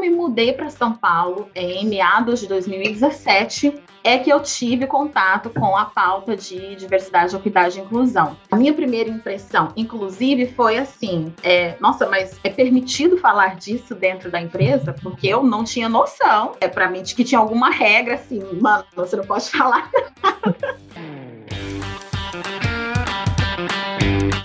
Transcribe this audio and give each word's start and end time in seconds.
eu 0.00 0.10
me 0.10 0.10
mudei 0.10 0.52
para 0.52 0.70
São 0.70 0.92
Paulo, 0.94 1.50
em 1.54 1.86
meados 1.86 2.40
de 2.40 2.46
2017, 2.46 3.74
é 4.02 4.16
que 4.16 4.30
eu 4.30 4.40
tive 4.40 4.86
contato 4.86 5.50
com 5.50 5.76
a 5.76 5.84
pauta 5.84 6.34
de 6.34 6.74
diversidade, 6.76 7.36
equidade 7.36 7.78
e 7.78 7.82
inclusão. 7.82 8.36
A 8.50 8.56
minha 8.56 8.72
primeira 8.72 9.10
impressão, 9.10 9.72
inclusive, 9.76 10.46
foi 10.46 10.78
assim: 10.78 11.32
é, 11.42 11.76
nossa, 11.80 12.08
mas 12.08 12.40
é 12.42 12.48
permitido 12.48 13.18
falar 13.18 13.56
disso 13.56 13.94
dentro 13.94 14.30
da 14.30 14.40
empresa? 14.40 14.94
Porque 15.02 15.28
eu 15.28 15.42
não 15.42 15.64
tinha 15.64 15.88
noção, 15.88 16.52
é 16.60 16.68
para 16.68 16.88
mim, 16.88 17.02
de 17.02 17.14
que 17.14 17.24
tinha 17.24 17.38
alguma 17.38 17.70
regra 17.70 18.14
assim, 18.14 18.42
mano, 18.58 18.84
você 18.96 19.16
não 19.16 19.24
pode 19.24 19.44
falar 19.50 19.90
nada. 20.22 20.80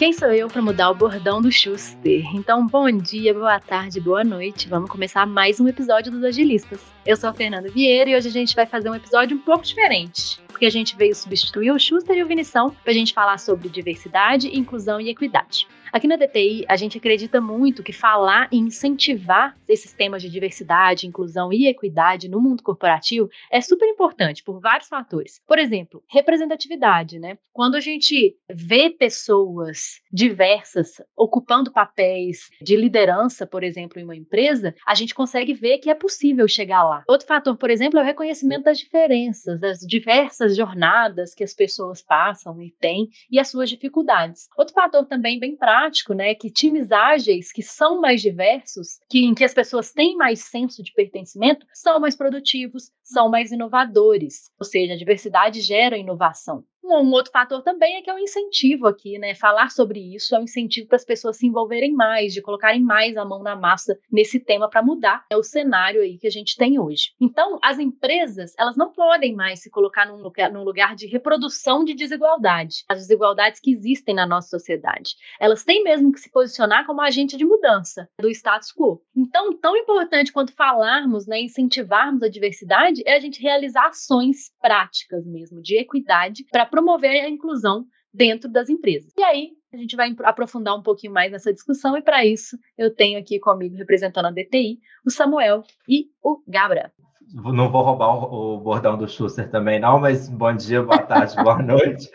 Quem 0.06 0.14
sou 0.14 0.32
eu 0.32 0.48
para 0.48 0.62
mudar 0.62 0.92
o 0.92 0.94
bordão 0.94 1.42
do 1.42 1.52
Schuster? 1.52 2.24
Então, 2.36 2.68
bom 2.68 2.92
dia, 2.92 3.34
boa 3.34 3.60
tarde, 3.60 4.00
boa 4.00 4.24
noite. 4.24 4.70
Vamos 4.70 4.88
começar 4.88 5.26
mais 5.26 5.60
um 5.60 5.68
episódio 5.68 6.12
dos 6.12 6.24
Agilistas. 6.24 6.95
Eu 7.06 7.16
sou 7.16 7.30
a 7.30 7.34
Fernanda 7.34 7.70
Vieira 7.70 8.10
e 8.10 8.16
hoje 8.16 8.30
a 8.30 8.32
gente 8.32 8.56
vai 8.56 8.66
fazer 8.66 8.90
um 8.90 8.96
episódio 8.96 9.38
um 9.38 9.40
pouco 9.40 9.64
diferente, 9.64 10.42
porque 10.48 10.66
a 10.66 10.72
gente 10.72 10.96
veio 10.96 11.14
substituir 11.14 11.70
o 11.70 11.78
Schuster 11.78 12.18
e 12.18 12.24
o 12.24 12.28
Vinição 12.28 12.72
para 12.72 12.90
a 12.90 12.96
gente 12.96 13.14
falar 13.14 13.38
sobre 13.38 13.70
diversidade, 13.70 14.58
inclusão 14.58 15.00
e 15.00 15.10
equidade. 15.10 15.68
Aqui 15.96 16.08
na 16.08 16.18
DTI, 16.18 16.66
a 16.68 16.76
gente 16.76 16.98
acredita 16.98 17.40
muito 17.40 17.82
que 17.82 17.94
falar 17.94 18.50
e 18.52 18.58
incentivar 18.58 19.56
esses 19.66 19.94
temas 19.94 20.22
de 20.22 20.30
diversidade, 20.30 21.08
inclusão 21.08 21.54
e 21.54 21.68
equidade 21.68 22.28
no 22.28 22.42
mundo 22.42 22.64
corporativo 22.64 23.30
é 23.50 23.62
super 23.62 23.88
importante 23.88 24.44
por 24.44 24.60
vários 24.60 24.90
fatores. 24.90 25.40
Por 25.48 25.58
exemplo, 25.58 26.04
representatividade, 26.10 27.18
né? 27.18 27.38
Quando 27.54 27.76
a 27.76 27.80
gente 27.80 28.36
vê 28.52 28.90
pessoas 28.90 30.02
diversas 30.12 31.02
ocupando 31.16 31.72
papéis 31.72 32.50
de 32.62 32.76
liderança, 32.76 33.48
por 33.48 33.64
exemplo, 33.64 34.00
em 34.00 34.04
uma 34.04 34.16
empresa, 34.16 34.76
a 34.86 34.96
gente 34.96 35.16
consegue 35.16 35.54
ver 35.54 35.78
que 35.78 35.90
é 35.90 35.96
possível 35.96 36.48
chegar 36.48 36.84
lá. 36.84 36.95
Outro 37.08 37.28
fator, 37.28 37.58
por 37.58 37.70
exemplo, 37.70 38.00
é 38.00 38.04
o 38.04 38.06
reconhecimento 38.06 38.64
das 38.64 38.78
diferenças, 38.78 39.60
das 39.60 39.80
diversas 39.80 40.56
jornadas 40.56 41.34
que 41.34 41.44
as 41.44 41.54
pessoas 41.54 42.02
passam 42.02 42.62
e 42.62 42.72
têm 42.80 43.10
e 43.30 43.40
as 43.40 43.50
suas 43.50 43.70
dificuldades. 43.70 44.48
Outro 44.58 44.74
fator 44.74 45.06
também 45.06 45.40
bem 45.40 45.56
prático 45.56 45.96
prático, 45.96 46.14
né, 46.14 46.36
que 46.36 46.50
times 46.50 46.92
ágeis 46.92 47.52
que 47.52 47.62
são 47.62 48.00
mais 48.00 48.22
diversos, 48.22 49.00
que 49.10 49.26
em 49.26 49.34
que 49.34 49.44
as 49.44 49.54
pessoas 49.54 49.92
têm 49.92 50.16
mais 50.16 50.42
senso 50.42 50.84
de 50.84 50.94
pertencimento, 50.94 51.66
são 51.74 52.00
mais 52.00 52.16
produtivos, 52.16 52.92
são 53.04 53.30
mais 53.30 53.52
inovadores. 53.52 54.52
Ou 54.60 54.66
seja, 54.66 54.94
a 54.94 54.98
diversidade 54.98 55.62
gera 55.62 55.98
inovação. 55.98 56.64
Um, 56.88 57.12
outro 57.12 57.32
fator 57.32 57.64
também 57.64 57.96
é 57.96 58.02
que 58.02 58.10
é 58.12 58.14
um 58.14 58.20
incentivo 58.20 58.88
aqui, 58.88 59.18
né? 59.18 59.34
Falar 59.34 59.72
sobre 59.72 60.00
isso 60.16 60.36
é 60.36 60.40
um 60.40 60.44
incentivo 60.44 60.88
para 60.88 60.98
as 60.98 61.04
pessoas 61.04 61.38
se 61.38 61.48
envolverem 61.48 61.92
mais, 61.92 62.32
de 62.32 62.44
colocarem 62.44 62.82
mais 62.82 63.18
a 63.18 63.26
mão 63.26 63.42
na 63.42 63.56
massa 63.56 63.98
nesse 64.12 64.40
tema 64.40 64.70
para 64.70 64.84
mudar 64.84 65.26
é 65.32 65.36
o 65.36 65.42
cenário 65.42 66.02
aí 66.02 66.20
que 66.20 66.28
a 66.28 66.32
gente 66.32 66.56
tem 66.56 66.80
hoje. 66.80 67.14
Então, 67.20 67.58
as 67.64 67.80
empresas, 67.80 68.54
elas 68.60 68.78
não 68.78 68.92
podem 68.92 69.34
mais 69.34 69.62
se 69.62 69.70
colocar 69.72 70.06
num 70.06 70.22
lugar, 70.22 70.52
num 70.52 70.64
lugar 70.64 70.96
de 70.96 71.08
reprodução 71.08 71.84
de 71.84 71.96
desigualdade, 71.96 72.84
as 72.88 73.00
desigualdades 73.00 73.60
que 73.60 73.72
existem 73.72 74.14
na 74.14 74.28
nossa 74.28 74.50
sociedade. 74.50 75.16
Elas 75.40 75.64
têm 75.64 75.84
mesmo 75.84 76.12
que 76.12 76.20
se 76.20 76.32
posicionar 76.32 76.86
como 76.86 77.02
agente 77.02 77.36
de 77.36 77.46
mudança 77.46 78.08
do 78.20 78.30
status 78.30 78.72
quo. 78.72 79.02
Então, 79.16 79.58
tão 79.58 79.76
importante 79.76 80.32
quanto 80.32 80.54
falarmos, 80.54 81.26
né, 81.26 81.42
incentivarmos 81.42 82.22
a 82.22 82.30
diversidade, 82.30 83.02
é 83.08 83.16
a 83.16 83.20
gente 83.20 83.42
realizar 83.42 83.88
ações 83.88 84.52
práticas 84.62 85.26
mesmo 85.26 85.62
de 85.62 85.78
equidade 85.78 86.46
para 86.52 86.75
promover 86.76 87.24
a 87.24 87.30
inclusão 87.30 87.86
dentro 88.14 88.52
das 88.52 88.70
empresas. 88.70 89.14
E 89.18 89.24
aí, 89.24 89.52
a 89.74 89.78
gente 89.78 89.96
vai 89.96 90.14
aprofundar 90.24 90.76
um 90.78 90.84
pouquinho 90.84 91.14
mais 91.14 91.32
nessa 91.32 91.54
discussão, 91.54 91.98
e 91.98 92.02
para 92.02 92.26
isso 92.26 92.58
eu 92.78 92.94
tenho 92.94 93.18
aqui 93.18 93.40
comigo, 93.40 93.78
representando 93.78 94.26
a 94.26 94.32
DTI, 94.32 94.80
o 95.06 95.10
Samuel 95.10 95.64
e 95.88 96.10
o 96.22 96.42
Gabra. 96.46 96.92
Não 97.34 97.72
vou 97.72 97.82
roubar 97.82 98.34
o 98.34 98.60
bordão 98.60 98.98
do 98.98 99.08
Schuster 99.08 99.50
também, 99.50 99.80
não, 99.80 100.00
mas 100.00 100.28
bom 100.28 100.54
dia, 100.54 100.84
boa 100.84 101.02
tarde, 101.02 101.36
boa 101.42 101.58
noite. 101.64 102.12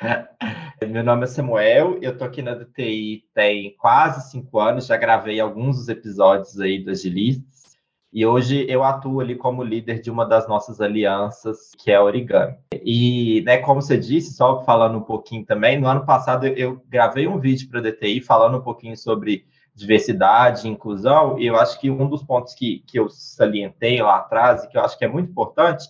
Meu 0.86 1.02
nome 1.02 1.24
é 1.24 1.26
Samuel, 1.26 1.98
eu 2.02 2.16
tô 2.16 2.24
aqui 2.24 2.42
na 2.42 2.54
DTI 2.54 3.24
tem 3.34 3.74
quase 3.78 4.30
cinco 4.30 4.58
anos, 4.58 4.86
já 4.86 4.96
gravei 4.96 5.40
alguns 5.40 5.78
dos 5.78 5.88
episódios 5.88 6.60
aí 6.60 6.84
do 6.84 6.90
Agilistas, 6.90 7.59
e 8.12 8.26
hoje 8.26 8.66
eu 8.68 8.82
atuo 8.82 9.20
ali 9.20 9.36
como 9.36 9.62
líder 9.62 10.00
de 10.00 10.10
uma 10.10 10.26
das 10.26 10.48
nossas 10.48 10.80
alianças, 10.80 11.70
que 11.78 11.90
é 11.90 11.96
a 11.96 12.02
Origami. 12.02 12.56
E, 12.84 13.42
né, 13.46 13.58
como 13.58 13.80
você 13.80 13.96
disse, 13.96 14.34
só 14.34 14.62
falando 14.64 14.98
um 14.98 15.02
pouquinho 15.02 15.44
também, 15.44 15.78
no 15.78 15.86
ano 15.86 16.04
passado 16.04 16.46
eu 16.46 16.82
gravei 16.88 17.28
um 17.28 17.38
vídeo 17.38 17.68
para 17.68 17.78
a 17.78 17.82
DTI 17.82 18.20
falando 18.20 18.58
um 18.58 18.62
pouquinho 18.62 18.96
sobre 18.96 19.44
diversidade 19.74 20.66
e 20.66 20.70
inclusão, 20.70 21.38
e 21.38 21.46
eu 21.46 21.56
acho 21.56 21.80
que 21.80 21.90
um 21.90 22.08
dos 22.08 22.22
pontos 22.22 22.54
que, 22.54 22.82
que 22.86 22.98
eu 22.98 23.08
salientei 23.08 24.02
lá 24.02 24.16
atrás, 24.16 24.64
e 24.64 24.68
que 24.68 24.76
eu 24.76 24.82
acho 24.82 24.98
que 24.98 25.04
é 25.04 25.08
muito 25.08 25.30
importante, 25.30 25.86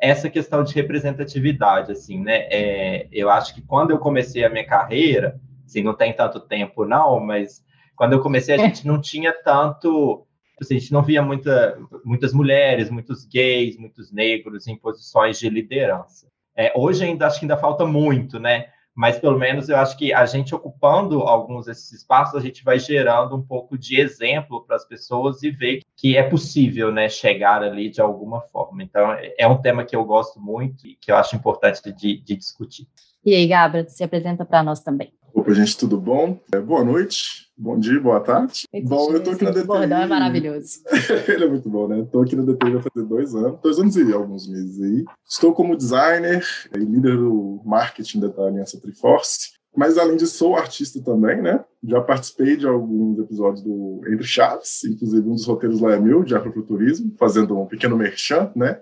é 0.00 0.10
essa 0.10 0.28
questão 0.28 0.62
de 0.62 0.74
representatividade, 0.74 1.92
assim, 1.92 2.20
né? 2.20 2.46
É, 2.50 3.08
eu 3.10 3.30
acho 3.30 3.54
que 3.54 3.62
quando 3.62 3.90
eu 3.90 3.98
comecei 3.98 4.44
a 4.44 4.50
minha 4.50 4.66
carreira, 4.66 5.40
assim, 5.64 5.82
não 5.82 5.94
tem 5.94 6.12
tanto 6.12 6.40
tempo 6.40 6.84
não, 6.84 7.18
mas 7.20 7.64
quando 7.96 8.12
eu 8.12 8.20
comecei 8.20 8.54
a 8.54 8.58
gente 8.58 8.86
não 8.86 9.00
tinha 9.00 9.32
tanto 9.32 10.26
assim, 10.62 10.76
a 10.76 10.78
gente 10.78 10.92
não 10.92 11.02
via 11.02 11.22
muita, 11.22 11.78
muitas 12.04 12.32
mulheres, 12.32 12.90
muitos 12.90 13.24
gays, 13.24 13.76
muitos 13.76 14.10
negros 14.10 14.66
em 14.66 14.76
posições 14.76 15.38
de 15.38 15.48
liderança. 15.48 16.26
É, 16.56 16.72
hoje 16.76 17.04
ainda 17.04 17.26
acho 17.26 17.38
que 17.38 17.44
ainda 17.44 17.56
falta 17.56 17.84
muito, 17.84 18.38
né? 18.38 18.66
Mas 18.94 19.18
pelo 19.18 19.38
menos 19.38 19.68
eu 19.68 19.76
acho 19.78 19.96
que 19.96 20.12
a 20.12 20.26
gente 20.26 20.54
ocupando 20.54 21.20
alguns 21.20 21.64
desses 21.64 21.90
espaços, 21.92 22.34
a 22.34 22.40
gente 22.40 22.62
vai 22.62 22.78
gerando 22.78 23.34
um 23.34 23.42
pouco 23.42 23.78
de 23.78 23.98
exemplo 23.98 24.64
para 24.66 24.76
as 24.76 24.84
pessoas 24.84 25.42
e 25.42 25.50
ver 25.50 25.80
que 25.96 26.16
é 26.16 26.22
possível, 26.22 26.92
né, 26.92 27.08
chegar 27.08 27.62
ali 27.62 27.88
de 27.88 28.02
alguma 28.02 28.42
forma. 28.42 28.82
Então 28.82 29.16
é 29.38 29.48
um 29.48 29.60
tema 29.60 29.84
que 29.84 29.96
eu 29.96 30.04
gosto 30.04 30.38
muito 30.38 30.86
e 30.86 30.94
que 30.96 31.10
eu 31.10 31.16
acho 31.16 31.34
importante 31.34 31.80
de, 31.90 32.20
de 32.20 32.36
discutir. 32.36 32.86
E 33.24 33.34
aí, 33.34 33.46
Gabra, 33.46 33.88
se 33.88 34.02
apresenta 34.04 34.44
para 34.44 34.62
nós 34.62 34.80
também. 34.80 35.12
Opa, 35.34 35.52
gente, 35.54 35.78
tudo 35.78 35.98
bom? 35.98 36.38
É, 36.52 36.60
boa 36.60 36.84
noite, 36.84 37.50
bom 37.56 37.78
dia, 37.78 37.98
boa 37.98 38.20
tarde. 38.20 38.68
Esse 38.70 38.86
bom, 38.86 39.10
eu 39.12 39.22
tô 39.22 39.30
aqui 39.30 39.44
na 39.44 39.50
DTI. 39.50 39.66
Bordão 39.66 39.98
é 40.02 40.06
maravilhoso. 40.06 40.80
Ele 41.26 41.44
é 41.44 41.48
muito 41.48 41.70
bom, 41.70 41.88
né? 41.88 42.00
Estou 42.00 42.22
aqui 42.22 42.36
na 42.36 42.42
DTI 42.42 42.72
vai 42.72 42.82
fazer 42.82 43.06
dois 43.06 43.34
anos, 43.34 43.58
dois 43.62 43.78
anos 43.78 43.96
e 43.96 44.12
alguns 44.12 44.46
meses 44.46 44.82
aí. 44.82 45.04
Estou 45.26 45.54
como 45.54 45.74
designer 45.74 46.46
e 46.76 46.78
líder 46.78 47.16
do 47.16 47.62
marketing 47.64 48.20
da 48.20 48.28
Aliança 48.44 48.78
Triforce. 48.78 49.52
Mas, 49.74 49.96
além 49.96 50.18
disso, 50.18 50.36
sou 50.36 50.54
artista 50.54 51.02
também, 51.02 51.40
né? 51.40 51.64
Já 51.82 52.02
participei 52.02 52.56
de 52.56 52.66
alguns 52.66 53.18
episódios 53.18 53.62
do 53.62 54.02
Entre 54.06 54.26
Chaves, 54.26 54.84
inclusive 54.84 55.26
um 55.26 55.34
dos 55.34 55.46
roteiros 55.46 55.80
lá 55.80 55.94
é 55.94 55.98
meu, 55.98 56.22
de 56.22 56.34
afrofuturismo, 56.34 57.14
fazendo 57.18 57.58
um 57.58 57.64
pequeno 57.64 57.96
merchan, 57.96 58.52
né? 58.54 58.78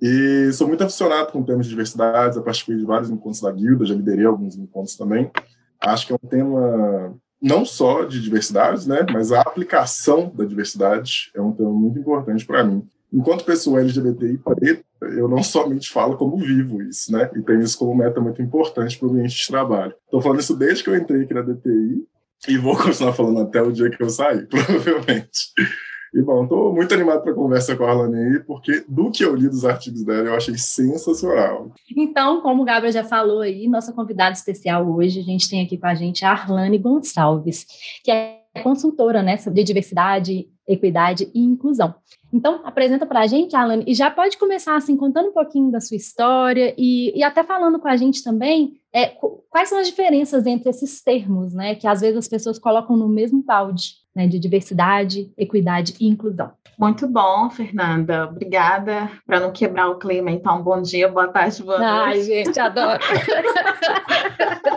E 0.00 0.52
sou 0.52 0.68
muito 0.68 0.84
aficionado 0.84 1.32
com 1.32 1.42
temas 1.42 1.64
de 1.64 1.70
diversidade, 1.70 2.34
já 2.34 2.42
participei 2.42 2.76
de 2.76 2.84
vários 2.84 3.08
encontros 3.08 3.40
da 3.40 3.50
guilda, 3.50 3.86
já 3.86 3.94
liderei 3.94 4.26
alguns 4.26 4.58
encontros 4.58 4.94
também. 4.94 5.30
Acho 5.80 6.06
que 6.06 6.12
é 6.12 6.16
um 6.16 6.28
tema 6.28 7.16
não 7.40 7.64
só 7.64 8.04
de 8.04 8.20
diversidade, 8.20 8.88
né, 8.88 9.04
mas 9.12 9.30
a 9.30 9.40
aplicação 9.40 10.32
da 10.34 10.44
diversidade 10.44 11.30
é 11.34 11.40
um 11.40 11.52
tema 11.52 11.70
muito 11.70 11.98
importante 11.98 12.44
para 12.44 12.64
mim. 12.64 12.86
Enquanto 13.12 13.44
pessoa 13.44 13.80
LGBTI 13.80 14.38
preta, 14.38 14.84
eu 15.02 15.28
não 15.28 15.42
somente 15.42 15.90
falo 15.90 16.16
como 16.16 16.38
vivo 16.38 16.82
isso, 16.82 17.12
né, 17.12 17.30
e 17.36 17.42
tenho 17.42 17.60
isso 17.60 17.78
como 17.78 17.94
meta 17.94 18.20
muito 18.20 18.42
importante 18.42 18.98
para 18.98 19.06
o 19.06 19.10
ambiente 19.10 19.36
de 19.36 19.46
trabalho. 19.46 19.94
Estou 20.04 20.20
falando 20.20 20.40
isso 20.40 20.56
desde 20.56 20.82
que 20.82 20.90
eu 20.90 20.96
entrei 20.96 21.22
aqui 21.22 21.34
na 21.34 21.42
DTI 21.42 22.04
e 22.48 22.58
vou 22.58 22.76
continuar 22.76 23.12
falando 23.12 23.40
até 23.40 23.62
o 23.62 23.72
dia 23.72 23.90
que 23.90 24.02
eu 24.02 24.10
sair, 24.10 24.46
provavelmente. 24.48 25.52
E 26.16 26.22
bom, 26.22 26.44
estou 26.44 26.74
muito 26.74 26.94
animado 26.94 27.22
para 27.22 27.32
a 27.32 27.34
conversa 27.34 27.76
com 27.76 27.84
a 27.84 27.90
Arlane 27.90 28.16
aí, 28.16 28.40
porque 28.40 28.82
do 28.88 29.10
que 29.10 29.22
eu 29.22 29.34
li 29.34 29.50
dos 29.50 29.66
artigos 29.66 30.02
dela, 30.02 30.28
eu 30.28 30.34
achei 30.34 30.56
sensacional. 30.56 31.70
Então, 31.94 32.40
como 32.40 32.62
o 32.62 32.64
Gabriel 32.64 32.90
já 32.90 33.04
falou 33.04 33.42
aí, 33.42 33.68
nossa 33.68 33.92
convidada 33.92 34.32
especial 34.32 34.88
hoje, 34.88 35.20
a 35.20 35.22
gente 35.22 35.46
tem 35.46 35.62
aqui 35.62 35.76
com 35.76 35.86
a 35.86 35.94
gente 35.94 36.24
a 36.24 36.30
Arlane 36.30 36.78
Gonçalves, 36.78 37.66
que 38.02 38.10
é 38.10 38.40
consultora 38.62 39.22
né, 39.22 39.36
sobre 39.36 39.62
diversidade, 39.62 40.48
equidade 40.66 41.30
e 41.34 41.40
inclusão. 41.40 41.94
Então, 42.32 42.60
apresenta 42.64 43.06
para 43.06 43.20
a 43.20 43.26
gente, 43.26 43.54
Alan, 43.54 43.82
e 43.86 43.94
já 43.94 44.10
pode 44.10 44.36
começar 44.36 44.76
assim, 44.76 44.96
contando 44.96 45.28
um 45.28 45.32
pouquinho 45.32 45.70
da 45.70 45.80
sua 45.80 45.96
história 45.96 46.74
e, 46.76 47.16
e 47.16 47.22
até 47.22 47.44
falando 47.44 47.78
com 47.78 47.88
a 47.88 47.96
gente 47.96 48.22
também 48.22 48.74
é, 48.92 49.12
quais 49.48 49.68
são 49.68 49.78
as 49.78 49.86
diferenças 49.86 50.46
entre 50.46 50.68
esses 50.68 51.02
termos, 51.02 51.54
né, 51.54 51.74
que 51.74 51.86
às 51.86 52.00
vezes 52.00 52.16
as 52.16 52.28
pessoas 52.28 52.58
colocam 52.58 52.96
no 52.96 53.08
mesmo 53.08 53.42
balde 53.42 53.94
né, 54.14 54.26
de 54.26 54.38
diversidade, 54.38 55.32
equidade 55.36 55.94
e 56.00 56.06
inclusão. 56.06 56.50
Muito 56.78 57.06
bom, 57.06 57.48
Fernanda. 57.48 58.24
Obrigada. 58.24 59.10
Para 59.26 59.40
não 59.40 59.50
quebrar 59.50 59.88
o 59.88 59.98
clima, 59.98 60.30
então, 60.30 60.62
bom 60.62 60.80
dia, 60.82 61.08
boa 61.08 61.28
tarde, 61.28 61.62
boa 61.62 61.78
noite. 61.78 62.18
Ai, 62.18 62.22
gente, 62.22 62.60
adoro. 62.60 63.00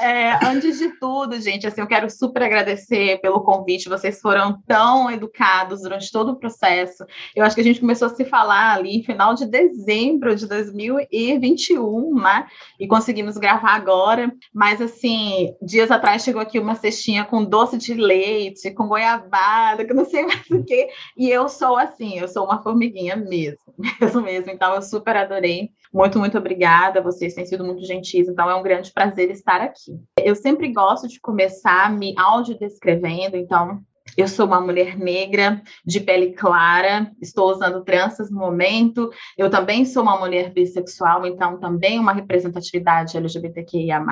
É, 0.00 0.44
antes 0.44 0.78
de 0.78 0.88
tudo, 0.98 1.40
gente, 1.40 1.66
assim, 1.66 1.80
eu 1.80 1.86
quero 1.86 2.10
super 2.10 2.42
agradecer 2.42 3.20
pelo 3.20 3.40
convite. 3.40 3.88
Vocês 3.88 4.20
foram 4.20 4.60
tão 4.66 5.10
educados 5.10 5.82
durante 5.82 6.10
todo 6.10 6.32
o 6.32 6.36
processo. 6.36 7.04
Eu 7.34 7.44
acho 7.44 7.54
que 7.54 7.60
a 7.60 7.64
gente 7.64 7.80
começou 7.80 8.06
a 8.08 8.14
se 8.14 8.24
falar 8.24 8.74
ali 8.74 9.02
final 9.04 9.34
de 9.34 9.46
dezembro 9.46 10.34
de 10.34 10.46
2021, 10.46 12.14
né? 12.14 12.46
E 12.78 12.86
conseguimos 12.86 13.36
gravar 13.36 13.74
agora. 13.74 14.32
Mas, 14.52 14.80
assim, 14.80 15.54
dias 15.62 15.90
atrás 15.90 16.22
chegou 16.22 16.40
aqui 16.40 16.58
uma 16.58 16.74
cestinha 16.74 17.24
com 17.24 17.44
doce 17.44 17.78
de 17.78 17.94
leite, 17.94 18.70
com 18.72 18.88
goiabada, 18.88 19.84
que 19.84 19.94
não 19.94 20.04
sei 20.04 20.24
mais 20.26 20.50
o 20.50 20.64
quê. 20.64 20.88
E 21.16 21.30
eu 21.30 21.48
sou 21.48 21.76
assim, 21.76 22.18
eu 22.18 22.28
sou 22.28 22.44
uma 22.44 22.62
formiguinha 22.62 23.16
mesmo, 23.16 23.58
mesmo 24.00 24.20
mesmo. 24.20 24.50
Então, 24.50 24.74
eu 24.74 24.82
super 24.82 25.16
adorei. 25.16 25.70
Muito, 25.96 26.18
muito 26.18 26.36
obrigada. 26.36 27.00
Vocês 27.00 27.32
têm 27.32 27.46
sido 27.46 27.64
muito 27.64 27.82
gentis. 27.82 28.28
Então, 28.28 28.50
é 28.50 28.54
um 28.54 28.62
grande 28.62 28.92
prazer 28.92 29.30
estar 29.30 29.62
aqui. 29.62 29.98
Eu 30.22 30.34
sempre 30.34 30.70
gosto 30.70 31.08
de 31.08 31.18
começar 31.18 31.90
me 31.90 32.14
audiodescrevendo, 32.18 33.34
então 33.34 33.80
eu 34.16 34.28
sou 34.28 34.46
uma 34.46 34.60
mulher 34.60 34.96
negra, 34.98 35.60
de 35.84 36.00
pele 36.00 36.32
clara, 36.32 37.10
estou 37.20 37.50
usando 37.50 37.84
tranças 37.84 38.30
no 38.30 38.38
momento. 38.38 39.10
Eu 39.36 39.50
também 39.50 39.84
sou 39.84 40.02
uma 40.02 40.18
mulher 40.18 40.52
bissexual, 40.52 41.26
então 41.26 41.58
também 41.58 41.98
uma 41.98 42.12
representatividade 42.12 43.16
LGBTQIA. 43.16 44.04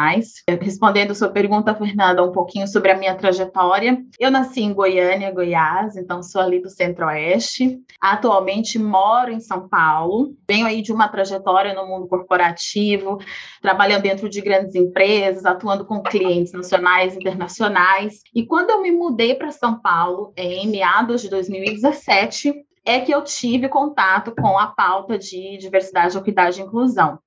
Respondendo 0.60 1.14
sua 1.14 1.28
pergunta, 1.28 1.74
Fernanda, 1.74 2.22
um 2.22 2.32
pouquinho 2.32 2.66
sobre 2.66 2.90
a 2.90 2.96
minha 2.96 3.14
trajetória. 3.14 4.02
Eu 4.18 4.30
nasci 4.30 4.62
em 4.62 4.72
Goiânia, 4.72 5.30
Goiás, 5.30 5.96
então 5.96 6.22
sou 6.22 6.40
ali 6.40 6.60
do 6.60 6.70
Centro-Oeste. 6.70 7.80
Atualmente 8.00 8.78
moro 8.78 9.30
em 9.30 9.40
São 9.40 9.68
Paulo. 9.68 10.34
Venho 10.48 10.66
aí 10.66 10.82
de 10.82 10.92
uma 10.92 11.08
trajetória 11.08 11.74
no 11.74 11.86
mundo 11.86 12.06
corporativo, 12.06 13.18
trabalhando 13.60 14.02
dentro 14.02 14.28
de 14.28 14.40
grandes 14.40 14.74
empresas, 14.74 15.44
atuando 15.44 15.84
com 15.84 16.02
clientes 16.02 16.52
nacionais 16.52 17.14
e 17.14 17.18
internacionais. 17.18 18.20
E 18.34 18.44
quando 18.44 18.70
eu 18.70 18.82
me 18.82 18.90
mudei 18.90 19.34
para 19.34 19.50
São 19.50 19.80
Paulo 19.84 20.32
em 20.34 20.66
meados 20.66 21.20
de 21.20 21.28
2017 21.28 22.54
é 22.86 23.00
que 23.00 23.12
eu 23.12 23.22
tive 23.22 23.68
contato 23.68 24.34
com 24.34 24.58
a 24.58 24.66
pauta 24.66 25.18
de 25.18 25.58
diversidade, 25.58 26.16
equidade 26.16 26.60
e 26.60 26.64
inclusão. 26.64 27.18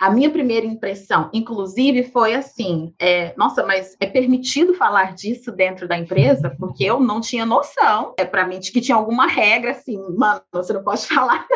A 0.00 0.10
minha 0.10 0.30
primeira 0.30 0.64
impressão, 0.64 1.28
inclusive, 1.32 2.04
foi 2.04 2.34
assim: 2.34 2.94
é, 3.00 3.34
nossa, 3.36 3.64
mas 3.64 3.96
é 4.00 4.06
permitido 4.06 4.74
falar 4.74 5.14
disso 5.14 5.50
dentro 5.50 5.88
da 5.88 5.98
empresa? 5.98 6.54
Porque 6.58 6.84
eu 6.84 7.00
não 7.00 7.20
tinha 7.20 7.44
noção. 7.44 8.14
É 8.16 8.24
para 8.24 8.46
mim 8.46 8.60
que 8.60 8.80
tinha 8.80 8.96
alguma 8.96 9.26
regra 9.26 9.72
assim, 9.72 9.98
mano, 10.16 10.40
você 10.52 10.72
não 10.72 10.84
pode 10.84 11.06
falar. 11.08 11.46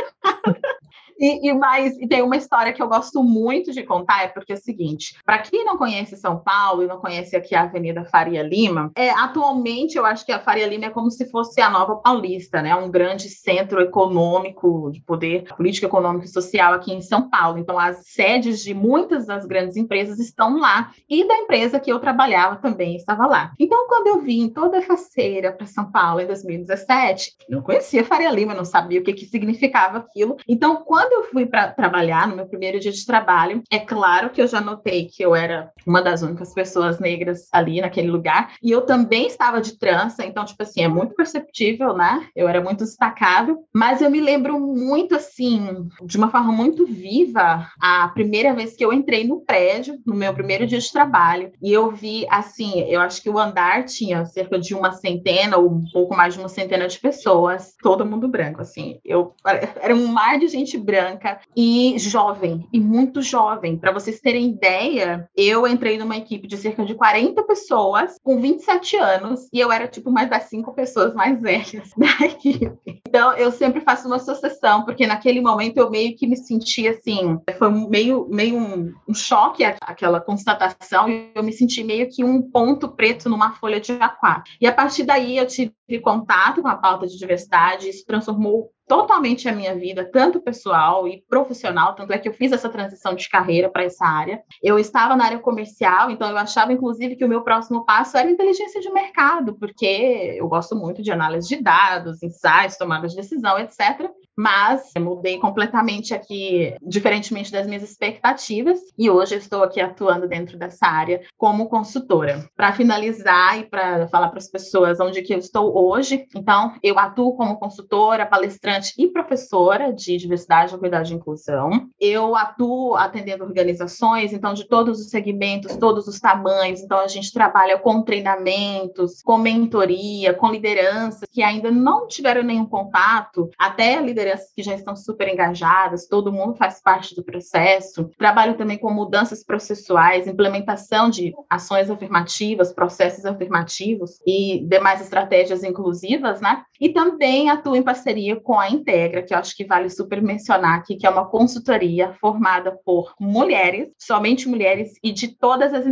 E, 1.18 1.48
e, 1.48 1.52
mais, 1.52 1.98
e 1.98 2.06
tem 2.06 2.22
uma 2.22 2.36
história 2.36 2.72
que 2.72 2.82
eu 2.82 2.88
gosto 2.88 3.22
muito 3.22 3.72
de 3.72 3.82
contar, 3.82 4.24
é 4.24 4.28
porque 4.28 4.52
é 4.52 4.56
o 4.56 4.60
seguinte: 4.60 5.16
para 5.24 5.38
quem 5.38 5.64
não 5.64 5.76
conhece 5.76 6.16
São 6.16 6.38
Paulo 6.38 6.82
e 6.82 6.86
não 6.86 6.98
conhece 6.98 7.36
aqui 7.36 7.54
a 7.54 7.62
Avenida 7.62 8.04
Faria 8.04 8.42
Lima, 8.42 8.90
é, 8.96 9.10
atualmente 9.10 9.96
eu 9.96 10.06
acho 10.06 10.24
que 10.24 10.32
a 10.32 10.38
Faria 10.38 10.66
Lima 10.66 10.86
é 10.86 10.90
como 10.90 11.10
se 11.10 11.28
fosse 11.30 11.60
a 11.60 11.70
nova 11.70 11.96
Paulista, 11.96 12.62
né? 12.62 12.74
Um 12.74 12.90
grande 12.90 13.28
centro 13.28 13.80
econômico 13.80 14.90
de 14.92 15.00
poder 15.00 15.44
político, 15.56 15.86
econômico 15.86 16.24
e 16.24 16.28
social 16.28 16.74
aqui 16.74 16.92
em 16.92 17.02
São 17.02 17.28
Paulo. 17.28 17.58
Então, 17.58 17.78
as 17.78 18.06
sedes 18.06 18.62
de 18.62 18.74
muitas 18.74 19.26
das 19.26 19.44
grandes 19.44 19.76
empresas 19.76 20.18
estão 20.18 20.58
lá. 20.58 20.92
E 21.08 21.26
da 21.26 21.36
empresa 21.36 21.80
que 21.80 21.90
eu 21.90 21.98
trabalhava 21.98 22.56
também 22.56 22.96
estava 22.96 23.26
lá. 23.26 23.52
Então, 23.58 23.86
quando 23.88 24.06
eu 24.08 24.20
vim 24.20 24.48
toda 24.48 24.82
faceira 24.82 25.52
para 25.52 25.66
São 25.66 25.90
Paulo 25.90 26.20
em 26.20 26.26
2017, 26.26 27.34
não 27.48 27.62
conhecia 27.62 28.04
Faria 28.04 28.30
Lima, 28.30 28.54
não 28.54 28.64
sabia 28.64 29.00
o 29.00 29.04
que, 29.04 29.12
que 29.12 29.26
significava 29.26 29.98
aquilo. 29.98 30.36
Então, 30.46 30.76
quando 30.84 31.07
quando 31.08 31.24
eu 31.24 31.30
fui 31.30 31.46
para 31.46 31.68
trabalhar, 31.68 32.28
no 32.28 32.36
meu 32.36 32.46
primeiro 32.46 32.78
dia 32.78 32.92
de 32.92 33.06
trabalho, 33.06 33.62
é 33.70 33.78
claro 33.78 34.28
que 34.28 34.42
eu 34.42 34.46
já 34.46 34.60
notei 34.60 35.06
que 35.06 35.22
eu 35.22 35.34
era 35.34 35.72
uma 35.86 36.02
das 36.02 36.20
únicas 36.20 36.52
pessoas 36.52 37.00
negras 37.00 37.48
ali 37.50 37.80
naquele 37.80 38.10
lugar. 38.10 38.52
E 38.62 38.70
eu 38.70 38.82
também 38.82 39.26
estava 39.26 39.60
de 39.60 39.78
trança, 39.78 40.24
então, 40.24 40.44
tipo 40.44 40.62
assim, 40.62 40.82
é 40.82 40.88
muito 40.88 41.14
perceptível, 41.14 41.94
né? 41.96 42.28
Eu 42.36 42.46
era 42.46 42.60
muito 42.60 42.84
destacável. 42.84 43.64
Mas 43.74 44.02
eu 44.02 44.10
me 44.10 44.20
lembro 44.20 44.60
muito, 44.60 45.16
assim, 45.16 45.88
de 46.04 46.18
uma 46.18 46.30
forma 46.30 46.52
muito 46.52 46.86
viva, 46.86 47.66
a 47.80 48.08
primeira 48.08 48.52
vez 48.52 48.76
que 48.76 48.84
eu 48.84 48.92
entrei 48.92 49.26
no 49.26 49.40
prédio, 49.40 49.98
no 50.06 50.14
meu 50.14 50.34
primeiro 50.34 50.66
dia 50.66 50.78
de 50.78 50.92
trabalho. 50.92 51.52
E 51.62 51.72
eu 51.72 51.90
vi, 51.90 52.26
assim, 52.28 52.80
eu 52.80 53.00
acho 53.00 53.22
que 53.22 53.30
o 53.30 53.38
andar 53.38 53.86
tinha 53.86 54.26
cerca 54.26 54.58
de 54.58 54.74
uma 54.74 54.92
centena 54.92 55.56
ou 55.56 55.70
um 55.70 55.84
pouco 55.90 56.14
mais 56.14 56.34
de 56.34 56.40
uma 56.40 56.50
centena 56.50 56.86
de 56.86 56.98
pessoas, 56.98 57.74
todo 57.82 58.04
mundo 58.04 58.28
branco, 58.28 58.60
assim. 58.60 59.00
Eu 59.02 59.34
era 59.80 59.94
um 59.94 60.06
mar 60.08 60.38
de 60.38 60.48
gente 60.48 60.76
branca 60.76 60.97
branca 60.98 61.38
e 61.56 61.96
jovem, 61.96 62.68
e 62.72 62.80
muito 62.80 63.22
jovem. 63.22 63.78
Para 63.78 63.92
vocês 63.92 64.20
terem 64.20 64.48
ideia, 64.48 65.28
eu 65.36 65.64
entrei 65.64 65.96
numa 65.96 66.16
equipe 66.16 66.48
de 66.48 66.56
cerca 66.56 66.84
de 66.84 66.94
40 66.94 67.40
pessoas 67.44 68.16
com 68.20 68.40
27 68.40 68.96
anos 68.96 69.48
e 69.52 69.60
eu 69.60 69.70
era 69.70 69.86
tipo 69.86 70.10
mais 70.10 70.28
das 70.28 70.44
cinco 70.44 70.74
pessoas 70.74 71.14
mais 71.14 71.40
velhas 71.40 71.90
da 71.96 72.26
equipe. 72.26 73.00
Então 73.06 73.32
eu 73.34 73.52
sempre 73.52 73.80
faço 73.80 74.08
uma 74.08 74.18
sucessão, 74.18 74.84
porque 74.84 75.06
naquele 75.06 75.40
momento 75.40 75.76
eu 75.76 75.88
meio 75.88 76.16
que 76.16 76.26
me 76.26 76.36
senti 76.36 76.88
assim, 76.88 77.38
foi 77.56 77.70
meio, 77.88 78.26
meio 78.28 78.56
um, 78.56 78.92
um 79.08 79.14
choque 79.14 79.62
aquela 79.64 80.20
constatação, 80.20 81.08
e 81.08 81.30
eu 81.32 81.44
me 81.44 81.52
senti 81.52 81.84
meio 81.84 82.08
que 82.10 82.24
um 82.24 82.42
ponto 82.42 82.88
preto 82.88 83.28
numa 83.28 83.52
folha 83.52 83.80
de 83.80 83.92
A4. 83.92 84.42
E 84.60 84.66
a 84.66 84.72
partir 84.72 85.04
daí 85.04 85.38
eu 85.38 85.46
tive 85.46 85.72
contato 86.02 86.60
com 86.60 86.68
a 86.68 86.76
pauta 86.76 87.06
de 87.06 87.16
diversidade, 87.16 87.88
isso 87.88 88.04
transformou 88.04 88.72
totalmente 88.88 89.48
a 89.48 89.52
minha 89.52 89.74
vida, 89.74 90.04
tanto 90.04 90.40
pessoal 90.40 91.06
e 91.06 91.22
profissional, 91.28 91.94
tanto 91.94 92.12
é 92.12 92.18
que 92.18 92.28
eu 92.28 92.32
fiz 92.32 92.50
essa 92.50 92.68
transição 92.68 93.14
de 93.14 93.28
carreira 93.28 93.68
para 93.68 93.84
essa 93.84 94.04
área. 94.04 94.42
Eu 94.62 94.78
estava 94.78 95.14
na 95.14 95.26
área 95.26 95.38
comercial, 95.38 96.10
então 96.10 96.28
eu 96.28 96.38
achava 96.38 96.72
inclusive 96.72 97.14
que 97.14 97.24
o 97.24 97.28
meu 97.28 97.42
próximo 97.42 97.84
passo 97.84 98.16
era 98.16 98.30
inteligência 98.30 98.80
de 98.80 98.90
mercado, 98.90 99.54
porque 99.54 100.36
eu 100.38 100.48
gosto 100.48 100.74
muito 100.74 101.02
de 101.02 101.12
análise 101.12 101.48
de 101.48 101.62
dados, 101.62 102.22
insights, 102.22 102.78
tomada 102.78 103.06
de 103.06 103.14
decisão, 103.14 103.58
etc 103.58 104.10
mas 104.38 104.92
mudei 104.96 105.36
completamente 105.38 106.14
aqui, 106.14 106.72
diferentemente 106.80 107.50
das 107.50 107.66
minhas 107.66 107.82
expectativas, 107.82 108.78
e 108.96 109.10
hoje 109.10 109.34
estou 109.34 109.64
aqui 109.64 109.80
atuando 109.80 110.28
dentro 110.28 110.56
dessa 110.56 110.86
área 110.86 111.22
como 111.36 111.68
consultora. 111.68 112.48
Para 112.56 112.72
finalizar 112.72 113.58
e 113.58 113.64
para 113.64 114.06
falar 114.06 114.28
para 114.28 114.38
as 114.38 114.48
pessoas 114.48 115.00
onde 115.00 115.22
que 115.22 115.34
eu 115.34 115.38
estou 115.38 115.76
hoje, 115.76 116.24
então 116.36 116.74
eu 116.84 116.96
atuo 117.00 117.36
como 117.36 117.58
consultora, 117.58 118.24
palestrante 118.24 118.94
e 118.96 119.08
professora 119.08 119.92
de 119.92 120.16
diversidade, 120.16 120.72
equidade 120.72 121.12
e 121.12 121.16
inclusão. 121.16 121.88
Eu 121.98 122.36
atuo 122.36 122.94
atendendo 122.94 123.42
organizações, 123.42 124.32
então 124.32 124.54
de 124.54 124.68
todos 124.68 125.00
os 125.00 125.10
segmentos, 125.10 125.76
todos 125.76 126.06
os 126.06 126.20
tamanhos. 126.20 126.80
Então 126.80 127.00
a 127.00 127.08
gente 127.08 127.32
trabalha 127.32 127.76
com 127.76 128.02
treinamentos, 128.02 129.20
com 129.20 129.36
mentoria, 129.36 130.32
com 130.32 130.48
lideranças 130.48 131.28
que 131.28 131.42
ainda 131.42 131.72
não 131.72 132.06
tiveram 132.06 132.44
nenhum 132.44 132.66
contato, 132.66 133.50
até 133.58 134.00
lideranças 134.00 134.27
que 134.54 134.62
já 134.62 134.74
estão 134.74 134.96
super 134.96 135.28
engajadas, 135.28 136.06
todo 136.06 136.32
mundo 136.32 136.54
faz 136.54 136.80
parte 136.80 137.14
do 137.14 137.22
processo. 137.22 138.10
Trabalho 138.18 138.56
também 138.56 138.78
com 138.78 138.92
mudanças 138.92 139.44
processuais, 139.44 140.26
implementação 140.26 141.10
de 141.10 141.32
ações 141.48 141.90
afirmativas, 141.90 142.72
processos 142.72 143.24
afirmativos 143.24 144.20
e 144.26 144.64
demais 144.66 145.00
estratégias 145.00 145.62
inclusivas, 145.62 146.40
né? 146.40 146.62
E 146.80 146.90
também 146.90 147.50
atuo 147.50 147.76
em 147.76 147.82
parceria 147.82 148.36
com 148.40 148.58
a 148.58 148.70
Integra, 148.70 149.22
que 149.22 149.34
eu 149.34 149.38
acho 149.38 149.56
que 149.56 149.64
vale 149.64 149.90
super 149.90 150.22
mencionar 150.22 150.78
aqui, 150.78 150.96
que 150.96 151.06
é 151.06 151.10
uma 151.10 151.26
consultoria 151.26 152.12
formada 152.20 152.78
por 152.84 153.14
mulheres, 153.18 153.88
somente 153.98 154.48
mulheres, 154.48 154.92
e 155.02 155.12
de 155.12 155.28
todas 155.28 155.72
as 155.72 155.84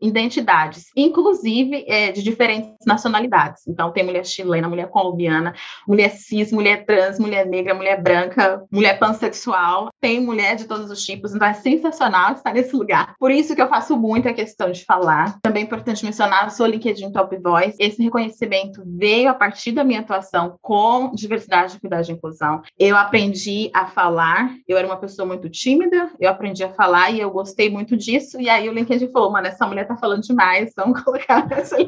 identidades, 0.00 0.86
inclusive 0.96 1.84
é, 1.86 2.12
de 2.12 2.22
diferentes 2.22 2.86
nacionalidades. 2.86 3.66
Então, 3.66 3.92
tem 3.92 4.04
mulher 4.04 4.24
chilena, 4.24 4.68
mulher 4.68 4.88
colombiana, 4.88 5.54
mulher 5.86 6.10
cis, 6.10 6.52
mulher 6.52 6.84
trans, 6.84 7.18
mulher 7.18 7.46
negra, 7.46 7.74
mulher 7.74 7.83
mulher 7.84 8.02
branca, 8.02 8.64
mulher 8.72 8.98
pansexual, 8.98 9.90
tem 10.00 10.18
mulher 10.18 10.56
de 10.56 10.64
todos 10.64 10.90
os 10.90 11.04
tipos, 11.04 11.34
então 11.34 11.46
é 11.46 11.52
sensacional 11.52 12.32
estar 12.32 12.54
nesse 12.54 12.74
lugar. 12.74 13.14
Por 13.18 13.30
isso 13.30 13.54
que 13.54 13.60
eu 13.60 13.68
faço 13.68 13.94
muito 13.96 14.26
a 14.26 14.32
questão 14.32 14.72
de 14.72 14.84
falar. 14.84 15.38
Também 15.42 15.62
é 15.62 15.66
importante 15.66 16.02
mencionar, 16.04 16.44
eu 16.44 16.50
sou 16.50 16.66
LinkedIn 16.66 17.12
Top 17.12 17.36
Voice. 17.36 17.76
Esse 17.78 18.02
reconhecimento 18.02 18.82
veio 18.86 19.28
a 19.28 19.34
partir 19.34 19.72
da 19.72 19.84
minha 19.84 20.00
atuação 20.00 20.56
com 20.62 21.10
diversidade, 21.12 21.76
equidade 21.76 22.10
e 22.10 22.14
inclusão. 22.14 22.62
Eu 22.78 22.96
aprendi 22.96 23.70
a 23.74 23.86
falar, 23.86 24.54
eu 24.66 24.78
era 24.78 24.86
uma 24.86 24.96
pessoa 24.96 25.26
muito 25.26 25.50
tímida, 25.50 26.10
eu 26.18 26.30
aprendi 26.30 26.64
a 26.64 26.72
falar 26.72 27.10
e 27.10 27.20
eu 27.20 27.30
gostei 27.30 27.68
muito 27.68 27.96
disso. 27.98 28.40
E 28.40 28.48
aí 28.48 28.66
o 28.66 28.72
LinkedIn 28.72 29.12
falou, 29.12 29.30
mano, 29.30 29.46
essa 29.46 29.66
mulher 29.66 29.86
tá 29.86 29.96
falando 29.96 30.22
demais, 30.22 30.72
vamos 30.74 31.02
colocar 31.02 31.46
essa 31.52 31.76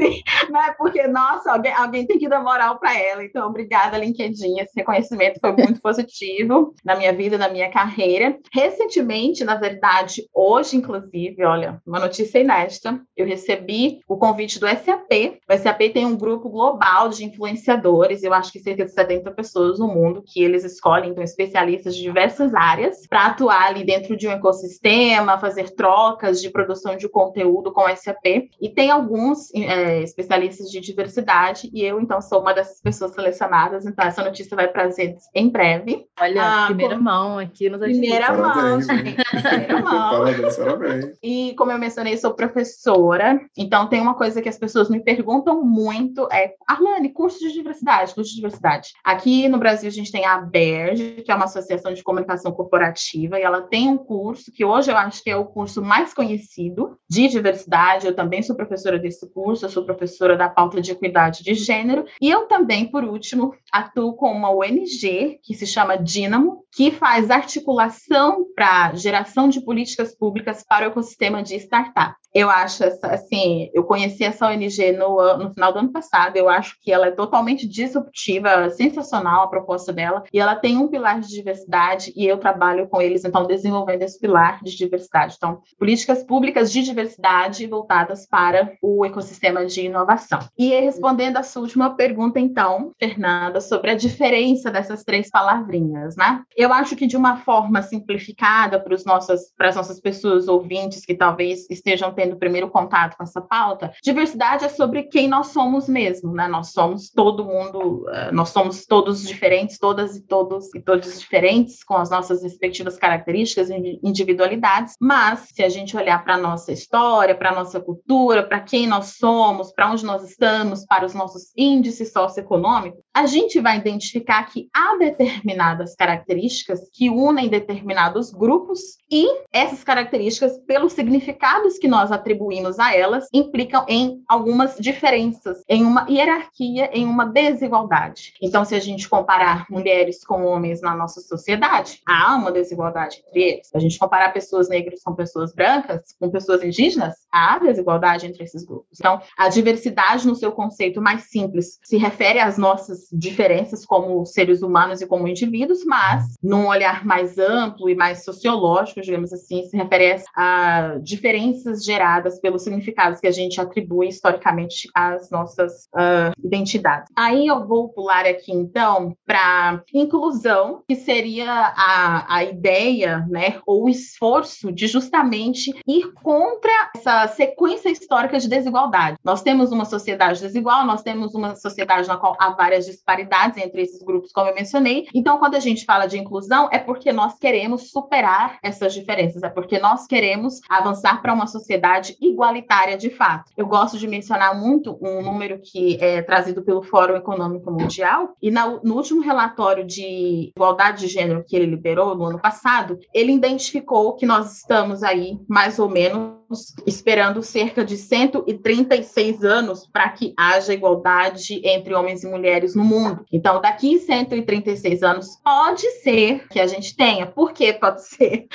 Sim, 0.00 0.22
né? 0.50 0.74
Porque, 0.78 1.06
nossa, 1.06 1.52
alguém, 1.52 1.72
alguém 1.74 2.06
tem 2.06 2.18
que 2.18 2.28
dar 2.28 2.42
moral 2.42 2.78
para 2.78 2.98
ela. 2.98 3.22
Então, 3.22 3.48
obrigada, 3.48 3.98
LinkedIn 3.98 4.09
LinkedIn. 4.10 4.60
Esse 4.60 4.72
reconhecimento 4.76 5.40
foi 5.40 5.52
muito 5.52 5.80
positivo 5.82 6.74
na 6.84 6.96
minha 6.96 7.12
vida, 7.12 7.38
na 7.38 7.48
minha 7.48 7.70
carreira. 7.70 8.38
Recentemente, 8.52 9.44
na 9.44 9.54
verdade, 9.54 10.28
hoje, 10.34 10.76
inclusive, 10.76 11.44
olha, 11.44 11.80
uma 11.86 12.00
notícia 12.00 12.38
inédita, 12.38 13.00
eu 13.16 13.26
recebi 13.26 14.00
o 14.08 14.16
convite 14.16 14.58
do 14.58 14.66
SAP. 14.66 15.38
O 15.48 15.56
SAP 15.56 15.92
tem 15.92 16.06
um 16.06 16.16
grupo 16.16 16.48
global 16.48 17.08
de 17.08 17.24
influenciadores, 17.24 18.22
eu 18.22 18.32
acho 18.32 18.52
que 18.52 18.60
cerca 18.60 18.84
de 18.84 18.92
70 18.92 19.30
pessoas 19.32 19.78
no 19.78 19.88
mundo, 19.88 20.22
que 20.26 20.42
eles 20.42 20.64
escolhem, 20.64 21.10
então, 21.10 21.22
especialistas 21.22 21.94
de 21.96 22.02
diversas 22.02 22.54
áreas, 22.54 23.06
para 23.08 23.26
atuar 23.26 23.68
ali 23.68 23.84
dentro 23.84 24.16
de 24.16 24.26
um 24.26 24.32
ecossistema, 24.32 25.38
fazer 25.38 25.70
trocas 25.70 26.40
de 26.40 26.50
produção 26.50 26.96
de 26.96 27.08
conteúdo 27.08 27.72
com 27.72 27.82
o 27.82 27.96
SAP. 27.96 28.48
E 28.60 28.68
tem 28.68 28.90
alguns 28.90 29.52
é, 29.54 30.02
especialistas 30.02 30.70
de 30.70 30.80
diversidade, 30.80 31.70
e 31.72 31.84
eu, 31.84 32.00
então, 32.00 32.20
sou 32.20 32.40
uma 32.40 32.52
dessas 32.52 32.80
pessoas 32.80 33.12
selecionadas, 33.12 33.86
então 33.90 34.06
essa 34.06 34.22
notícia 34.22 34.56
vai 34.56 34.68
para 34.68 34.84
as 34.84 34.98
redes 34.98 35.24
em 35.34 35.48
breve. 35.48 36.06
Olha, 36.20 36.42
ah, 36.42 36.66
primeira 36.66 36.98
mão 36.98 37.38
aqui 37.38 37.68
nos 37.68 37.80
Primeira 37.80 38.32
mão, 38.32 38.80
gente. 38.80 39.16
Primeira 39.16 39.80
mão. 39.82 40.24
Parabéns, 40.24 40.56
parabéns. 40.56 41.18
E 41.22 41.54
como 41.56 41.72
eu 41.72 41.78
mencionei, 41.78 42.16
sou 42.16 42.34
professora, 42.34 43.40
então 43.56 43.88
tem 43.88 44.00
uma 44.00 44.14
coisa 44.14 44.40
que 44.40 44.48
as 44.48 44.58
pessoas 44.58 44.88
me 44.88 45.00
perguntam 45.00 45.64
muito, 45.64 46.28
é, 46.32 46.54
Arlane, 46.66 47.10
curso 47.10 47.38
de 47.38 47.52
diversidade, 47.52 48.14
curso 48.14 48.30
de 48.30 48.36
diversidade. 48.36 48.90
Aqui 49.04 49.48
no 49.48 49.58
Brasil 49.58 49.88
a 49.88 49.92
gente 49.92 50.12
tem 50.12 50.24
a 50.24 50.34
ABERJ, 50.34 51.22
que 51.24 51.32
é 51.32 51.34
uma 51.34 51.44
associação 51.44 51.92
de 51.92 52.02
comunicação 52.02 52.52
corporativa, 52.52 53.38
e 53.38 53.42
ela 53.42 53.62
tem 53.62 53.88
um 53.88 53.98
curso 53.98 54.52
que 54.52 54.64
hoje 54.64 54.90
eu 54.90 54.96
acho 54.96 55.22
que 55.22 55.30
é 55.30 55.36
o 55.36 55.44
curso 55.44 55.82
mais 55.82 56.14
conhecido 56.14 56.96
de 57.08 57.28
diversidade. 57.28 58.06
Eu 58.06 58.14
também 58.14 58.42
sou 58.42 58.56
professora 58.56 58.98
desse 58.98 59.28
curso, 59.30 59.64
eu 59.64 59.70
sou 59.70 59.84
professora 59.84 60.36
da 60.36 60.48
pauta 60.48 60.80
de 60.80 60.92
equidade 60.92 61.42
de 61.42 61.54
gênero, 61.54 62.04
e 62.20 62.30
eu 62.30 62.46
também, 62.46 62.86
por 62.86 63.04
último, 63.04 63.54
atuo 63.80 64.14
com 64.14 64.30
uma 64.30 64.50
ONG 64.50 65.38
que 65.42 65.54
se 65.54 65.66
chama 65.66 65.96
Dínamo, 65.96 66.64
que 66.72 66.90
faz 66.90 67.30
articulação 67.30 68.46
para 68.54 68.94
geração 68.94 69.48
de 69.48 69.60
políticas 69.60 70.14
públicas 70.14 70.64
para 70.66 70.86
o 70.86 70.90
ecossistema 70.90 71.42
de 71.42 71.56
startup. 71.56 72.14
Eu 72.32 72.48
acho, 72.48 72.84
assim, 73.02 73.68
eu 73.74 73.82
conheci 73.82 74.22
essa 74.22 74.46
ONG 74.46 74.92
no, 74.92 75.36
no 75.36 75.52
final 75.52 75.72
do 75.72 75.80
ano 75.80 75.92
passado, 75.92 76.36
eu 76.36 76.48
acho 76.48 76.76
que 76.80 76.92
ela 76.92 77.08
é 77.08 77.10
totalmente 77.10 77.66
disruptiva, 77.66 78.70
sensacional 78.70 79.42
a 79.42 79.48
proposta 79.48 79.92
dela, 79.92 80.22
e 80.32 80.38
ela 80.38 80.54
tem 80.54 80.76
um 80.76 80.86
pilar 80.86 81.18
de 81.20 81.28
diversidade, 81.28 82.12
e 82.14 82.24
eu 82.24 82.38
trabalho 82.38 82.88
com 82.88 83.02
eles, 83.02 83.24
então, 83.24 83.46
desenvolvendo 83.46 84.02
esse 84.02 84.20
pilar 84.20 84.62
de 84.62 84.76
diversidade. 84.76 85.34
Então, 85.36 85.60
políticas 85.76 86.22
públicas 86.22 86.70
de 86.70 86.82
diversidade 86.82 87.66
voltadas 87.66 88.26
para 88.28 88.72
o 88.80 89.04
ecossistema 89.04 89.66
de 89.66 89.86
inovação. 89.86 90.38
E 90.56 90.68
respondendo 90.68 91.36
a 91.36 91.42
sua 91.42 91.62
última 91.62 91.96
pergunta, 91.96 92.38
então, 92.38 92.92
Fernanda, 92.96 93.60
sobre 93.70 93.92
a 93.92 93.94
diferença 93.94 94.68
dessas 94.68 95.04
três 95.04 95.30
palavrinhas, 95.30 96.16
né? 96.16 96.42
Eu 96.56 96.72
acho 96.72 96.96
que 96.96 97.06
de 97.06 97.16
uma 97.16 97.36
forma 97.36 97.80
simplificada 97.82 98.80
para, 98.80 98.92
os 98.92 99.04
nossas, 99.04 99.52
as 99.58 99.76
nossas 99.76 100.00
pessoas 100.00 100.48
ouvintes 100.48 101.06
que 101.06 101.14
talvez 101.14 101.70
estejam 101.70 102.12
tendo 102.12 102.36
primeiro 102.36 102.68
contato 102.68 103.16
com 103.16 103.22
essa 103.22 103.40
pauta, 103.40 103.92
diversidade 104.02 104.64
é 104.64 104.68
sobre 104.68 105.04
quem 105.04 105.28
nós 105.28 105.48
somos 105.48 105.88
mesmo, 105.88 106.32
né? 106.32 106.48
Nós 106.48 106.72
somos 106.72 107.10
todo 107.10 107.44
mundo, 107.44 108.04
eh, 108.10 108.32
nós 108.32 108.48
somos 108.48 108.84
todos 108.84 109.22
diferentes, 109.22 109.78
todas 109.78 110.16
e 110.16 110.26
todos 110.26 110.74
e 110.74 110.80
todos 110.80 111.20
diferentes, 111.20 111.84
com 111.84 111.94
as 111.94 112.10
nossas 112.10 112.42
respectivas 112.42 112.96
características 112.96 113.70
e 113.70 114.00
individualidades, 114.02 114.94
mas 115.00 115.48
se 115.52 115.62
a 115.62 115.68
gente 115.68 115.96
olhar 115.96 116.24
para 116.24 116.34
a 116.34 116.38
nossa 116.38 116.72
história, 116.72 117.36
para 117.36 117.50
a 117.50 117.54
nossa 117.54 117.80
cultura, 117.80 118.42
para 118.42 118.58
quem 118.58 118.88
nós 118.88 119.16
somos, 119.16 119.72
para 119.72 119.92
onde 119.92 120.04
nós 120.04 120.24
estamos, 120.24 120.84
para 120.84 121.06
os 121.06 121.14
nossos 121.14 121.52
índices 121.56 122.12
socioeconômicos, 122.12 123.00
a 123.14 123.26
gente 123.26 123.60
vai 123.60 123.76
identificar 123.76 124.44
que 124.44 124.68
há 124.72 124.96
determinadas 124.96 125.94
características 125.96 126.88
que 126.92 127.10
unem 127.10 127.48
determinados 127.48 128.30
grupos 128.30 128.98
e 129.10 129.26
essas 129.52 129.82
características, 129.82 130.58
pelos 130.66 130.92
significados 130.92 131.78
que 131.78 131.88
nós 131.88 132.12
atribuímos 132.12 132.78
a 132.78 132.94
elas, 132.94 133.26
implicam 133.32 133.84
em 133.88 134.22
algumas 134.28 134.76
diferenças, 134.78 135.62
em 135.68 135.84
uma 135.84 136.06
hierarquia, 136.08 136.88
em 136.92 137.04
uma 137.04 137.24
desigualdade. 137.26 138.34
Então, 138.40 138.64
se 138.64 138.74
a 138.74 138.80
gente 138.80 139.08
comparar 139.08 139.66
mulheres 139.68 140.24
com 140.24 140.44
homens 140.44 140.80
na 140.80 140.94
nossa 140.94 141.20
sociedade, 141.20 142.00
há 142.06 142.36
uma 142.36 142.52
desigualdade 142.52 143.22
entre 143.26 143.42
eles. 143.42 143.66
Se 143.66 143.76
a 143.76 143.80
gente 143.80 143.98
comparar 143.98 144.32
pessoas 144.32 144.68
negras 144.68 145.02
com 145.02 145.14
pessoas 145.14 145.52
brancas, 145.52 146.14
com 146.18 146.30
pessoas 146.30 146.62
indígenas, 146.62 147.16
há 147.32 147.58
desigualdade 147.58 148.26
entre 148.26 148.44
esses 148.44 148.64
grupos. 148.64 148.98
Então, 148.98 149.20
a 149.36 149.48
diversidade, 149.48 150.26
no 150.26 150.36
seu 150.36 150.52
conceito 150.52 151.00
mais 151.02 151.22
simples, 151.22 151.80
se 151.82 151.96
refere 151.96 152.38
às 152.38 152.56
nossas 152.56 152.99
diferenças 153.12 153.84
como 153.84 154.24
seres 154.26 154.62
humanos 154.62 155.00
e 155.00 155.06
como 155.06 155.28
indivíduos, 155.28 155.84
mas, 155.84 156.36
num 156.42 156.66
olhar 156.66 157.04
mais 157.04 157.38
amplo 157.38 157.88
e 157.88 157.94
mais 157.94 158.24
sociológico, 158.24 159.00
digamos 159.00 159.32
assim, 159.32 159.64
se 159.64 159.76
refere 159.76 160.00
a 160.36 160.98
diferenças 161.02 161.84
geradas 161.84 162.40
pelos 162.40 162.62
significados 162.62 163.20
que 163.20 163.26
a 163.26 163.32
gente 163.32 163.60
atribui 163.60 164.08
historicamente 164.08 164.88
às 164.94 165.30
nossas 165.30 165.88
uh, 165.94 166.32
identidades. 166.42 167.08
Aí 167.16 167.46
eu 167.46 167.66
vou 167.66 167.88
pular 167.90 168.24
aqui, 168.26 168.52
então, 168.52 169.14
para 169.26 169.82
inclusão, 169.92 170.82
que 170.88 170.96
seria 170.96 171.50
a, 171.50 172.36
a 172.36 172.44
ideia, 172.44 173.26
né, 173.28 173.60
ou 173.66 173.84
o 173.84 173.88
esforço 173.88 174.72
de 174.72 174.86
justamente 174.86 175.72
ir 175.86 176.12
contra 176.14 176.90
essa 176.96 177.28
sequência 177.28 177.90
histórica 177.90 178.38
de 178.38 178.48
desigualdade. 178.48 179.16
Nós 179.24 179.42
temos 179.42 179.70
uma 179.72 179.84
sociedade 179.84 180.40
desigual, 180.40 180.86
nós 180.86 181.02
temos 181.02 181.34
uma 181.34 181.54
sociedade 181.56 182.08
na 182.08 182.16
qual 182.16 182.36
há 182.38 182.50
várias 182.50 182.86
disparidades 182.92 183.62
entre 183.62 183.82
esses 183.82 184.02
grupos, 184.02 184.32
como 184.32 184.48
eu 184.48 184.54
mencionei. 184.54 185.06
Então, 185.14 185.38
quando 185.38 185.54
a 185.54 185.60
gente 185.60 185.84
fala 185.84 186.06
de 186.06 186.18
inclusão, 186.18 186.68
é 186.72 186.78
porque 186.78 187.12
nós 187.12 187.38
queremos 187.38 187.90
superar 187.90 188.58
essas 188.62 188.92
diferenças, 188.92 189.42
é 189.42 189.48
porque 189.48 189.78
nós 189.78 190.06
queremos 190.06 190.60
avançar 190.68 191.20
para 191.22 191.32
uma 191.32 191.46
sociedade 191.46 192.16
igualitária 192.20 192.96
de 192.96 193.10
fato. 193.10 193.52
Eu 193.56 193.66
gosto 193.66 193.98
de 193.98 194.08
mencionar 194.08 194.58
muito 194.58 194.98
um 195.00 195.22
número 195.22 195.60
que 195.62 195.98
é 196.00 196.22
trazido 196.22 196.62
pelo 196.62 196.82
Fórum 196.82 197.16
Econômico 197.16 197.70
Mundial, 197.70 198.34
e 198.40 198.50
na, 198.50 198.80
no 198.82 198.96
último 198.96 199.20
relatório 199.20 199.84
de 199.84 200.52
igualdade 200.56 201.00
de 201.00 201.08
gênero 201.08 201.44
que 201.46 201.56
ele 201.56 201.66
liberou 201.66 202.14
no 202.14 202.24
ano 202.24 202.40
passado, 202.40 202.98
ele 203.14 203.32
identificou 203.32 204.14
que 204.14 204.26
nós 204.26 204.58
estamos 204.58 205.02
aí 205.02 205.38
mais 205.48 205.78
ou 205.78 205.88
menos 205.88 206.39
esperando 206.86 207.42
cerca 207.42 207.84
de 207.84 207.96
136 207.96 209.44
anos 209.44 209.86
para 209.86 210.08
que 210.10 210.34
haja 210.36 210.74
igualdade 210.74 211.60
entre 211.64 211.94
homens 211.94 212.22
e 212.22 212.28
mulheres 212.28 212.74
no 212.74 212.84
mundo. 212.84 213.24
Então, 213.32 213.60
daqui 213.60 213.98
136 213.98 215.02
anos, 215.02 215.36
pode 215.44 215.88
ser 216.02 216.48
que 216.48 216.60
a 216.60 216.66
gente 216.66 216.96
tenha. 216.96 217.26
Por 217.26 217.52
que 217.52 217.72
pode 217.72 218.04
ser? 218.06 218.48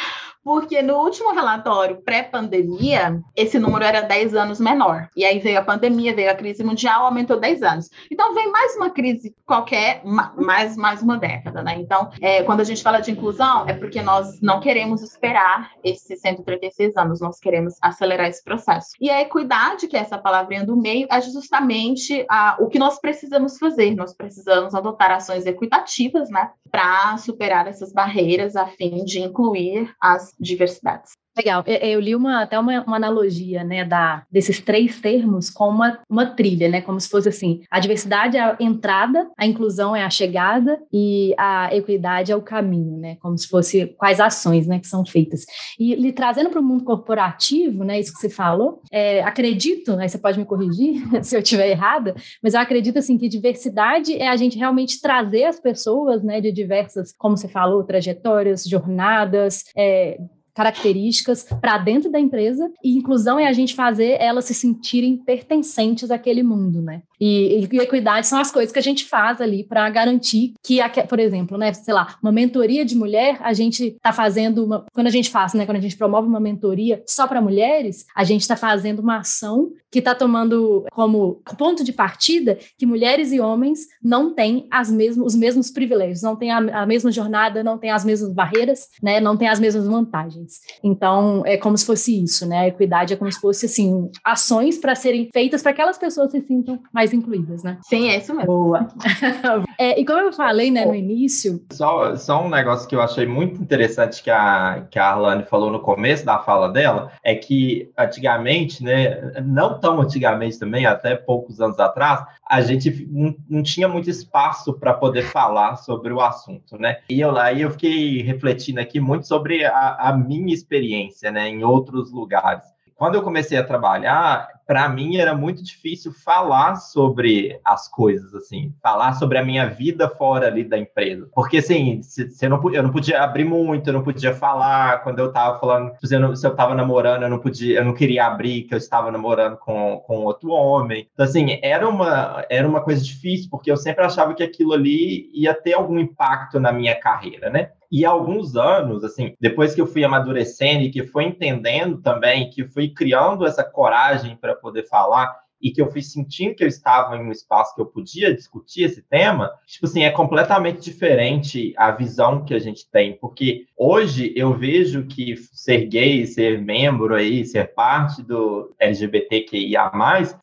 Porque 0.45 0.79
no 0.83 0.97
último 0.99 1.33
relatório 1.33 2.03
pré-pandemia, 2.03 3.19
esse 3.35 3.57
número 3.57 3.83
era 3.83 4.01
10 4.01 4.35
anos 4.35 4.59
menor. 4.59 5.09
E 5.17 5.25
aí 5.25 5.39
veio 5.39 5.57
a 5.57 5.63
pandemia, 5.63 6.13
veio 6.13 6.29
a 6.29 6.35
crise 6.35 6.63
mundial, 6.63 7.03
aumentou 7.03 7.39
10 7.39 7.63
anos. 7.63 7.89
Então 8.11 8.31
vem 8.35 8.51
mais 8.51 8.75
uma 8.75 8.91
crise 8.91 9.35
qualquer, 9.43 10.03
mais, 10.05 10.77
mais 10.77 11.01
uma 11.01 11.17
década, 11.17 11.63
né? 11.63 11.75
Então, 11.79 12.11
é, 12.21 12.43
quando 12.43 12.59
a 12.59 12.63
gente 12.63 12.83
fala 12.83 12.99
de 12.99 13.09
inclusão, 13.09 13.67
é 13.67 13.73
porque 13.73 14.03
nós 14.03 14.39
não 14.39 14.59
queremos 14.59 15.01
esperar 15.01 15.71
esses 15.83 16.21
136 16.21 16.95
anos, 16.95 17.19
nós 17.19 17.39
queremos 17.39 17.73
acelerar 17.81 18.27
esse 18.27 18.43
processo. 18.43 18.89
E 19.01 19.09
a 19.09 19.21
equidade, 19.21 19.87
que 19.87 19.97
é 19.97 19.99
essa 19.99 20.19
palavrinha 20.19 20.63
do 20.63 20.77
meio, 20.77 21.07
é 21.09 21.21
justamente 21.21 22.23
a, 22.29 22.55
o 22.59 22.67
que 22.67 22.77
nós 22.77 22.99
precisamos 22.99 23.57
fazer. 23.57 23.95
Nós 23.95 24.13
precisamos 24.13 24.75
adotar 24.75 25.09
ações 25.09 25.47
equitativas, 25.47 26.29
né? 26.29 26.51
Para 26.69 27.17
superar 27.17 27.65
essas 27.67 27.91
barreiras 27.91 28.55
a 28.55 28.67
fim 28.67 29.03
de 29.03 29.21
incluir 29.21 29.91
as 29.99 30.34
diversidades. 30.39 31.15
Legal. 31.37 31.63
Eu 31.67 31.99
li 31.99 32.15
uma, 32.15 32.43
até 32.43 32.57
uma, 32.57 32.81
uma, 32.83 32.95
analogia, 32.95 33.61
né, 33.61 33.83
da, 33.83 34.23
desses 34.31 34.61
três 34.61 35.01
termos 35.01 35.49
com 35.49 35.67
uma, 35.67 35.99
uma 36.09 36.25
trilha, 36.27 36.69
né, 36.69 36.81
como 36.81 36.99
se 36.99 37.09
fosse 37.09 37.27
assim, 37.27 37.61
a 37.69 37.79
diversidade 37.79 38.37
é 38.37 38.41
a 38.41 38.55
entrada, 38.59 39.29
a 39.37 39.45
inclusão 39.45 39.93
é 39.93 40.03
a 40.03 40.09
chegada 40.09 40.79
e 40.93 41.35
a 41.37 41.75
equidade 41.75 42.31
é 42.31 42.35
o 42.35 42.41
caminho, 42.41 42.97
né, 42.97 43.17
como 43.19 43.37
se 43.37 43.49
fosse 43.49 43.87
quais 43.97 44.21
ações, 44.21 44.65
né, 44.65 44.79
que 44.79 44.87
são 44.87 45.05
feitas. 45.05 45.45
E 45.77 45.93
lhe 45.95 46.13
trazendo 46.13 46.49
para 46.49 46.61
o 46.61 46.63
mundo 46.63 46.85
corporativo, 46.85 47.83
né, 47.83 47.99
isso 47.99 48.13
que 48.13 48.19
você 48.19 48.29
falou, 48.29 48.81
é, 48.89 49.21
acredito, 49.21 49.91
aí 49.99 50.07
você 50.07 50.17
pode 50.17 50.39
me 50.39 50.45
corrigir 50.45 51.03
se 51.21 51.35
eu 51.35 51.41
estiver 51.41 51.69
errada, 51.69 52.15
mas 52.41 52.53
eu 52.53 52.61
acredito, 52.61 52.97
assim, 52.97 53.17
que 53.17 53.27
diversidade 53.27 54.15
é 54.15 54.29
a 54.29 54.37
gente 54.37 54.57
realmente 54.57 55.01
trazer 55.01 55.43
as 55.43 55.59
pessoas, 55.59 56.23
né, 56.23 56.39
de 56.39 56.51
diversas, 56.51 57.13
como 57.17 57.35
você 57.35 57.49
falou, 57.49 57.83
trajetórias, 57.83 58.63
jornadas, 58.63 59.65
é, 59.75 60.17
características 60.55 61.43
para 61.43 61.77
dentro 61.77 62.09
da 62.09 62.19
empresa 62.19 62.71
e 62.81 62.97
inclusão 62.97 63.37
é 63.37 63.45
a 63.45 63.53
gente 63.53 63.75
fazer 63.75 64.17
elas 64.21 64.45
se 64.45 64.53
sentirem 64.53 65.17
pertencentes 65.17 66.09
àquele 66.09 66.41
mundo, 66.41 66.81
né? 66.81 67.03
E, 67.19 67.67
e, 67.71 67.79
equidade 67.79 68.27
são 68.27 68.39
as 68.39 68.51
coisas 68.51 68.71
que 68.71 68.79
a 68.79 68.81
gente 68.81 69.05
faz 69.05 69.39
ali 69.41 69.63
para 69.63 69.89
garantir 69.89 70.53
que, 70.63 70.79
por 71.07 71.19
exemplo, 71.19 71.57
né, 71.57 71.73
sei 71.73 71.93
lá, 71.93 72.17
uma 72.21 72.31
mentoria 72.31 72.83
de 72.83 72.95
mulher, 72.95 73.37
a 73.41 73.53
gente 73.53 73.87
está 73.87 74.11
fazendo 74.11 74.65
uma, 74.65 74.85
quando 74.93 75.07
a 75.07 75.11
gente 75.11 75.29
faz, 75.29 75.53
né, 75.53 75.65
quando 75.65 75.77
a 75.77 75.81
gente 75.81 75.97
promove 75.97 76.27
uma 76.27 76.39
mentoria 76.39 77.03
só 77.07 77.27
para 77.27 77.41
mulheres, 77.41 78.05
a 78.15 78.23
gente 78.23 78.41
está 78.41 78.55
fazendo 78.55 78.99
uma 78.99 79.17
ação 79.17 79.71
que 79.91 79.99
está 79.99 80.13
tomando 80.13 80.85
como 80.91 81.41
ponto 81.57 81.83
de 81.83 81.93
partida 81.93 82.57
que 82.77 82.85
mulheres 82.85 83.31
e 83.31 83.39
homens 83.39 83.87
não 84.03 84.33
têm 84.33 84.67
as 84.69 84.91
mesmos, 84.91 85.27
os 85.27 85.35
mesmos 85.35 85.71
privilégios, 85.71 86.21
não 86.21 86.35
têm 86.35 86.51
a, 86.51 86.57
a 86.81 86.85
mesma 86.85 87.11
jornada, 87.11 87.63
não 87.63 87.77
têm 87.77 87.91
as 87.91 88.03
mesmas 88.03 88.33
barreiras, 88.33 88.89
né, 89.01 89.21
não 89.21 89.37
têm 89.37 89.47
as 89.47 89.59
mesmas 89.59 89.87
vantagens. 89.87 90.59
Então, 90.83 91.43
é 91.45 91.55
como 91.55 91.77
se 91.77 91.85
fosse 91.85 92.21
isso, 92.21 92.45
né? 92.45 92.59
A 92.59 92.67
equidade 92.67 93.13
é 93.13 93.15
como 93.15 93.31
se 93.31 93.39
fosse 93.39 93.67
assim, 93.67 94.09
ações 94.23 94.77
para 94.77 94.95
serem 94.95 95.29
feitas 95.31 95.61
para 95.61 95.71
que 95.71 95.81
aquelas 95.81 95.97
pessoas 95.97 96.31
se 96.31 96.41
sintam 96.41 96.79
mais 96.91 97.04
incluídas, 97.13 97.63
né? 97.63 97.77
Sim, 97.83 98.09
é 98.09 98.17
isso 98.17 98.33
mesmo. 98.33 98.47
Boa. 98.47 98.87
é, 99.77 99.99
e 99.99 100.05
como 100.05 100.19
eu 100.19 100.33
falei, 100.33 100.71
né, 100.71 100.85
no 100.85 100.95
início. 100.95 101.63
Só, 101.71 102.15
só 102.15 102.43
um 102.43 102.49
negócio 102.49 102.87
que 102.87 102.95
eu 102.95 103.01
achei 103.01 103.25
muito 103.25 103.61
interessante 103.61 104.21
que 104.23 104.31
a, 104.31 104.85
que 104.89 104.99
a 104.99 105.09
Arlane 105.09 105.43
falou 105.43 105.71
no 105.71 105.79
começo 105.79 106.25
da 106.25 106.39
fala 106.39 106.69
dela, 106.69 107.11
é 107.23 107.35
que 107.35 107.91
antigamente, 107.97 108.83
né, 108.83 109.41
não 109.43 109.79
tão 109.79 110.01
antigamente 110.01 110.59
também, 110.59 110.85
até 110.85 111.15
poucos 111.15 111.61
anos 111.61 111.79
atrás, 111.79 112.23
a 112.47 112.61
gente 112.61 113.07
não, 113.09 113.35
não 113.49 113.63
tinha 113.63 113.87
muito 113.87 114.09
espaço 114.09 114.73
para 114.73 114.93
poder 114.93 115.23
falar 115.23 115.75
sobre 115.77 116.13
o 116.13 116.21
assunto, 116.21 116.77
né? 116.77 116.97
E 117.09 117.19
eu 117.19 117.31
lá, 117.31 117.53
eu 117.53 117.71
fiquei 117.71 118.21
refletindo 118.21 118.79
aqui 118.79 118.99
muito 118.99 119.27
sobre 119.27 119.65
a, 119.65 119.95
a 119.99 120.17
minha 120.17 120.53
experiência, 120.53 121.31
né, 121.31 121.49
em 121.49 121.63
outros 121.63 122.11
lugares 122.11 122.75
quando 122.95 123.15
eu 123.15 123.21
comecei 123.21 123.57
a 123.57 123.63
trabalhar, 123.63 124.47
para 124.65 124.89
mim 124.89 125.17
era 125.17 125.35
muito 125.35 125.63
difícil 125.63 126.11
falar 126.11 126.75
sobre 126.75 127.59
as 127.63 127.87
coisas, 127.87 128.33
assim, 128.33 128.73
falar 128.81 129.13
sobre 129.13 129.37
a 129.37 129.45
minha 129.45 129.67
vida 129.67 130.09
fora 130.09 130.47
ali 130.47 130.63
da 130.63 130.77
empresa. 130.77 131.29
Porque, 131.33 131.57
assim, 131.57 132.01
se, 132.01 132.29
se 132.29 132.45
eu, 132.45 132.49
não, 132.49 132.73
eu 132.73 132.83
não 132.83 132.91
podia 132.91 133.21
abrir 133.21 133.45
muito, 133.45 133.87
eu 133.87 133.93
não 133.93 134.03
podia 134.03 134.33
falar. 134.33 135.03
Quando 135.03 135.19
eu 135.19 135.27
estava 135.27 135.59
falando, 135.59 135.91
se 136.03 136.15
eu, 136.15 136.35
se 136.35 136.45
eu 136.45 136.55
tava 136.55 136.73
namorando, 136.73 137.23
eu 137.23 137.29
não 137.29 137.39
podia, 137.39 137.77
eu 137.77 137.85
não 137.85 137.93
queria 137.93 138.25
abrir 138.25 138.63
que 138.63 138.73
eu 138.73 138.77
estava 138.77 139.11
namorando 139.11 139.57
com, 139.57 140.01
com 140.05 140.23
outro 140.23 140.49
homem. 140.49 141.07
Então, 141.13 141.25
assim, 141.25 141.59
era 141.61 141.87
uma, 141.87 142.45
era 142.49 142.67
uma 142.67 142.81
coisa 142.81 143.03
difícil, 143.03 143.49
porque 143.49 143.71
eu 143.71 143.77
sempre 143.77 144.03
achava 144.03 144.33
que 144.33 144.43
aquilo 144.43 144.73
ali 144.73 145.29
ia 145.33 145.53
ter 145.53 145.73
algum 145.73 145.99
impacto 145.99 146.59
na 146.59 146.71
minha 146.71 146.95
carreira, 146.95 147.49
né? 147.49 147.69
E 147.91 148.05
há 148.05 148.09
alguns 148.09 148.55
anos, 148.55 149.03
assim, 149.03 149.35
depois 149.39 149.75
que 149.75 149.81
eu 149.81 149.87
fui 149.87 150.03
amadurecendo 150.03 150.83
e 150.83 150.91
que 150.91 151.03
fui 151.03 151.25
entendendo 151.25 152.01
também, 152.01 152.49
que 152.49 152.65
fui 152.65 152.89
criando 152.89 153.45
essa 153.45 153.63
coragem 153.63 154.35
para 154.35 154.55
poder 154.55 154.87
falar 154.87 155.44
e 155.65 155.71
que 155.71 155.81
eu 155.81 155.91
fui 155.91 156.03
sentindo 156.03 156.53
que 156.53 156.63
eu 156.63 156.67
estava 156.67 157.17
em 157.17 157.27
um 157.27 157.31
espaço 157.31 157.73
que 157.73 157.81
eu 157.81 157.87
podia 157.87 158.31
discutir 158.31 158.83
esse 158.83 159.01
tema, 159.01 159.51
tipo 159.65 159.87
assim, 159.87 160.03
é 160.03 160.11
completamente 160.11 160.79
diferente 160.79 161.73
a 161.75 161.89
visão 161.89 162.45
que 162.45 162.53
a 162.53 162.59
gente 162.59 162.87
tem, 162.87 163.13
porque 163.13 163.65
hoje 163.75 164.31
eu 164.35 164.53
vejo 164.53 165.07
que 165.07 165.35
ser 165.51 165.87
gay, 165.87 166.27
ser 166.27 166.61
membro 166.61 167.15
aí, 167.15 167.43
ser 167.43 167.73
parte 167.73 168.21
do 168.21 168.75
LGBTQIA+, 168.79 169.91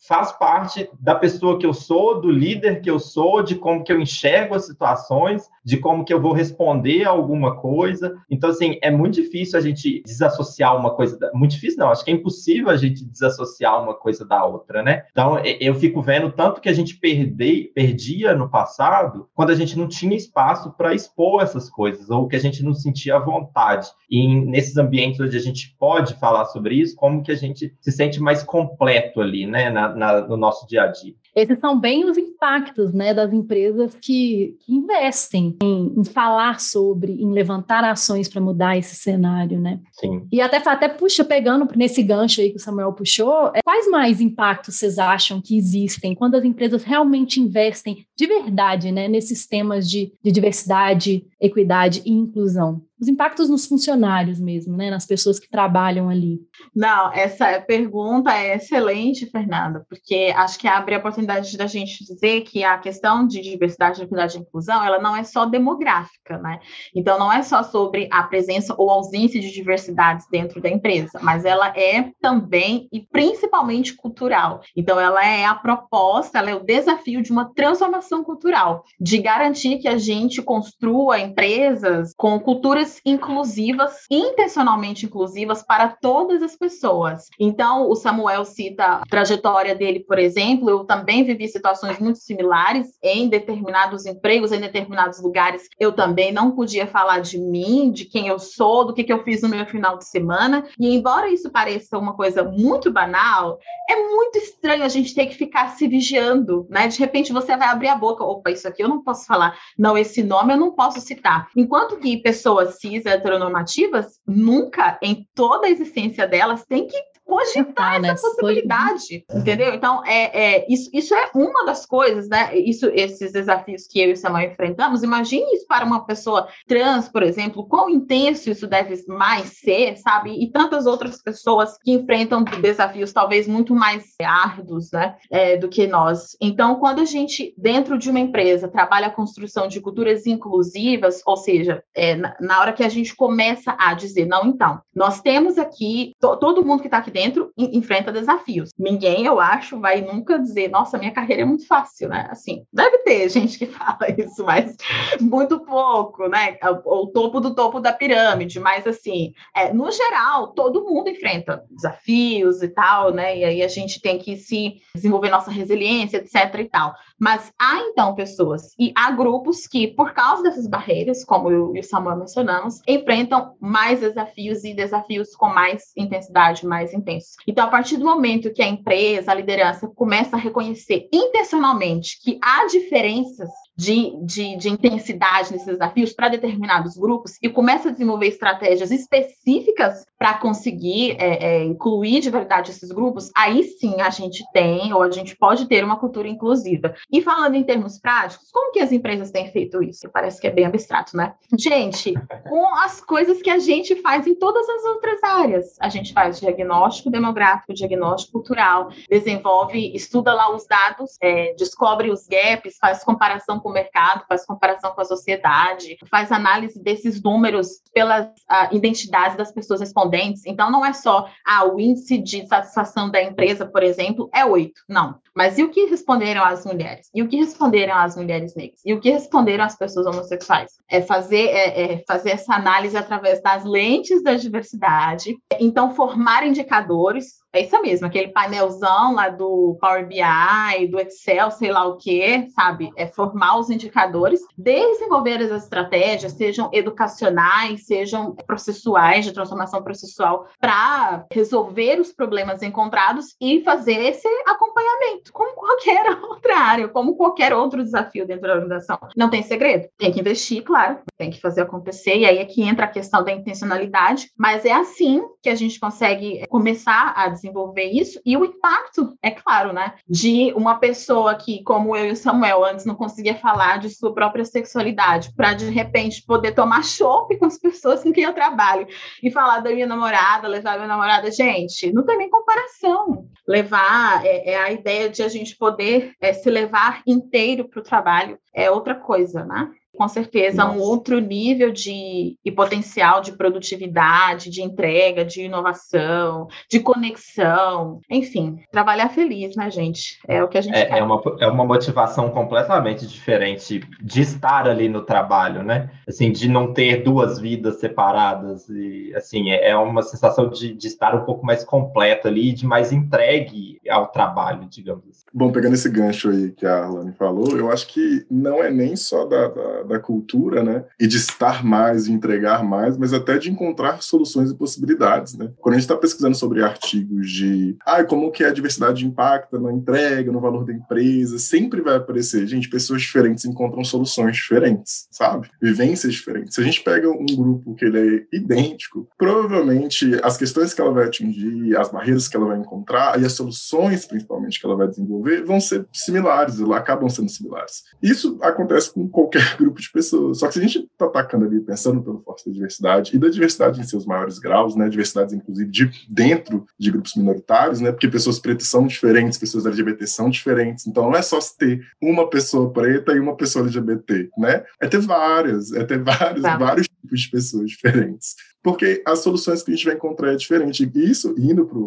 faz 0.00 0.33
parte 0.33 0.91
da 0.99 1.14
pessoa 1.14 1.57
que 1.57 1.67
eu 1.67 1.73
sou, 1.73 2.21
do 2.21 2.29
líder 2.29 2.81
que 2.81 2.91
eu 2.91 2.99
sou, 2.99 3.45
de 3.45 3.55
como 3.55 3.85
que 3.85 3.93
eu 3.93 4.00
enxergo 4.00 4.57
as 4.57 4.67
situações, 4.67 5.49
de 5.64 5.76
como 5.76 6.05
que 6.05 6.12
eu 6.12 6.21
vou 6.21 6.33
responder 6.33 7.05
a 7.05 7.11
alguma 7.11 7.55
coisa. 7.61 8.17
Então, 8.29 8.50
assim, 8.50 8.76
é 8.83 8.91
muito 8.91 9.14
difícil 9.14 9.57
a 9.57 9.62
gente 9.62 10.02
desassociar 10.05 10.76
uma 10.76 10.91
coisa, 10.91 11.17
da... 11.17 11.31
muito 11.33 11.52
difícil 11.52 11.79
não, 11.79 11.91
acho 11.91 12.05
que 12.05 12.11
é 12.11 12.14
impossível 12.14 12.71
a 12.71 12.76
gente 12.76 13.05
desassociar 13.05 13.81
uma 13.81 13.95
coisa 13.95 14.25
da 14.25 14.45
outra, 14.45 14.83
né? 14.83 15.05
Então, 15.12 15.38
eu 15.61 15.75
fico 15.75 16.00
vendo 16.00 16.33
tanto 16.33 16.61
que 16.61 16.71
a 16.71 16.73
gente 16.73 16.97
perde, 16.97 17.71
perdia 17.75 18.35
no 18.35 18.50
passado 18.50 19.28
quando 19.35 19.50
a 19.50 19.54
gente 19.54 19.76
não 19.76 19.87
tinha 19.87 20.16
espaço 20.16 20.73
para 20.73 20.95
expor 20.95 21.42
essas 21.42 21.69
coisas, 21.69 22.09
ou 22.09 22.26
que 22.26 22.37
a 22.37 22.40
gente 22.40 22.64
não 22.64 22.73
sentia 22.73 23.19
vontade. 23.19 23.88
E 24.11 24.26
nesses 24.40 24.78
ambientes 24.78 25.21
onde 25.21 25.37
a 25.37 25.40
gente 25.40 25.76
pode 25.78 26.14
falar 26.14 26.47
sobre 26.47 26.76
isso, 26.76 26.97
como 26.97 27.23
que 27.23 27.31
a 27.31 27.37
gente 27.37 27.75
se 27.78 27.92
sente 27.92 28.21
mais 28.21 28.42
completo 28.42 29.21
ali, 29.21 29.47
né, 29.47 29.69
na, 29.69 29.95
na, 29.95 30.21
no 30.23 30.37
nosso 30.38 30.66
dia 30.66 30.85
a 30.85 30.87
dia. 30.87 31.14
Esses 31.35 31.59
são 31.61 31.79
bem 31.79 32.05
os 32.05 32.19
impactos 32.19 32.93
né, 32.93 33.15
das 33.15 33.33
empresas 33.33 33.95
que, 33.95 34.57
que 34.61 34.75
investem 34.75 35.57
em, 35.62 35.95
em, 35.97 36.05
falar 36.05 36.61
sobre, 36.61 37.12
em 37.12 37.33
levantar 37.33 37.83
ações 37.85 38.29
para 38.29 38.41
mudar 38.41 38.77
esse 38.77 38.95
cenário, 38.95 39.59
né? 39.59 39.81
Sim. 39.93 40.27
E 40.31 40.41
até, 40.41 40.59
até 40.59 40.89
puxa, 40.89 41.25
pegando 41.25 41.67
nesse 41.75 42.03
gancho 42.03 42.41
aí 42.41 42.51
que 42.51 42.57
o 42.57 42.61
Samuel 42.61 42.93
puxou, 42.93 43.51
é, 43.55 43.62
quais 43.62 43.89
mais 43.91 44.21
impactos 44.21 44.77
vocês 44.77 44.99
acham 44.99 45.41
que 45.41 45.57
existem 45.57 46.15
quando 46.15 46.35
as 46.35 46.45
empresas 46.45 46.85
realmente 46.85 47.41
investem 47.41 48.05
de 48.17 48.27
verdade 48.27 48.93
né, 48.93 49.09
nesses 49.09 49.47
temas 49.47 49.89
de, 49.89 50.12
de 50.23 50.31
diversidade, 50.31 51.25
equidade 51.41 52.03
e 52.05 52.12
inclusão? 52.12 52.83
Os 53.02 53.09
impactos 53.09 53.50
nos 53.50 53.66
funcionários 53.66 54.38
mesmo, 54.38 54.76
né, 54.76 54.88
nas 54.88 55.04
pessoas 55.04 55.40
que 55.40 55.50
trabalham 55.50 56.09
ali? 56.09 56.38
Não, 56.73 57.12
essa 57.12 57.61
pergunta 57.61 58.32
é 58.32 58.54
excelente, 58.54 59.26
Fernanda, 59.26 59.85
porque 59.88 60.32
acho 60.37 60.56
que 60.56 60.68
abre 60.68 60.94
a 60.94 60.99
oportunidade 60.99 61.56
da 61.56 61.66
gente 61.66 62.04
dizer 62.04 62.42
que 62.42 62.62
a 62.62 62.78
questão 62.78 63.26
de 63.26 63.40
diversidade, 63.40 64.00
equidade 64.00 64.37
e 64.37 64.40
inclusão, 64.40 64.85
ela 64.85 65.00
não 65.00 65.16
é 65.16 65.25
só 65.25 65.44
demográfica, 65.44 66.38
né? 66.38 66.61
Então, 66.94 67.18
não 67.18 67.32
é 67.32 67.42
só 67.42 67.64
sobre 67.64 68.09
a 68.09 68.23
presença 68.23 68.73
ou 68.78 68.88
ausência 68.88 69.40
de 69.40 69.50
diversidades 69.50 70.25
dentro 70.30 70.62
da 70.62 70.68
empresa, 70.68 71.18
mas 71.21 71.44
ela 71.44 71.76
é 71.76 72.12
também 72.21 72.88
e 72.92 73.00
principalmente 73.00 73.97
cultural. 73.97 74.61
Então, 74.76 75.00
ela 75.00 75.26
é 75.26 75.44
a 75.44 75.56
proposta, 75.56 76.38
ela 76.38 76.50
é 76.50 76.54
o 76.54 76.64
desafio 76.64 77.21
de 77.21 77.32
uma 77.32 77.52
transformação 77.52 78.23
cultural, 78.23 78.85
de 79.00 79.18
garantir 79.18 79.78
que 79.78 79.88
a 79.88 79.99
gente 79.99 80.40
construa 80.40 81.18
empresas 81.18 82.14
com 82.16 82.38
culturas 82.38 82.91
inclusivas, 83.05 84.05
intencionalmente 84.11 85.07
inclusivas 85.07 85.62
para 85.62 85.88
todas 85.88 86.42
as 86.42 86.57
pessoas. 86.57 87.28
Então, 87.38 87.88
o 87.88 87.94
Samuel 87.94 88.44
cita 88.44 88.85
a 88.85 89.02
trajetória 89.07 89.74
dele, 89.74 90.00
por 90.00 90.18
exemplo, 90.18 90.68
eu 90.68 90.85
também 90.85 91.24
vivi 91.24 91.48
situações 91.48 91.98
muito 91.98 92.18
similares 92.18 92.88
em 93.02 93.28
determinados 93.28 94.07
empregos, 94.07 94.52
em 94.52 94.61
determinados 94.61 95.20
lugares. 95.22 95.68
Eu 95.78 95.92
também 95.92 96.33
não 96.33 96.52
podia 96.52 96.87
falar 96.87 97.20
de 97.20 97.38
mim, 97.38 97.90
de 97.90 98.05
quem 98.05 98.28
eu 98.28 98.38
sou, 98.38 98.85
do 98.85 98.94
que, 98.94 99.05
que 99.05 99.12
eu 99.12 99.22
fiz 99.22 99.42
no 99.42 99.48
meu 99.48 99.66
final 99.66 99.96
de 99.98 100.05
semana. 100.07 100.64
E 100.78 100.94
embora 100.94 101.31
isso 101.31 101.50
pareça 101.50 101.98
uma 101.98 102.14
coisa 102.14 102.42
muito 102.42 102.90
banal, 102.90 103.59
é 103.88 103.96
muito 104.09 104.38
estranho 104.38 104.85
a 104.85 104.88
gente 104.88 105.14
ter 105.14 105.26
que 105.26 105.35
ficar 105.35 105.70
se 105.70 105.87
vigiando, 105.87 106.66
né? 106.70 106.88
De 106.88 106.98
repente 106.98 107.33
você 107.33 107.57
vai 107.57 107.68
abrir 107.68 107.88
a 107.88 107.96
boca, 107.96 108.24
opa, 108.24 108.50
isso 108.50 108.66
aqui 108.66 108.83
eu 108.83 108.88
não 108.88 109.02
posso 109.02 109.26
falar. 109.26 109.57
Não, 109.78 109.96
esse 109.96 110.22
nome 110.22 110.52
eu 110.52 110.59
não 110.59 110.72
posso 110.72 111.00
citar. 111.00 111.48
Enquanto 111.57 111.98
que 111.98 112.16
pessoas 112.16 112.78
cis 112.83 113.07
heteronormativas 113.07 114.21
nunca, 114.27 114.99
em 115.01 115.29
toda 115.35 115.66
a 115.66 115.71
existência 115.71 116.27
delas, 116.27 116.64
têm 116.66 116.88
que 116.88 117.12
cogitar 117.33 117.95
essa 117.95 118.01
né? 118.01 118.14
possibilidade, 118.14 119.25
entendeu? 119.33 119.73
Então, 119.73 120.05
é, 120.05 120.57
é, 120.57 120.66
isso, 120.68 120.90
isso 120.92 121.14
é 121.14 121.31
uma 121.35 121.64
das 121.64 121.87
coisas, 121.87 122.29
né? 122.29 122.55
Isso, 122.57 122.87
esses 122.92 123.33
desafios 123.33 123.87
que 123.87 124.01
eu 124.01 124.11
e 124.11 124.12
o 124.12 124.16
Samuel 124.16 124.51
enfrentamos. 124.51 125.03
Imagine 125.03 125.55
isso 125.55 125.66
para 125.66 125.85
uma 125.85 126.05
pessoa 126.05 126.47
trans, 126.66 127.09
por 127.09 127.23
exemplo, 127.23 127.66
quão 127.66 127.88
intenso 127.88 128.51
isso 128.51 128.66
deve 128.66 129.03
mais 129.09 129.59
ser, 129.59 129.97
sabe? 129.97 130.42
E 130.42 130.51
tantas 130.51 130.85
outras 130.85 131.23
pessoas 131.23 131.79
que 131.83 131.92
enfrentam 131.92 132.45
desafios 132.45 133.12
talvez 133.12 133.49
muito 133.49 133.75
mais 133.75 134.05
árduos, 134.23 134.90
né? 134.92 135.16
É, 135.31 135.57
do 135.57 135.68
que 135.68 135.87
nós. 135.87 136.37
Então, 136.40 136.77
quando 136.77 137.01
a 137.01 137.05
gente, 137.05 137.55
dentro 137.57 137.99
de 137.99 138.11
uma 138.11 138.21
empresa, 138.21 138.68
trabalha 138.68 139.07
a 139.07 139.11
construção 139.11 139.66
de 139.68 139.81
culturas 139.81 140.27
inclusivas, 140.27 141.23
ou 141.25 141.37
seja, 141.37 141.83
é, 141.95 142.14
na, 142.14 142.37
na, 142.40 142.61
hora 142.61 142.73
que 142.73 142.85
a 142.85 142.88
gente 142.88 143.14
começa 143.14 143.75
a 143.79 143.95
dizer, 143.95 144.27
não, 144.27 144.47
então, 144.47 144.81
nós 144.95 145.21
temos 145.21 145.59
aqui, 145.59 146.12
to, 146.21 146.37
todo 146.37 146.64
mundo 146.64 146.81
que 146.81 146.88
está 146.88 146.99
aqui 146.99 147.11
dentro 147.11 147.21
enfrenta 147.56 148.12
desafios. 148.12 148.70
Ninguém, 148.78 149.24
eu 149.26 149.40
acho, 149.40 149.78
vai 149.78 150.00
nunca 150.00 150.38
dizer, 150.38 150.68
nossa, 150.68 150.98
minha 150.98 151.11
carreira 151.11 151.42
é 151.42 151.44
muito 151.44 151.66
fácil, 151.66 152.08
né? 152.08 152.28
Assim, 152.30 152.64
deve 152.72 152.98
ter 152.98 153.28
gente 153.30 153.58
que 153.58 153.66
fala 153.66 154.11
isso, 154.16 154.44
mas 154.44 154.76
muito 155.20 155.61
pouco, 155.61 156.28
né? 156.28 156.56
O, 156.85 157.02
o 157.02 157.06
topo 157.08 157.40
do 157.40 157.54
topo 157.54 157.80
da 157.80 157.92
pirâmide, 157.92 158.58
mas 158.61 158.87
assim, 158.87 159.32
é, 159.54 159.72
no 159.72 159.90
geral, 159.90 160.48
todo 160.48 160.85
mundo 160.85 161.08
enfrenta 161.08 161.64
desafios 161.70 162.62
e 162.62 162.68
tal, 162.68 163.12
né? 163.12 163.38
E 163.38 163.44
aí 163.44 163.62
a 163.62 163.68
gente 163.68 164.00
tem 164.00 164.18
que 164.18 164.37
se 164.37 164.80
desenvolver 164.94 165.30
nossa 165.30 165.50
resiliência, 165.50 166.18
etc 166.18 166.61
e 166.61 166.64
tal. 166.64 166.94
Mas 167.22 167.52
há 167.56 167.78
então 167.78 168.16
pessoas 168.16 168.74
e 168.76 168.92
há 168.96 169.12
grupos 169.12 169.68
que, 169.68 169.87
por 169.87 170.12
causa 170.12 170.42
dessas 170.42 170.66
barreiras, 170.66 171.24
como 171.24 171.52
eu 171.52 171.76
e 171.76 171.78
o 171.78 171.85
Samuel 171.85 172.16
mencionamos, 172.16 172.80
enfrentam 172.85 173.54
mais 173.61 174.00
desafios 174.00 174.64
e 174.64 174.74
desafios 174.74 175.37
com 175.37 175.46
mais 175.46 175.92
intensidade, 175.96 176.66
mais 176.66 176.92
intensos. 176.92 177.37
Então, 177.46 177.64
a 177.64 177.68
partir 177.68 177.96
do 177.96 178.04
momento 178.04 178.52
que 178.52 178.61
a 178.61 178.66
empresa, 178.66 179.30
a 179.30 179.37
liderança, 179.37 179.87
começa 179.87 180.35
a 180.35 180.38
reconhecer 180.40 181.08
intencionalmente 181.12 182.18
que 182.20 182.40
há 182.42 182.66
diferenças 182.66 183.48
de, 183.76 184.12
de, 184.24 184.56
de 184.56 184.68
intensidade 184.68 185.52
nesses 185.52 185.66
desafios 185.66 186.12
para 186.12 186.28
determinados 186.28 186.96
grupos 186.96 187.38
e 187.42 187.48
começa 187.48 187.88
a 187.88 187.92
desenvolver 187.92 188.28
estratégias 188.28 188.90
específicas 188.90 190.04
para 190.18 190.35
conseguir 190.35 191.16
é, 191.18 191.44
é, 191.44 191.64
incluir 191.64 192.20
de 192.20 192.30
verdade 192.30 192.70
esses 192.70 192.92
grupos, 192.92 193.30
aí 193.37 193.64
sim 193.64 194.00
a 194.00 194.11
gente 194.11 194.44
tem 194.52 194.92
ou 194.92 195.02
a 195.02 195.11
gente 195.11 195.37
pode 195.37 195.66
ter 195.66 195.82
uma 195.82 195.98
cultura 195.98 196.28
inclusiva. 196.28 196.94
E 197.11 197.20
falando 197.20 197.56
em 197.56 197.64
termos 197.64 197.98
práticos, 197.98 198.48
como 198.52 198.72
que 198.72 198.78
as 198.78 198.92
empresas 198.92 199.30
têm 199.30 199.50
feito 199.50 199.82
isso? 199.82 200.08
Parece 200.12 200.40
que 200.40 200.46
é 200.46 200.50
bem 200.50 200.64
abstrato, 200.64 201.16
né? 201.16 201.35
Gente, 201.58 202.14
com 202.48 202.66
as 202.76 203.00
coisas 203.00 203.42
que 203.42 203.50
a 203.50 203.58
gente 203.58 203.96
faz 203.96 204.26
em 204.26 204.35
todas 204.35 204.68
as 204.68 204.85
outras 204.85 205.22
áreas. 205.24 205.76
A 205.80 205.88
gente 205.88 206.12
faz 206.12 206.38
diagnóstico 206.38 207.11
demográfico, 207.11 207.74
diagnóstico 207.74 208.32
cultural, 208.32 208.90
desenvolve, 209.11 209.92
estuda 209.94 210.32
lá 210.32 210.54
os 210.54 210.66
dados, 210.66 211.16
é, 211.20 211.54
descobre 211.54 212.11
os 212.11 212.28
gaps, 212.28 212.76
faz 212.80 213.02
comparação 213.02 213.58
com 213.62 213.70
o 213.70 213.72
mercado, 213.72 214.25
faz 214.29 214.44
comparação 214.44 214.92
com 214.92 215.01
a 215.01 215.05
sociedade, 215.05 215.96
faz 216.11 216.31
análise 216.33 216.83
desses 216.83 217.22
números 217.22 217.81
pelas 217.94 218.29
ah, 218.48 218.68
identidades 218.72 219.37
das 219.37 219.53
pessoas 219.53 219.81
respondentes. 219.81 220.44
Então, 220.46 220.70
não 220.70 220.85
é 220.85 220.92
só 220.92 221.29
ah, 221.46 221.64
o 221.64 221.79
índice 221.79 222.18
de 222.18 222.46
satisfação 222.46 223.11
da 223.11 223.22
empresa, 223.22 223.64
por 223.66 223.83
exemplo, 223.83 224.29
é 224.35 224.44
8. 224.44 224.72
Não. 224.88 225.20
Mas 225.35 225.59
e 225.59 225.62
o 225.62 225.70
que 225.70 225.87
responderam 225.87 226.44
as 226.44 226.66
mulheres? 226.66 227.09
E 227.14 227.22
o 227.22 227.29
que 227.29 227.37
responderam 227.37 227.96
as 227.96 228.16
mulheres 228.16 228.55
negras? 228.55 228.81
E 228.85 228.92
o 228.92 229.01
que 229.01 229.11
responderam 229.11 229.64
as 229.64 229.77
pessoas 229.77 230.07
homossexuais? 230.07 230.72
É 230.90 231.01
fazer, 231.01 231.46
é, 231.46 231.94
é 231.94 232.05
fazer 232.07 232.31
essa 232.31 232.55
análise 232.55 232.96
através 232.96 233.40
das 233.40 233.64
lentes 233.64 234.22
da 234.22 234.35
diversidade. 234.35 235.37
Então, 235.59 235.94
formar 235.94 236.46
indicadores 236.46 237.41
é 237.55 237.61
isso 237.61 237.81
mesmo, 237.83 238.07
aquele 238.07 238.29
painelzão 238.29 239.15
lá 239.15 239.29
do 239.29 239.77
Power 239.79 240.07
BI, 240.07 240.87
do 240.88 240.99
Excel, 240.99 241.51
sei 241.51 241.71
lá 241.71 241.85
o 241.85 241.99
que, 241.99 242.49
sabe? 242.51 242.91
É 242.97 243.07
formar 243.07 243.59
os 243.59 243.69
indicadores, 243.69 244.41
desenvolver 244.57 245.37
as 245.43 245.62
estratégias, 245.62 246.33
sejam 246.33 246.71
educacionais, 246.73 247.85
sejam 247.85 248.35
processuais, 248.47 249.27
de 249.27 249.33
transformação 249.33 249.83
processual, 249.83 250.47
para 250.59 251.27
resolver 251.31 252.01
os 252.01 252.12
problemas 252.12 252.62
encontrados 252.62 253.37
e 253.38 253.62
fazer 253.62 254.01
esse 254.01 254.29
acompanhamento, 254.47 255.31
como 255.33 255.55
qualquer 255.55 256.07
outra 256.25 256.57
área, 256.57 256.88
como 256.88 257.17
qualquer 257.17 257.53
outro 257.53 257.83
desafio 257.83 258.27
dentro 258.27 258.49
da 258.49 258.55
organização. 258.55 258.99
Não 259.15 259.29
tem 259.29 259.43
segredo, 259.43 259.88
tem 259.99 260.11
que 260.11 260.21
investir, 260.21 260.62
claro, 260.62 261.01
tem 261.19 261.31
que 261.31 261.41
fazer 261.41 261.61
acontecer, 261.61 262.17
e 262.17 262.25
aí 262.25 262.38
é 262.38 262.45
que 262.47 262.62
entra 262.62 262.87
a 262.87 262.91
questão 262.91 263.23
da 263.23 263.33
intencionalidade, 263.33 264.31
mas 264.38 264.65
é 264.65 264.73
assim 264.73 265.23
que 265.43 265.51
a 265.51 265.55
gente 265.55 265.79
consegue 265.79 266.47
começar 266.49 267.12
a 267.15 267.29
desenvolver 267.42 267.90
isso 267.90 268.20
e 268.24 268.37
o 268.37 268.44
impacto, 268.44 269.16
é 269.20 269.31
claro, 269.31 269.72
né? 269.72 269.94
De 270.09 270.52
uma 270.55 270.76
pessoa 270.76 271.35
que, 271.35 271.62
como 271.64 271.96
eu 271.96 272.07
e 272.07 272.12
o 272.12 272.16
Samuel, 272.16 272.64
antes 272.64 272.87
não 272.87 272.94
conseguia 272.94 273.35
falar 273.35 273.78
de 273.78 273.90
sua 273.90 274.14
própria 274.14 274.44
sexualidade, 274.44 275.35
para 275.35 275.52
de 275.55 275.68
repente 275.68 276.24
poder 276.24 276.52
tomar 276.52 276.85
chopp 276.85 277.37
com 277.37 277.46
as 277.46 277.59
pessoas 277.59 278.02
com 278.02 278.12
quem 278.12 278.24
eu 278.24 278.33
trabalho 278.33 278.87
e 279.22 279.31
falar 279.31 279.61
da 279.61 279.70
minha 279.70 279.87
namorada, 279.87 280.46
levar 280.46 280.76
minha 280.76 280.88
namorada. 280.88 281.31
Gente, 281.31 281.92
não 281.92 282.05
tem 282.05 282.16
nem 282.16 282.31
comparação. 282.31 283.26
Levar 283.46 284.24
é, 284.24 284.52
é 284.52 284.59
a 284.59 284.70
ideia 284.70 285.11
de 285.11 285.22
a 285.22 285.28
gente 285.28 285.57
poder 285.57 286.12
é, 286.20 286.33
se 286.33 286.48
levar 286.48 287.02
inteiro 287.07 287.68
para 287.68 287.81
o 287.81 287.85
trabalho 287.85 288.38
é 288.55 288.70
outra 288.70 288.94
coisa, 288.94 289.44
né? 289.44 289.70
Com 290.03 290.09
certeza 290.09 290.65
Nossa. 290.65 290.77
um 290.77 290.81
outro 290.81 291.21
nível 291.21 291.71
de 291.71 292.37
e 292.45 292.51
potencial 292.51 293.21
de 293.21 293.31
produtividade, 293.33 294.51
de 294.51 294.61
entrega, 294.61 295.25
de 295.25 295.43
inovação, 295.43 296.49
de 296.69 296.81
conexão, 296.81 298.01
enfim, 298.11 298.59
trabalhar 298.73 299.11
feliz, 299.11 299.55
né, 299.55 299.71
gente? 299.71 300.19
É 300.27 300.43
o 300.43 300.49
que 300.49 300.59
a 300.59 300.61
gente 300.61 300.77
é, 300.77 300.87
quer. 300.87 300.99
É 300.99 301.03
uma, 301.05 301.23
é 301.38 301.47
uma 301.47 301.65
motivação 301.65 302.31
completamente 302.31 303.07
diferente 303.07 303.81
de 304.03 304.23
estar 304.23 304.67
ali 304.67 304.88
no 304.88 305.03
trabalho, 305.03 305.62
né? 305.62 305.88
Assim, 306.09 306.33
de 306.33 306.49
não 306.49 306.73
ter 306.73 307.05
duas 307.05 307.38
vidas 307.38 307.79
separadas 307.79 308.69
e, 308.69 309.12
assim, 309.15 309.53
é, 309.53 309.71
é 309.71 309.77
uma 309.77 310.03
sensação 310.03 310.51
de, 310.51 310.75
de 310.75 310.88
estar 310.88 311.15
um 311.15 311.25
pouco 311.25 311.47
mais 311.47 311.62
completo 311.62 312.27
ali, 312.27 312.53
de 312.53 312.67
mais 312.67 312.91
entregue 312.91 313.79
ao 313.88 314.09
trabalho, 314.09 314.67
digamos 314.69 315.09
assim. 315.09 315.27
Bom, 315.33 315.53
pegando 315.53 315.75
esse 315.75 315.88
gancho 315.88 316.31
aí 316.31 316.51
que 316.51 316.67
a 316.67 316.83
Arlane 316.83 317.12
falou, 317.12 317.57
eu 317.57 317.71
acho 317.71 317.87
que 317.87 318.27
não 318.29 318.62
é 318.62 318.69
nem 318.69 318.97
só 318.97 319.25
da, 319.25 319.49
da, 319.49 319.83
da 319.92 320.00
cultura, 320.00 320.62
né? 320.62 320.85
E 320.98 321.07
de 321.07 321.16
estar 321.16 321.64
mais, 321.64 322.07
de 322.07 322.12
entregar 322.12 322.64
mais, 322.64 322.96
mas 322.96 323.12
até 323.12 323.38
de 323.38 323.50
encontrar 323.50 324.02
soluções 324.02 324.50
e 324.50 324.55
possibilidades, 324.55 325.35
né? 325.35 325.50
Quando 325.59 325.74
a 325.74 325.78
gente 325.78 325.85
está 325.85 325.96
pesquisando 325.96 326.37
sobre 326.37 326.62
artigos 326.62 327.31
de 327.31 327.76
ah, 327.85 328.02
como 328.02 328.31
que 328.31 328.44
a 328.44 328.52
diversidade 328.52 329.07
impacta 329.07 329.59
na 329.59 329.72
entrega, 329.72 330.33
no 330.33 330.40
valor 330.40 330.64
da 330.64 330.72
empresa, 330.72 331.38
sempre 331.38 331.81
vai 331.81 331.96
aparecer, 331.96 332.46
gente, 332.46 332.68
pessoas 332.68 333.02
diferentes 333.02 333.44
encontram 333.44 333.85
soluções 333.85 334.37
diferentes, 334.37 335.07
sabe? 335.11 335.48
Vivências 335.61 336.12
diferentes. 336.12 336.55
Se 336.55 336.61
a 336.61 336.64
gente 336.64 336.83
pega 336.83 337.11
um 337.11 337.26
grupo 337.26 337.74
que 337.74 337.85
ele 337.85 338.26
é 338.33 338.37
idêntico, 338.37 339.09
provavelmente 339.18 340.18
as 340.22 340.37
questões 340.37 340.72
que 340.72 340.81
ela 340.81 340.92
vai 340.92 341.05
atingir, 341.05 341.76
as 341.76 341.90
barreiras 341.90 342.28
que 342.28 342.37
ela 342.37 342.46
vai 342.46 342.59
encontrar 342.59 343.20
e 343.20 343.26
as 343.26 343.33
soluções, 343.33 344.07
principalmente, 344.07 344.59
que 344.59 344.66
ela 344.66 344.76
vai 344.76 344.88
desenvolver, 344.88 345.44
vão 345.44 345.61
ser 345.61 345.87
similares, 345.92 346.61
elas 346.61 346.78
acabam 346.78 347.09
sendo 347.09 347.28
similares. 347.28 347.83
Isso 348.02 348.38
acontece 348.40 348.92
com 348.92 349.09
qualquer 349.09 349.57
grupo 349.57 349.71
de 349.80 349.90
pessoas. 349.90 350.38
Só 350.38 350.48
que 350.48 350.54
se 350.54 350.58
a 350.61 350.62
gente 350.62 350.78
está 350.80 351.06
atacando 351.06 351.44
ali, 351.44 351.61
pensando 351.61 352.02
pelo 352.02 352.20
força 352.20 352.46
da 352.46 352.52
diversidade, 352.52 353.14
e 353.14 353.18
da 353.18 353.28
diversidade 353.28 353.80
em 353.80 353.85
seus 353.85 354.04
maiores 354.04 354.38
graus, 354.38 354.76
né, 354.76 354.88
diversidades 354.88 355.32
inclusive 355.32 355.70
de 355.70 355.90
dentro 356.08 356.66
de 356.78 356.90
grupos 356.90 357.14
minoritários, 357.14 357.80
né, 357.80 357.90
porque 357.90 358.08
pessoas 358.08 358.38
pretas 358.38 358.68
são 358.68 358.87
diferentes, 358.87 359.38
pessoas 359.38 359.66
LGBT 359.66 360.06
são 360.06 360.28
diferentes, 360.28 360.87
então 360.87 361.04
não 361.04 361.16
é 361.16 361.22
só 361.22 361.38
ter 361.58 361.87
uma 362.00 362.28
pessoa 362.28 362.72
preta 362.72 363.12
e 363.12 363.20
uma 363.20 363.37
pessoa 363.37 363.64
LGBT, 363.64 364.30
né? 364.38 364.64
É 364.80 364.88
ter 364.88 365.00
várias, 365.00 365.72
é 365.72 365.85
ter 365.85 366.02
vários, 366.02 366.42
tá. 366.42 366.56
vários 366.56 366.88
tipos 366.88 367.20
de 367.20 367.30
pessoas 367.30 367.70
diferentes. 367.70 368.37
Porque 368.62 369.02
as 369.06 369.18
soluções 369.20 369.62
que 369.62 369.72
a 369.72 369.74
gente 369.74 369.87
vai 369.87 369.94
encontrar 369.94 370.32
é 370.32 370.37
diferente. 370.37 370.90
E 370.94 371.11
isso, 371.11 371.35
indo 371.37 371.66
para 371.66 371.78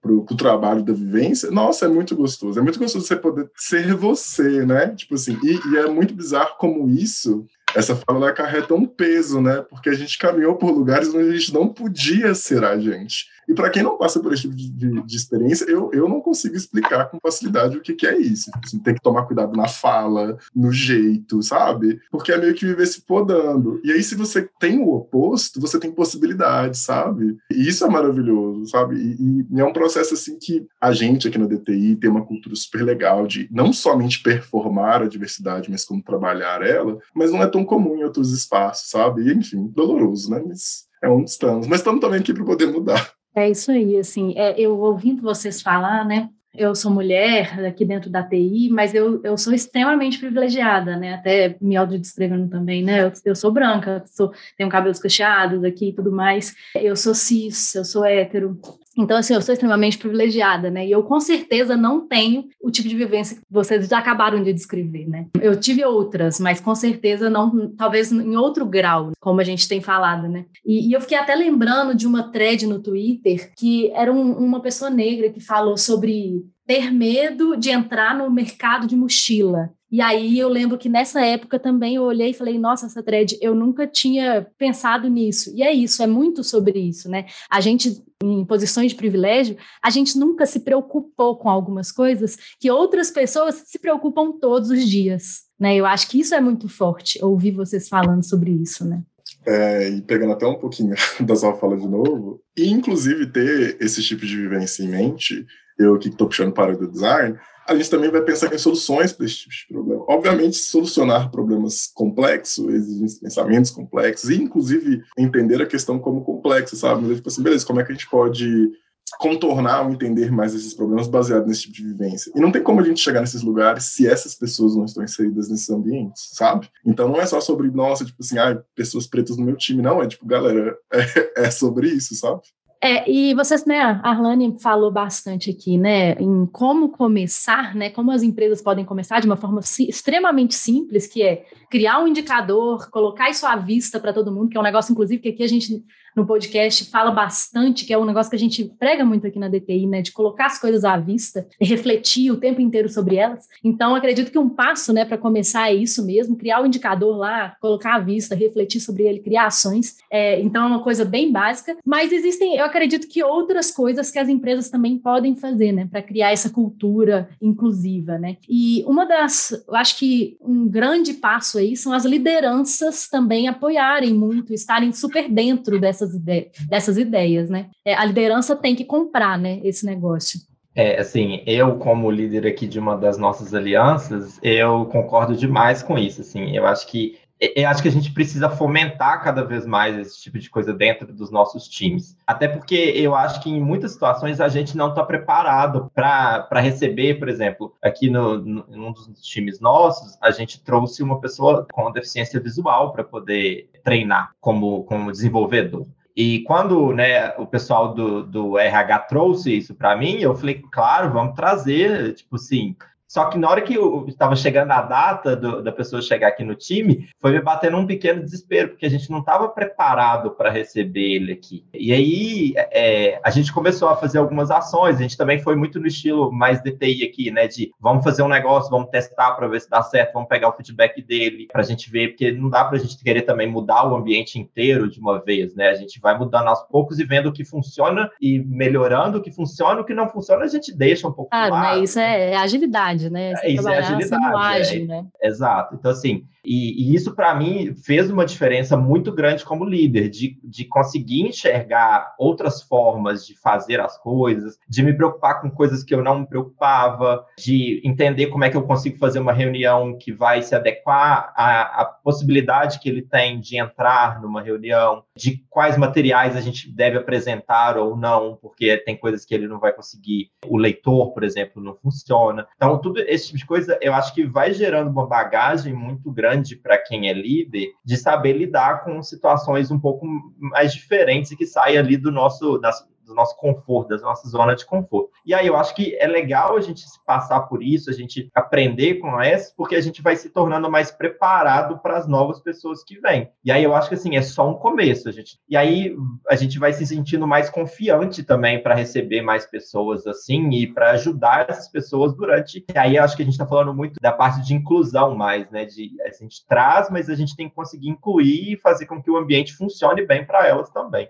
pro, 0.00 0.24
pro 0.24 0.36
trabalho 0.36 0.82
da 0.82 0.92
vivência, 0.92 1.50
nossa, 1.50 1.86
é 1.86 1.88
muito 1.88 2.16
gostoso. 2.16 2.58
É 2.58 2.62
muito 2.62 2.78
gostoso 2.78 3.06
você 3.06 3.16
poder 3.16 3.50
ser 3.56 3.94
você, 3.94 4.64
né? 4.64 4.88
Tipo 4.94 5.14
assim, 5.14 5.38
e, 5.42 5.60
e 5.72 5.76
é 5.76 5.88
muito 5.88 6.14
bizarro 6.14 6.56
como 6.58 6.88
isso 6.88 7.46
essa 7.74 7.96
fala 7.96 8.28
acarreta 8.28 8.74
um 8.74 8.86
peso, 8.86 9.40
né? 9.40 9.64
Porque 9.68 9.88
a 9.88 9.94
gente 9.94 10.18
caminhou 10.18 10.56
por 10.56 10.70
lugares 10.70 11.08
onde 11.08 11.28
a 11.28 11.36
gente 11.36 11.52
não 11.52 11.68
podia 11.68 12.34
ser 12.34 12.64
a 12.64 12.78
gente. 12.78 13.26
E 13.50 13.54
para 13.54 13.68
quem 13.68 13.82
não 13.82 13.98
passa 13.98 14.20
por 14.20 14.32
esse 14.32 14.42
tipo 14.42 14.54
de, 14.54 14.70
de, 14.70 15.02
de, 15.02 15.16
experiência, 15.16 15.64
eu, 15.64 15.90
eu 15.92 16.08
não 16.08 16.20
consigo 16.20 16.54
explicar 16.54 17.06
com 17.06 17.18
facilidade 17.20 17.76
o 17.76 17.80
que, 17.80 17.94
que 17.94 18.06
é 18.06 18.16
isso. 18.16 18.48
Assim, 18.64 18.78
tem 18.78 18.94
que 18.94 19.02
tomar 19.02 19.24
cuidado 19.24 19.56
na 19.56 19.66
fala, 19.66 20.38
no 20.54 20.72
jeito, 20.72 21.42
sabe? 21.42 22.00
Porque 22.12 22.30
é 22.30 22.38
meio 22.38 22.54
que 22.54 22.64
viver 22.64 22.86
se 22.86 23.00
podando. 23.00 23.80
E 23.82 23.90
aí, 23.90 24.04
se 24.04 24.14
você 24.14 24.48
tem 24.60 24.78
o 24.78 24.94
oposto, 24.94 25.60
você 25.60 25.80
tem 25.80 25.90
possibilidades, 25.90 26.78
sabe? 26.80 27.38
E 27.50 27.66
isso 27.68 27.84
é 27.84 27.88
maravilhoso, 27.88 28.66
sabe? 28.66 28.94
E, 28.96 29.46
e 29.50 29.60
é 29.60 29.64
um 29.64 29.72
processo 29.72 30.14
assim 30.14 30.38
que 30.38 30.64
a 30.80 30.92
gente 30.92 31.26
aqui 31.26 31.36
na 31.36 31.46
DTI 31.46 31.96
tem 31.96 32.08
uma 32.08 32.24
cultura 32.24 32.54
super 32.54 32.82
legal 32.82 33.26
de 33.26 33.48
não 33.50 33.72
somente 33.72 34.22
performar 34.22 35.02
a 35.02 35.08
diversidade, 35.08 35.68
mas 35.68 35.84
como 35.84 36.04
trabalhar 36.04 36.62
ela, 36.62 36.98
mas 37.12 37.32
não 37.32 37.42
é 37.42 37.48
tão 37.60 37.64
comum 37.64 37.96
em 37.96 38.04
outros 38.04 38.32
espaços, 38.32 38.88
sabe? 38.90 39.22
E, 39.22 39.32
enfim, 39.32 39.68
doloroso, 39.68 40.30
né? 40.30 40.42
Mas 40.46 40.86
é 41.02 41.08
onde 41.08 41.30
estamos. 41.30 41.66
Mas 41.66 41.80
estamos 41.80 42.00
também 42.00 42.20
aqui 42.20 42.32
para 42.32 42.44
poder 42.44 42.66
mudar. 42.66 43.12
É 43.34 43.48
isso 43.48 43.70
aí, 43.70 43.96
assim, 43.96 44.34
é, 44.36 44.58
eu 44.60 44.76
ouvindo 44.78 45.22
vocês 45.22 45.62
falar, 45.62 46.04
né, 46.04 46.28
eu 46.54 46.74
sou 46.74 46.90
mulher 46.90 47.64
aqui 47.64 47.84
dentro 47.84 48.10
da 48.10 48.24
TI, 48.24 48.68
mas 48.70 48.92
eu, 48.92 49.22
eu 49.22 49.38
sou 49.38 49.52
extremamente 49.52 50.18
privilegiada, 50.18 50.96
né? 50.96 51.14
Até 51.14 51.56
me 51.60 51.76
autodescrevendo 51.76 52.48
também, 52.48 52.82
né? 52.82 53.04
Eu, 53.04 53.12
eu 53.24 53.36
sou 53.36 53.52
branca, 53.52 54.02
sou, 54.06 54.32
tenho 54.58 54.68
cabelos 54.68 54.98
cacheados 54.98 55.62
aqui 55.62 55.90
e 55.90 55.92
tudo 55.92 56.10
mais. 56.10 56.52
Eu 56.74 56.96
sou 56.96 57.14
cis, 57.14 57.74
eu 57.76 57.84
sou 57.84 58.04
hétero. 58.04 58.60
Então, 59.00 59.16
assim, 59.16 59.34
eu 59.34 59.42
sou 59.42 59.52
extremamente 59.52 59.96
privilegiada, 59.98 60.70
né? 60.70 60.86
E 60.86 60.90
eu 60.90 61.02
com 61.02 61.18
certeza 61.18 61.76
não 61.76 62.06
tenho 62.06 62.48
o 62.60 62.70
tipo 62.70 62.88
de 62.88 62.96
vivência 62.96 63.36
que 63.36 63.42
vocês 63.50 63.88
já 63.88 63.98
acabaram 63.98 64.42
de 64.42 64.52
descrever, 64.52 65.08
né? 65.08 65.26
Eu 65.40 65.58
tive 65.58 65.84
outras, 65.84 66.38
mas 66.38 66.60
com 66.60 66.74
certeza 66.74 67.30
não, 67.30 67.70
talvez 67.76 68.12
em 68.12 68.36
outro 68.36 68.66
grau, 68.66 69.12
como 69.18 69.40
a 69.40 69.44
gente 69.44 69.66
tem 69.66 69.80
falado, 69.80 70.28
né? 70.28 70.44
E, 70.64 70.88
e 70.88 70.92
eu 70.92 71.00
fiquei 71.00 71.16
até 71.16 71.34
lembrando 71.34 71.94
de 71.94 72.06
uma 72.06 72.30
thread 72.30 72.66
no 72.66 72.80
Twitter 72.80 73.52
que 73.56 73.90
era 73.92 74.12
um, 74.12 74.32
uma 74.32 74.60
pessoa 74.60 74.90
negra 74.90 75.30
que 75.30 75.40
falou 75.40 75.76
sobre 75.76 76.44
ter 76.66 76.92
medo 76.92 77.56
de 77.56 77.70
entrar 77.70 78.16
no 78.16 78.30
mercado 78.30 78.86
de 78.86 78.94
mochila. 78.94 79.70
E 79.90 80.00
aí 80.00 80.38
eu 80.38 80.48
lembro 80.48 80.78
que 80.78 80.88
nessa 80.88 81.20
época 81.20 81.58
também 81.58 81.96
eu 81.96 82.04
olhei 82.04 82.30
e 82.30 82.34
falei, 82.34 82.58
nossa, 82.58 82.86
essa 82.86 83.02
thread, 83.02 83.36
eu 83.40 83.54
nunca 83.54 83.86
tinha 83.86 84.46
pensado 84.56 85.08
nisso. 85.08 85.52
E 85.54 85.62
é 85.62 85.72
isso, 85.72 86.02
é 86.02 86.06
muito 86.06 86.44
sobre 86.44 86.78
isso, 86.78 87.10
né? 87.10 87.26
A 87.50 87.60
gente, 87.60 88.00
em 88.22 88.44
posições 88.44 88.92
de 88.92 88.96
privilégio, 88.96 89.56
a 89.82 89.90
gente 89.90 90.16
nunca 90.16 90.46
se 90.46 90.60
preocupou 90.60 91.36
com 91.36 91.48
algumas 91.48 91.90
coisas 91.90 92.36
que 92.60 92.70
outras 92.70 93.10
pessoas 93.10 93.62
se 93.66 93.78
preocupam 93.80 94.32
todos 94.32 94.70
os 94.70 94.88
dias, 94.88 95.42
né? 95.58 95.74
Eu 95.74 95.86
acho 95.86 96.08
que 96.08 96.20
isso 96.20 96.34
é 96.34 96.40
muito 96.40 96.68
forte, 96.68 97.22
ouvir 97.24 97.50
vocês 97.50 97.88
falando 97.88 98.22
sobre 98.22 98.52
isso, 98.52 98.84
né? 98.84 99.02
É, 99.46 99.88
e 99.88 100.02
pegando 100.02 100.32
até 100.32 100.46
um 100.46 100.58
pouquinho 100.58 100.94
da 101.20 101.34
sua 101.34 101.54
fala 101.54 101.76
de 101.76 101.88
novo, 101.88 102.40
e 102.56 102.68
inclusive 102.68 103.26
ter 103.26 103.76
esse 103.80 104.02
tipo 104.02 104.24
de 104.24 104.36
vivência 104.36 104.84
em 104.84 104.88
mente, 104.88 105.44
eu 105.78 105.98
que 105.98 106.08
estou 106.08 106.28
puxando 106.28 106.52
para 106.52 106.72
o 106.72 106.90
design, 106.90 107.38
a 107.70 107.76
gente 107.76 107.88
também 107.88 108.10
vai 108.10 108.20
pensar 108.22 108.52
em 108.52 108.58
soluções 108.58 109.12
para 109.12 109.24
esse 109.24 109.36
tipo 109.36 109.50
de 109.54 109.66
problema. 109.68 110.04
Obviamente, 110.08 110.56
solucionar 110.56 111.30
problemas 111.30 111.86
complexos 111.94 112.68
exige 112.74 113.20
pensamentos 113.20 113.70
complexos 113.70 114.28
e, 114.28 114.42
inclusive, 114.42 115.02
entender 115.16 115.62
a 115.62 115.66
questão 115.66 115.98
como 115.98 116.24
complexa, 116.24 116.74
sabe? 116.74 117.02
Mas, 117.02 117.16
tipo 117.16 117.28
assim, 117.28 117.42
beleza, 117.42 117.64
como 117.64 117.80
é 117.80 117.84
que 117.84 117.92
a 117.92 117.94
gente 117.94 118.10
pode 118.10 118.72
contornar 119.18 119.82
ou 119.82 119.92
entender 119.92 120.30
mais 120.30 120.54
esses 120.54 120.74
problemas 120.74 121.08
baseado 121.08 121.46
nesse 121.46 121.62
tipo 121.62 121.74
de 121.74 121.84
vivência. 121.84 122.32
E 122.34 122.40
não 122.40 122.52
tem 122.52 122.62
como 122.62 122.80
a 122.80 122.84
gente 122.84 123.00
chegar 123.00 123.20
nesses 123.20 123.42
lugares 123.42 123.84
se 123.84 124.06
essas 124.06 124.34
pessoas 124.34 124.76
não 124.76 124.84
estão 124.84 125.02
inseridas 125.02 125.48
nesses 125.48 125.68
ambientes, 125.70 126.30
sabe? 126.32 126.68
Então 126.84 127.08
não 127.08 127.20
é 127.20 127.26
só 127.26 127.40
sobre, 127.40 127.70
nossa, 127.70 128.04
tipo 128.04 128.18
assim, 128.20 128.38
ah, 128.38 128.62
pessoas 128.74 129.06
pretas 129.06 129.36
no 129.36 129.44
meu 129.44 129.56
time, 129.56 129.82
não, 129.82 130.02
é 130.02 130.06
tipo, 130.06 130.26
galera, 130.26 130.76
é, 130.92 131.44
é 131.44 131.50
sobre 131.50 131.88
isso, 131.88 132.14
sabe? 132.14 132.42
É, 132.82 133.10
e 133.10 133.34
vocês, 133.34 133.66
né, 133.66 133.78
a 133.78 134.08
Arlane 134.08 134.58
falou 134.58 134.90
bastante 134.90 135.50
aqui, 135.50 135.76
né, 135.76 136.12
em 136.14 136.46
como 136.46 136.88
começar, 136.88 137.74
né, 137.74 137.90
como 137.90 138.10
as 138.10 138.22
empresas 138.22 138.62
podem 138.62 138.86
começar 138.86 139.20
de 139.20 139.26
uma 139.26 139.36
forma 139.36 139.60
si, 139.60 139.86
extremamente 139.86 140.54
simples, 140.54 141.06
que 141.06 141.22
é 141.22 141.44
criar 141.70 142.00
um 142.00 142.08
indicador, 142.08 142.88
colocar 142.90 143.28
isso 143.28 143.46
à 143.46 143.54
vista 143.54 144.00
para 144.00 144.14
todo 144.14 144.32
mundo, 144.32 144.48
que 144.48 144.56
é 144.56 144.60
um 144.60 144.64
negócio, 144.64 144.92
inclusive, 144.92 145.20
que 145.20 145.28
aqui 145.28 145.42
a 145.42 145.46
gente 145.46 145.84
no 146.16 146.26
podcast 146.26 146.90
fala 146.90 147.10
bastante, 147.10 147.84
que 147.84 147.92
é 147.92 147.98
um 147.98 148.04
negócio 148.04 148.30
que 148.30 148.36
a 148.36 148.38
gente 148.38 148.64
prega 148.78 149.04
muito 149.04 149.26
aqui 149.26 149.38
na 149.38 149.48
DTI, 149.48 149.86
né, 149.86 150.02
de 150.02 150.12
colocar 150.12 150.46
as 150.46 150.58
coisas 150.58 150.84
à 150.84 150.96
vista 150.96 151.46
e 151.60 151.64
refletir 151.64 152.30
o 152.30 152.36
tempo 152.36 152.60
inteiro 152.60 152.88
sobre 152.88 153.16
elas. 153.16 153.46
Então, 153.62 153.94
acredito 153.94 154.30
que 154.30 154.38
um 154.38 154.48
passo, 154.48 154.92
né, 154.92 155.04
para 155.04 155.18
começar 155.18 155.70
é 155.70 155.74
isso 155.74 156.04
mesmo, 156.04 156.36
criar 156.36 156.60
o 156.60 156.64
um 156.64 156.66
indicador 156.66 157.16
lá, 157.16 157.56
colocar 157.60 157.96
à 157.96 157.98
vista, 157.98 158.34
refletir 158.34 158.80
sobre 158.80 159.04
ele, 159.04 159.20
criar 159.20 159.46
ações. 159.46 159.96
É, 160.10 160.40
então, 160.40 160.64
é 160.64 160.66
uma 160.66 160.82
coisa 160.82 161.04
bem 161.04 161.30
básica, 161.30 161.76
mas 161.84 162.12
existem, 162.12 162.56
eu 162.56 162.64
acredito 162.64 163.08
que 163.08 163.22
outras 163.22 163.70
coisas 163.70 164.10
que 164.10 164.18
as 164.18 164.28
empresas 164.28 164.68
também 164.68 164.98
podem 164.98 165.34
fazer, 165.34 165.72
né, 165.72 165.88
para 165.90 166.02
criar 166.02 166.32
essa 166.32 166.50
cultura 166.50 167.28
inclusiva, 167.40 168.18
né. 168.18 168.36
E 168.48 168.84
uma 168.86 169.06
das, 169.06 169.64
eu 169.66 169.74
acho 169.74 169.98
que 169.98 170.36
um 170.40 170.68
grande 170.68 171.14
passo 171.14 171.58
aí 171.58 171.76
são 171.76 171.92
as 171.92 172.04
lideranças 172.04 173.08
também 173.08 173.48
apoiarem 173.48 174.12
muito, 174.14 174.52
estarem 174.52 174.92
super 174.92 175.28
dentro 175.28 175.80
dessa 175.80 175.99
dessas, 176.00 176.14
ide 176.14 176.50
dessas 176.68 176.98
ideias, 176.98 177.50
né? 177.50 177.66
É, 177.84 177.94
a 177.94 178.04
liderança 178.04 178.56
tem 178.56 178.74
que 178.74 178.84
comprar, 178.84 179.38
né, 179.38 179.60
esse 179.62 179.84
negócio. 179.84 180.40
É, 180.74 181.00
assim, 181.00 181.42
eu 181.46 181.76
como 181.76 182.10
líder 182.10 182.46
aqui 182.46 182.66
de 182.66 182.78
uma 182.78 182.96
das 182.96 183.18
nossas 183.18 183.52
alianças, 183.52 184.38
eu 184.40 184.86
concordo 184.86 185.34
demais 185.34 185.82
com 185.82 185.98
isso, 185.98 186.20
assim, 186.20 186.56
eu 186.56 186.64
acho 186.64 186.86
que 186.86 187.18
eu 187.40 187.68
acho 187.68 187.82
que 187.82 187.88
a 187.88 187.92
gente 187.92 188.12
precisa 188.12 188.50
fomentar 188.50 189.22
cada 189.24 189.42
vez 189.42 189.64
mais 189.64 189.96
esse 189.96 190.20
tipo 190.20 190.38
de 190.38 190.50
coisa 190.50 190.74
dentro 190.74 191.10
dos 191.12 191.30
nossos 191.30 191.66
times. 191.66 192.16
Até 192.26 192.46
porque 192.46 192.74
eu 192.74 193.14
acho 193.14 193.40
que 193.42 193.48
em 193.48 193.60
muitas 193.60 193.92
situações 193.92 194.40
a 194.40 194.48
gente 194.48 194.76
não 194.76 194.90
está 194.90 195.02
preparado 195.02 195.90
para 195.94 196.60
receber, 196.60 197.18
por 197.18 197.28
exemplo, 197.28 197.74
aqui 197.82 198.10
no, 198.10 198.36
no, 198.38 198.92
dos 198.92 199.22
times 199.22 199.58
nossos, 199.58 200.18
a 200.20 200.30
gente 200.30 200.62
trouxe 200.62 201.02
uma 201.02 201.18
pessoa 201.18 201.66
com 201.72 201.90
deficiência 201.90 202.38
visual 202.38 202.92
para 202.92 203.02
poder 203.02 203.70
treinar 203.82 204.32
como, 204.40 204.84
como 204.84 205.10
desenvolvedor. 205.10 205.86
E 206.14 206.40
quando 206.40 206.92
né, 206.92 207.30
o 207.38 207.46
pessoal 207.46 207.94
do, 207.94 208.22
do 208.22 208.58
RH 208.58 208.98
trouxe 209.00 209.56
isso 209.56 209.74
para 209.74 209.96
mim, 209.96 210.18
eu 210.18 210.34
falei, 210.34 210.62
claro, 210.70 211.10
vamos 211.10 211.34
trazer, 211.34 212.14
tipo 212.14 212.36
assim, 212.36 212.76
só 213.10 213.24
que 213.24 213.36
na 213.36 213.50
hora 213.50 213.60
que 213.60 213.76
estava 214.06 214.36
chegando 214.36 214.70
a 214.70 214.82
data 214.82 215.34
do, 215.34 215.60
da 215.64 215.72
pessoa 215.72 216.00
chegar 216.00 216.28
aqui 216.28 216.44
no 216.44 216.54
time, 216.54 217.08
foi 217.18 217.32
me 217.32 217.40
batendo 217.40 217.76
um 217.76 217.84
pequeno 217.84 218.22
desespero, 218.22 218.68
porque 218.68 218.86
a 218.86 218.88
gente 218.88 219.10
não 219.10 219.18
estava 219.18 219.48
preparado 219.48 220.30
para 220.30 220.48
receber 220.48 221.16
ele 221.16 221.32
aqui. 221.32 221.66
E 221.74 221.92
aí 221.92 222.52
é, 222.56 223.18
a 223.24 223.30
gente 223.30 223.52
começou 223.52 223.88
a 223.88 223.96
fazer 223.96 224.18
algumas 224.18 224.48
ações, 224.52 224.94
a 224.94 225.02
gente 225.02 225.16
também 225.16 225.40
foi 225.40 225.56
muito 225.56 225.80
no 225.80 225.88
estilo 225.88 226.30
mais 226.30 226.62
DTI 226.62 227.02
aqui, 227.02 227.32
né? 227.32 227.48
De 227.48 227.72
vamos 227.80 228.04
fazer 228.04 228.22
um 228.22 228.28
negócio, 228.28 228.70
vamos 228.70 228.90
testar 228.90 229.32
para 229.32 229.48
ver 229.48 229.60
se 229.60 229.68
dá 229.68 229.82
certo, 229.82 230.12
vamos 230.12 230.28
pegar 230.28 230.48
o 230.48 230.52
feedback 230.52 231.02
dele 231.02 231.48
para 231.50 231.62
a 231.62 231.64
gente 231.64 231.90
ver, 231.90 232.10
porque 232.10 232.30
não 232.30 232.48
dá 232.48 232.64
para 232.64 232.76
a 232.76 232.80
gente 232.80 233.02
querer 233.02 233.22
também 233.22 233.50
mudar 233.50 233.90
o 233.90 233.96
ambiente 233.96 234.38
inteiro 234.38 234.88
de 234.88 235.00
uma 235.00 235.18
vez, 235.20 235.52
né? 235.56 235.70
A 235.70 235.74
gente 235.74 235.98
vai 236.00 236.16
mudando 236.16 236.46
aos 236.46 236.62
poucos 236.68 237.00
e 237.00 237.04
vendo 237.04 237.30
o 237.30 237.32
que 237.32 237.44
funciona 237.44 238.08
e 238.20 238.38
melhorando 238.38 239.18
o 239.18 239.20
que 239.20 239.32
funciona, 239.32 239.80
o 239.80 239.84
que 239.84 239.94
não 239.94 240.08
funciona 240.08 240.44
a 240.44 240.48
gente 240.48 240.72
deixa 240.72 241.08
um 241.08 241.12
pouco. 241.12 241.30
Claro, 241.30 241.56
né? 241.56 241.82
Isso 241.82 241.98
é 241.98 242.36
agilidade 242.36 242.99
agilidade, 243.00 243.10
né? 243.10 243.36
Você 243.36 243.48
isso 243.48 243.68
é 243.68 243.78
agilidade. 243.78 244.36
Ágil, 244.36 244.82
é, 244.82 244.86
né? 244.86 245.06
Exato. 245.22 245.74
Então, 245.74 245.90
assim, 245.90 246.24
e, 246.44 246.90
e 246.90 246.94
isso 246.94 247.14
para 247.14 247.34
mim 247.34 247.74
fez 247.74 248.10
uma 248.10 248.24
diferença 248.24 248.76
muito 248.76 249.12
grande 249.12 249.44
como 249.44 249.64
líder, 249.64 250.08
de, 250.08 250.38
de 250.42 250.64
conseguir 250.64 251.22
enxergar 251.22 252.14
outras 252.18 252.62
formas 252.62 253.26
de 253.26 253.38
fazer 253.38 253.80
as 253.80 253.98
coisas, 253.98 254.58
de 254.68 254.82
me 254.82 254.94
preocupar 254.94 255.40
com 255.40 255.50
coisas 255.50 255.84
que 255.84 255.94
eu 255.94 256.02
não 256.02 256.20
me 256.20 256.26
preocupava, 256.26 257.24
de 257.38 257.82
entender 257.84 258.28
como 258.28 258.44
é 258.44 258.50
que 258.50 258.56
eu 258.56 258.62
consigo 258.62 258.98
fazer 258.98 259.18
uma 259.18 259.32
reunião 259.32 259.96
que 259.98 260.12
vai 260.12 260.42
se 260.42 260.54
adequar 260.54 261.32
à, 261.36 261.82
à 261.82 261.84
possibilidade 261.84 262.80
que 262.80 262.88
ele 262.88 263.02
tem 263.02 263.38
de 263.40 263.58
entrar 263.58 264.20
numa 264.20 264.42
reunião, 264.42 265.04
de 265.20 265.44
quais 265.50 265.76
materiais 265.76 266.34
a 266.34 266.40
gente 266.40 266.70
deve 266.70 266.96
apresentar 266.96 267.76
ou 267.76 267.94
não, 267.94 268.38
porque 268.40 268.78
tem 268.78 268.96
coisas 268.96 269.24
que 269.24 269.34
ele 269.34 269.46
não 269.46 269.60
vai 269.60 269.70
conseguir. 269.72 270.30
O 270.46 270.56
leitor, 270.56 271.12
por 271.12 271.22
exemplo, 271.22 271.62
não 271.62 271.76
funciona. 271.76 272.48
Então, 272.56 272.80
tudo 272.80 273.00
esse 273.00 273.26
tipo 273.26 273.38
de 273.38 273.46
coisa, 273.46 273.78
eu 273.82 273.92
acho 273.92 274.14
que 274.14 274.24
vai 274.24 274.54
gerando 274.54 274.90
uma 274.90 275.06
bagagem 275.06 275.74
muito 275.74 276.10
grande 276.10 276.56
para 276.56 276.78
quem 276.78 277.10
é 277.10 277.12
líder 277.12 277.68
de 277.84 277.96
saber 277.98 278.32
lidar 278.32 278.82
com 278.82 279.02
situações 279.02 279.70
um 279.70 279.78
pouco 279.78 280.06
mais 280.38 280.72
diferentes 280.72 281.30
e 281.30 281.36
que 281.36 281.46
saem 281.46 281.76
ali 281.76 281.98
do 281.98 282.10
nosso, 282.10 282.56
das, 282.56 282.88
do 283.10 283.14
nosso 283.14 283.36
conforto, 283.36 283.88
da 283.88 283.98
nossa 283.98 284.28
zona 284.28 284.54
de 284.54 284.64
conforto. 284.64 285.10
E 285.26 285.34
aí 285.34 285.46
eu 285.46 285.56
acho 285.56 285.74
que 285.74 285.96
é 285.96 286.06
legal 286.06 286.56
a 286.56 286.60
gente 286.60 286.82
passar 287.04 287.40
por 287.42 287.62
isso, 287.62 287.90
a 287.90 287.92
gente 287.92 288.30
aprender 288.34 288.94
com 288.94 289.20
essa, 289.20 289.52
porque 289.56 289.74
a 289.74 289.80
gente 289.80 290.00
vai 290.00 290.16
se 290.16 290.30
tornando 290.30 290.70
mais 290.70 290.90
preparado 290.90 291.78
para 291.78 291.98
as 291.98 292.06
novas 292.06 292.40
pessoas 292.40 292.82
que 292.82 292.98
vêm. 293.00 293.30
E 293.44 293.52
aí 293.52 293.62
eu 293.62 293.74
acho 293.74 293.88
que 293.88 293.94
assim, 293.94 294.16
é 294.16 294.22
só 294.22 294.48
um 294.48 294.54
começo, 294.54 295.08
a 295.08 295.12
gente. 295.12 295.38
E 295.48 295.56
aí 295.56 295.94
a 296.28 296.36
gente 296.36 296.58
vai 296.58 296.72
se 296.72 296.86
sentindo 296.86 297.26
mais 297.26 297.50
confiante 297.50 298.22
também 298.22 298.62
para 298.62 298.74
receber 298.74 299.22
mais 299.22 299.44
pessoas 299.44 300.06
assim 300.06 300.50
e 300.50 300.66
para 300.66 300.92
ajudar 300.92 301.50
essas 301.50 301.68
pessoas 301.68 302.14
durante. 302.14 302.64
E 302.72 302.78
aí 302.78 302.96
eu 302.96 303.04
acho 303.04 303.16
que 303.16 303.22
a 303.22 303.24
gente 303.24 303.34
está 303.34 303.46
falando 303.46 303.74
muito 303.74 304.00
da 304.00 304.12
parte 304.12 304.44
de 304.46 304.54
inclusão 304.54 305.14
mais, 305.14 305.50
né? 305.50 305.64
De 305.64 305.90
a 306.02 306.10
gente 306.10 306.46
traz, 306.46 306.88
mas 306.90 307.10
a 307.10 307.14
gente 307.14 307.36
tem 307.36 307.48
que 307.48 307.54
conseguir 307.54 307.88
incluir 307.88 308.52
e 308.52 308.56
fazer 308.56 308.86
com 308.86 309.02
que 309.02 309.10
o 309.10 309.16
ambiente 309.16 309.54
funcione 309.54 310.06
bem 310.06 310.24
para 310.24 310.46
elas 310.46 310.70
também. 310.70 311.08